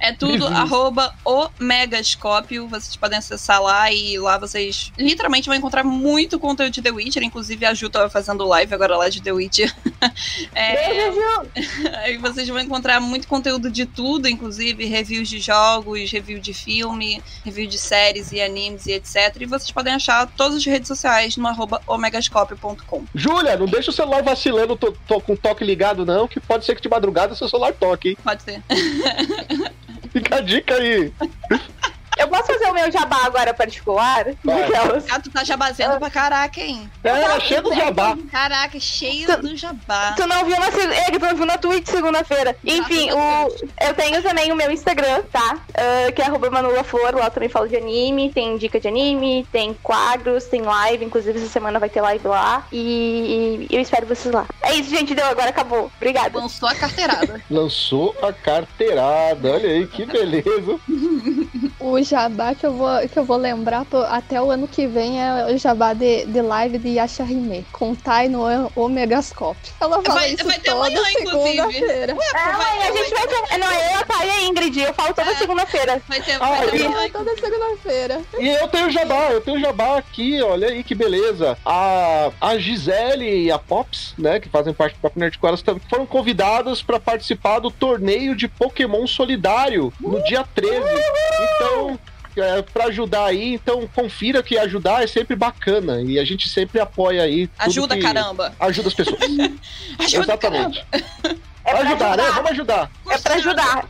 É 0.00 0.12
tudo 0.12 0.46
arroba 0.46 1.12
o 1.24 1.48
Megascópio. 1.58 2.68
Vocês 2.68 2.96
podem 2.96 3.18
acessar 3.18 3.60
lá 3.60 3.92
e 3.92 4.18
lá 4.18 4.38
vocês 4.38 4.92
literalmente 4.96 5.48
vão 5.48 5.56
encontrar 5.56 5.84
muito 5.84 6.38
conteúdo 6.38 6.72
de 6.72 6.80
The 6.80 6.90
Witcher. 6.90 7.22
Inclusive 7.22 7.66
a 7.66 7.74
Ju 7.74 7.90
tava 7.90 8.08
fazendo 8.08 8.46
live 8.46 8.72
agora 8.72 8.96
lá 8.96 9.08
de 9.08 9.20
The 9.20 9.32
Witcher. 9.32 9.74
é... 10.54 11.10
Beijo, 11.10 12.20
vocês 12.22 12.48
vão 12.48 12.60
encontrar 12.60 13.00
muito 13.00 13.26
conteúdo 13.26 13.70
de 13.70 13.86
tudo, 13.86 14.28
inclusive 14.28 14.84
reviews 14.84 15.28
de 15.28 15.40
jogos, 15.40 16.10
review 16.10 16.38
de 16.38 16.54
filme, 16.54 17.22
review 17.44 17.66
de 17.66 17.78
séries 17.78 18.30
e 18.32 18.40
animes 18.40 18.86
e 18.86 18.92
etc. 18.92 19.36
E 19.40 19.46
vocês 19.46 19.70
podem 19.70 19.94
achar 19.94 20.26
todas 20.36 20.58
as 20.58 20.64
redes 20.64 20.86
sociais 20.88 21.36
no 21.36 21.46
arroba 21.46 21.82
omegascópio.com. 21.86 23.04
Júlia, 23.14 23.56
não 23.56 23.66
deixa 23.66 23.90
o 23.90 23.94
celular 23.94 24.22
vacilando 24.22 24.76
tô, 24.76 24.92
tô, 25.06 25.20
com 25.20 25.32
o 25.32 25.36
toque 25.36 25.64
ligado, 25.64 26.06
não, 26.06 26.28
que 26.28 26.38
pode 26.38 26.64
ser 26.64 26.76
que 26.76 26.82
de 26.82 26.88
madrugada 26.88 27.34
seu 27.34 27.48
celular 27.48 27.72
toque, 27.72 28.10
hein? 28.10 28.18
Pode 28.22 28.42
ser. 28.42 28.62
Fica 30.12 30.36
a 30.36 30.40
dica 30.40 30.74
aí. 30.74 31.12
Eu 32.18 32.26
posso 32.26 32.46
fazer 32.46 32.66
o 32.66 32.74
meu 32.74 32.90
jabá 32.90 33.24
agora 33.24 33.54
particular? 33.54 34.26
Ah, 35.08 35.20
tu 35.20 35.30
tá 35.30 35.44
jabazendo 35.44 35.98
pra 35.98 36.10
caraca, 36.10 36.60
hein? 36.60 36.90
É, 37.04 37.10
é 37.10 37.40
cheio 37.40 37.62
do 37.62 37.72
jabá. 37.72 38.18
Caraca, 38.30 38.80
cheio 38.80 39.26
tu, 39.26 39.42
do 39.42 39.56
jabá. 39.56 40.14
Tu 40.16 40.26
não 40.26 40.44
viu 40.44 40.58
na, 40.58 40.66
é, 40.66 41.10
tu 41.12 41.18
não 41.20 41.36
viu 41.36 41.46
na 41.46 41.56
Twitch 41.56 41.86
segunda-feira. 41.86 42.56
Enfim, 42.64 43.10
o, 43.12 43.48
eu 43.86 43.94
tenho 43.94 44.20
também 44.22 44.50
o 44.50 44.56
meu 44.56 44.70
Instagram, 44.70 45.22
tá? 45.30 45.58
Uh, 45.70 46.12
que 46.12 46.20
é 46.20 46.26
arroba 46.26 46.50
manulaflor, 46.50 47.14
lá 47.14 47.30
também 47.30 47.48
falo 47.48 47.68
de 47.68 47.76
anime, 47.76 48.32
tem 48.32 48.56
dica 48.56 48.80
de 48.80 48.88
anime, 48.88 49.46
tem 49.52 49.72
quadros, 49.74 50.44
tem 50.44 50.62
live, 50.62 51.04
inclusive 51.04 51.38
essa 51.38 51.48
semana 51.48 51.78
vai 51.78 51.88
ter 51.88 52.00
live 52.00 52.26
lá. 52.26 52.66
E, 52.72 53.68
e 53.70 53.76
eu 53.76 53.80
espero 53.80 54.06
vocês 54.06 54.34
lá. 54.34 54.44
É 54.62 54.74
isso, 54.74 54.90
gente, 54.90 55.14
deu, 55.14 55.26
agora 55.26 55.50
acabou. 55.50 55.90
Obrigada. 55.96 56.36
Lançou 56.36 56.68
a 56.68 56.74
carteirada. 56.74 57.40
Lançou 57.48 58.14
a 58.20 58.32
carteirada, 58.32 59.52
olha 59.52 59.68
aí, 59.68 59.86
que 59.86 60.04
beleza. 60.04 60.78
jabá 62.08 62.54
que 62.54 62.64
eu 62.64 62.72
vou, 62.72 63.08
que 63.08 63.18
eu 63.18 63.24
vou 63.24 63.36
lembrar 63.36 63.86
até 64.10 64.40
o 64.40 64.50
ano 64.50 64.66
que 64.66 64.86
vem 64.86 65.20
é 65.20 65.52
o 65.52 65.58
jabá 65.58 65.92
de, 65.92 66.24
de 66.24 66.40
live 66.40 66.78
de 66.78 66.88
Yashahime, 66.90 67.66
com 67.72 67.94
Tai 67.94 68.28
no 68.28 68.44
Omegascope. 68.74 69.72
Ela 69.80 70.02
fala 70.02 70.20
vai, 70.20 70.32
isso 70.32 70.44
vai 70.44 70.58
ter 70.58 70.70
toda 70.70 70.86
amanhã, 70.86 71.04
segunda-feira. 71.12 72.16
É, 72.34 72.38
amanhã 72.38 72.88
a 72.88 72.96
gente 72.96 73.10
vai 73.10 73.26
ter... 73.26 73.58
Não, 73.58 73.72
eu, 73.72 73.98
a 73.98 74.04
Thay 74.04 74.26
e 74.26 74.30
a 74.30 74.42
Ingrid, 74.44 74.80
eu 74.80 74.94
falo 74.94 75.14
toda 75.14 75.30
é, 75.30 75.34
segunda-feira. 75.34 76.02
Vai 76.08 76.20
ter, 76.20 76.38
vai 76.38 76.68
ter 76.68 76.86
amanhã. 76.86 77.10
Toda 77.10 77.36
segunda-feira. 77.36 78.22
E 78.38 78.48
eu 78.48 78.68
tenho 78.68 78.90
jabá, 78.90 79.30
eu 79.30 79.40
tenho 79.40 79.60
jabá 79.60 79.98
aqui, 79.98 80.40
olha 80.42 80.68
aí 80.68 80.82
que 80.82 80.94
beleza. 80.94 81.58
A, 81.64 82.30
a 82.40 82.58
Gisele 82.58 83.44
e 83.44 83.50
a 83.50 83.58
Pops, 83.58 84.14
né, 84.16 84.40
que 84.40 84.48
fazem 84.48 84.72
parte 84.72 84.94
do 84.94 85.00
Papo 85.00 85.18
Nerd 85.18 85.38
com 85.38 85.46
elas, 85.46 85.62
foram 85.88 86.06
convidadas 86.06 86.82
para 86.82 86.98
participar 86.98 87.58
do 87.58 87.70
torneio 87.70 88.34
de 88.34 88.48
Pokémon 88.48 89.06
Solidário 89.06 89.92
no 90.00 90.22
dia 90.24 90.44
13. 90.54 90.78
Então, 91.40 91.97
é, 92.40 92.62
para 92.62 92.84
ajudar 92.86 93.26
aí, 93.26 93.54
então 93.54 93.88
confira 93.94 94.42
que 94.42 94.58
ajudar 94.58 95.02
é 95.02 95.06
sempre 95.06 95.36
bacana 95.36 96.00
e 96.02 96.18
a 96.18 96.24
gente 96.24 96.48
sempre 96.48 96.80
apoia 96.80 97.22
aí. 97.22 97.48
Ajuda, 97.58 97.96
que... 97.96 98.02
caramba! 98.02 98.54
Ajuda 98.58 98.88
as 98.88 98.94
pessoas. 98.94 99.20
ajuda, 99.98 100.22
Exatamente. 100.24 100.84
É 101.68 101.70
pra 101.70 101.80
ajudar, 101.80 102.12
ajudar, 102.12 102.16
né? 102.16 102.30
Vamos 102.34 102.50
ajudar. 102.52 102.90
É 103.10 103.18
pra 103.18 103.34
ajudar. 103.34 103.88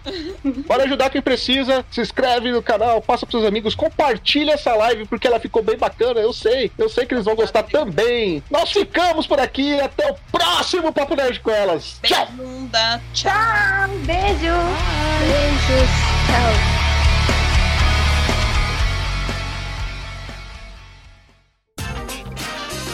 Bora 0.67 0.85
ajudar 0.85 1.11
quem 1.11 1.23
precisa. 1.23 1.85
Se 1.91 2.01
inscreve 2.01 2.51
no 2.51 2.63
canal, 2.63 3.01
passa 3.01 3.25
pros 3.25 3.41
seus 3.41 3.49
amigos, 3.49 3.75
compartilha 3.75 4.53
essa 4.53 4.75
live 4.75 5.07
porque 5.07 5.27
ela 5.27 5.39
ficou 5.39 5.63
bem 5.63 5.77
bacana. 5.77 6.21
Eu 6.21 6.33
sei, 6.33 6.73
eu 6.77 6.89
sei 6.89 7.07
que 7.07 7.15
eles 7.15 7.25
vão 7.25 7.37
gostar 7.37 7.63
também. 7.63 8.43
Nós 8.51 8.73
ficamos 8.73 9.27
por 9.27 9.39
aqui. 9.39 9.79
Até 9.81 10.11
o 10.11 10.17
próximo 10.33 10.93
Papo 10.93 11.15
Nerd 11.15 11.41
com 11.41 11.51
elas. 11.51 12.01
Tchau. 12.03 12.27
Tchau. 12.27 13.01
Tchau. 13.15 13.89
Beijo. 14.05 14.57
Beijos. 15.21 15.89
Tchau. 16.27 16.98